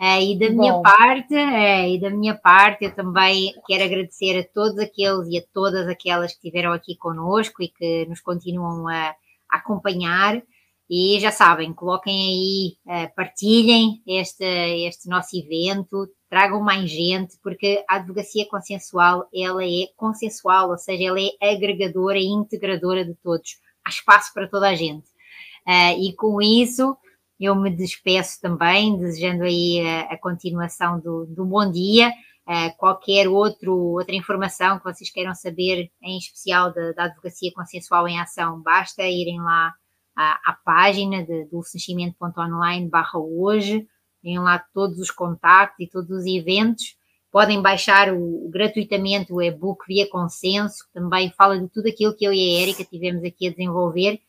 e 0.00 0.38
da 0.38 0.50
minha 0.50 0.80
parte, 0.80 1.34
e 1.34 2.00
da 2.00 2.10
minha 2.10 2.34
parte, 2.34 2.86
eu 2.86 2.94
também 2.94 3.52
quero 3.66 3.84
agradecer 3.84 4.38
a 4.38 4.44
todos 4.54 4.78
aqueles 4.78 5.28
e 5.28 5.38
a 5.38 5.42
todas 5.52 5.86
aquelas 5.86 6.32
que 6.32 6.38
estiveram 6.38 6.72
aqui 6.72 6.96
conosco 6.96 7.62
e 7.62 7.68
que 7.68 8.06
nos 8.06 8.20
continuam 8.20 8.88
a, 8.88 9.14
a 9.50 9.56
acompanhar. 9.58 10.42
E 10.88 11.18
já 11.18 11.32
sabem, 11.32 11.72
coloquem 11.72 12.78
aí, 12.86 13.08
partilhem 13.16 14.00
este, 14.06 14.44
este 14.86 15.08
nosso 15.08 15.36
evento, 15.36 16.08
tragam 16.30 16.60
mais 16.60 16.88
gente, 16.88 17.36
porque 17.42 17.84
a 17.88 17.96
advocacia 17.96 18.46
consensual, 18.48 19.28
ela 19.34 19.64
é 19.64 19.88
consensual, 19.96 20.70
ou 20.70 20.78
seja, 20.78 21.08
ela 21.08 21.18
é 21.20 21.54
agregadora 21.54 22.18
e 22.18 22.26
integradora 22.26 23.04
de 23.04 23.14
todos. 23.16 23.58
Há 23.84 23.90
espaço 23.90 24.32
para 24.32 24.48
toda 24.48 24.68
a 24.68 24.74
gente. 24.76 25.08
Uh, 25.66 25.98
e 26.00 26.14
com 26.14 26.40
isso, 26.40 26.96
eu 27.38 27.56
me 27.56 27.70
despeço 27.70 28.40
também, 28.40 28.96
desejando 28.96 29.42
aí 29.42 29.80
a, 29.80 30.14
a 30.14 30.18
continuação 30.18 31.00
do, 31.00 31.26
do, 31.26 31.44
bom 31.44 31.70
dia. 31.70 32.12
Qualquer 32.78 33.26
outro, 33.26 33.76
outra 33.76 34.14
informação 34.14 34.78
que 34.78 34.84
vocês 34.84 35.10
queiram 35.10 35.34
saber, 35.34 35.90
em 36.00 36.16
especial 36.16 36.72
da, 36.72 36.92
da 36.92 37.04
advocacia 37.06 37.52
consensual 37.52 38.06
em 38.06 38.20
ação, 38.20 38.62
basta 38.62 39.02
irem 39.02 39.40
lá 39.40 39.74
à, 40.16 40.50
à 40.50 40.52
página 40.64 41.22
de 41.22 41.44
dulcesenchimento.online 41.44 42.88
barra 42.88 43.18
hoje, 43.18 43.86
têm 44.22 44.38
lá 44.38 44.64
todos 44.72 44.98
os 44.98 45.10
contactos 45.10 45.86
e 45.86 45.90
todos 45.90 46.10
os 46.10 46.24
eventos. 46.24 46.96
Podem 47.30 47.60
baixar 47.60 48.12
o, 48.14 48.48
gratuitamente 48.50 49.32
o 49.32 49.42
e-book 49.42 49.84
via 49.86 50.08
consenso, 50.08 50.86
que 50.86 50.92
também 50.98 51.30
fala 51.36 51.58
de 51.58 51.68
tudo 51.68 51.88
aquilo 51.88 52.16
que 52.16 52.24
eu 52.24 52.32
e 52.32 52.56
a 52.56 52.62
Érica 52.62 52.84
tivemos 52.84 53.22
aqui 53.22 53.48
a 53.48 53.50
desenvolver. 53.50 54.20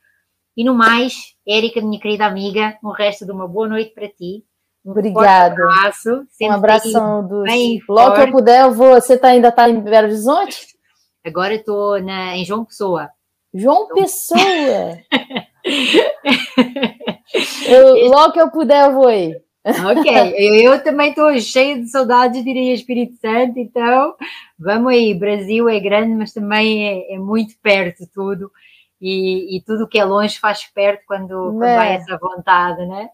E 0.57 0.64
no 0.64 0.73
mais, 0.73 1.35
Érica, 1.47 1.80
minha 1.80 2.01
querida 2.01 2.26
amiga, 2.26 2.77
o 2.84 2.91
resto 2.91 3.26
de 3.26 3.31
uma 3.31 3.47
boa 3.47 3.69
noite 3.69 3.93
para 3.93 4.09
ti. 4.09 4.43
Um 4.84 4.91
Obrigada. 4.91 5.53
Abraço, 5.53 6.26
um 6.41 6.51
abração 6.51 7.27
do. 7.27 7.43
Logo 7.89 8.15
que 8.15 8.22
eu 8.22 8.31
puder, 8.31 8.61
eu 8.64 8.73
vou. 8.73 8.95
Você 8.95 9.18
tá, 9.18 9.30
ainda 9.30 9.49
está 9.49 9.69
em 9.69 9.80
Belo 9.80 10.07
Horizonte? 10.07 10.77
Agora 11.26 11.53
estou 11.53 11.97
em 11.97 12.45
João 12.45 12.65
Pessoa. 12.65 13.09
João 13.53 13.84
então... 13.84 13.97
Pessoa! 13.97 14.97
eu, 17.68 18.10
logo 18.10 18.34
que 18.34 18.41
eu 18.41 18.49
puder, 18.52 18.85
eu 18.85 18.94
vou 18.94 19.07
aí. 19.07 19.35
Ok, 19.65 20.34
eu 20.65 20.81
também 20.81 21.10
estou 21.10 21.38
cheia 21.39 21.77
de 21.77 21.89
saudades, 21.89 22.44
diria 22.44 22.73
Espírito 22.73 23.15
Santo, 23.18 23.60
então 23.60 24.15
vamos 24.57 24.94
aí. 24.94 25.14
Brasil 25.14 25.68
é 25.68 25.80
grande, 25.80 26.14
mas 26.14 26.31
também 26.31 26.88
é, 26.88 27.15
é 27.15 27.18
muito 27.18 27.53
perto 27.61 28.07
tudo, 28.14 28.49
e, 29.02 29.57
e, 29.57 29.61
tudo 29.61 29.88
que 29.88 29.99
é 29.99 30.06
longe 30.06 30.39
faz 30.39 30.64
perto 30.65 31.03
quando, 31.06 31.27
quando 31.27 31.60
vai 31.60 31.95
essa 31.95 32.18
vontade, 32.18 32.85
né? 32.85 33.10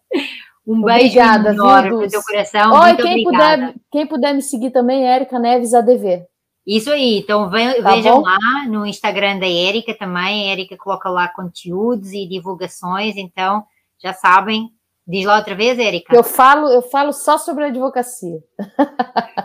Um 0.66 0.82
beijo 0.82 1.20
obrigada, 1.20 1.50
enorme 1.50 1.90
para 1.90 1.98
o 1.98 2.08
teu 2.08 2.24
coração. 2.24 2.72
Oi, 2.72 2.88
muito 2.88 3.04
quem 3.04 3.28
obrigada. 3.28 3.62
puder, 3.66 3.76
quem 3.92 4.08
puder 4.08 4.34
me 4.34 4.42
seguir 4.42 4.72
também, 4.72 5.06
Érica 5.06 5.38
Neves 5.38 5.74
ADV. 5.74 6.26
Isso 6.66 6.92
aí, 6.92 7.20
então 7.20 7.50
tá 7.50 7.96
vejam 7.96 8.22
bom? 8.22 8.22
lá 8.22 8.66
no 8.68 8.86
Instagram 8.86 9.40
da 9.40 9.48
Érica 9.48 9.94
também. 9.94 10.50
A 10.50 10.52
Érica 10.52 10.78
coloca 10.78 11.10
lá 11.10 11.28
conteúdos 11.28 12.14
e 12.14 12.26
divulgações, 12.26 13.18
então 13.18 13.66
já 14.02 14.14
sabem, 14.14 14.72
Diz 15.06 15.26
lá 15.26 15.38
outra 15.38 15.54
vez, 15.54 15.78
Érica. 15.78 16.16
Eu 16.16 16.24
falo, 16.24 16.70
eu 16.70 16.82
falo 16.82 17.12
só 17.12 17.38
sobre 17.38 17.66
advocacia. 17.66 18.42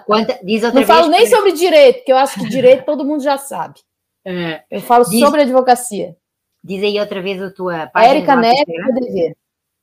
Quanta, 0.06 0.38
diz 0.44 0.62
outra 0.62 0.80
Não 0.80 0.86
vez. 0.86 0.88
Não 0.88 0.94
falo 0.94 1.08
nem 1.08 1.26
sobre 1.26 1.52
direito, 1.52 1.96
porque 1.96 2.12
eu 2.12 2.16
acho 2.16 2.38
que 2.38 2.48
direito 2.48 2.84
todo 2.84 3.04
mundo 3.04 3.22
já 3.22 3.36
sabe. 3.36 3.80
É. 4.24 4.62
Eu 4.70 4.80
falo 4.80 5.04
diz, 5.04 5.18
sobre 5.18 5.42
advocacia. 5.42 6.16
Diz 6.62 6.82
aí 6.82 7.00
outra 7.00 7.20
vez 7.20 7.42
a 7.42 7.50
tua 7.50 7.88
página. 7.88 8.14
Érica 8.14 8.36
Neves, 8.36 9.34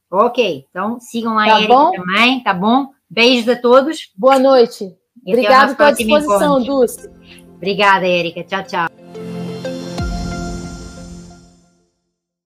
Ok, 0.10 0.66
então 0.70 0.98
sigam 1.02 1.34
lá 1.34 1.46
tá 1.46 1.56
a 1.56 1.58
Érica 1.58 1.92
também, 1.92 2.44
tá 2.44 2.54
bom? 2.54 2.88
Beijos 3.10 3.50
a 3.50 3.60
todos. 3.60 4.12
Boa 4.16 4.40
noite. 4.40 4.96
Obrigada 5.26 5.76
pela 5.76 5.92
disposição, 5.92 6.64
Dulce. 6.64 7.10
Obrigada, 7.56 8.08
Érica. 8.08 8.44
Tchau, 8.44 8.64
tchau. 8.64 9.35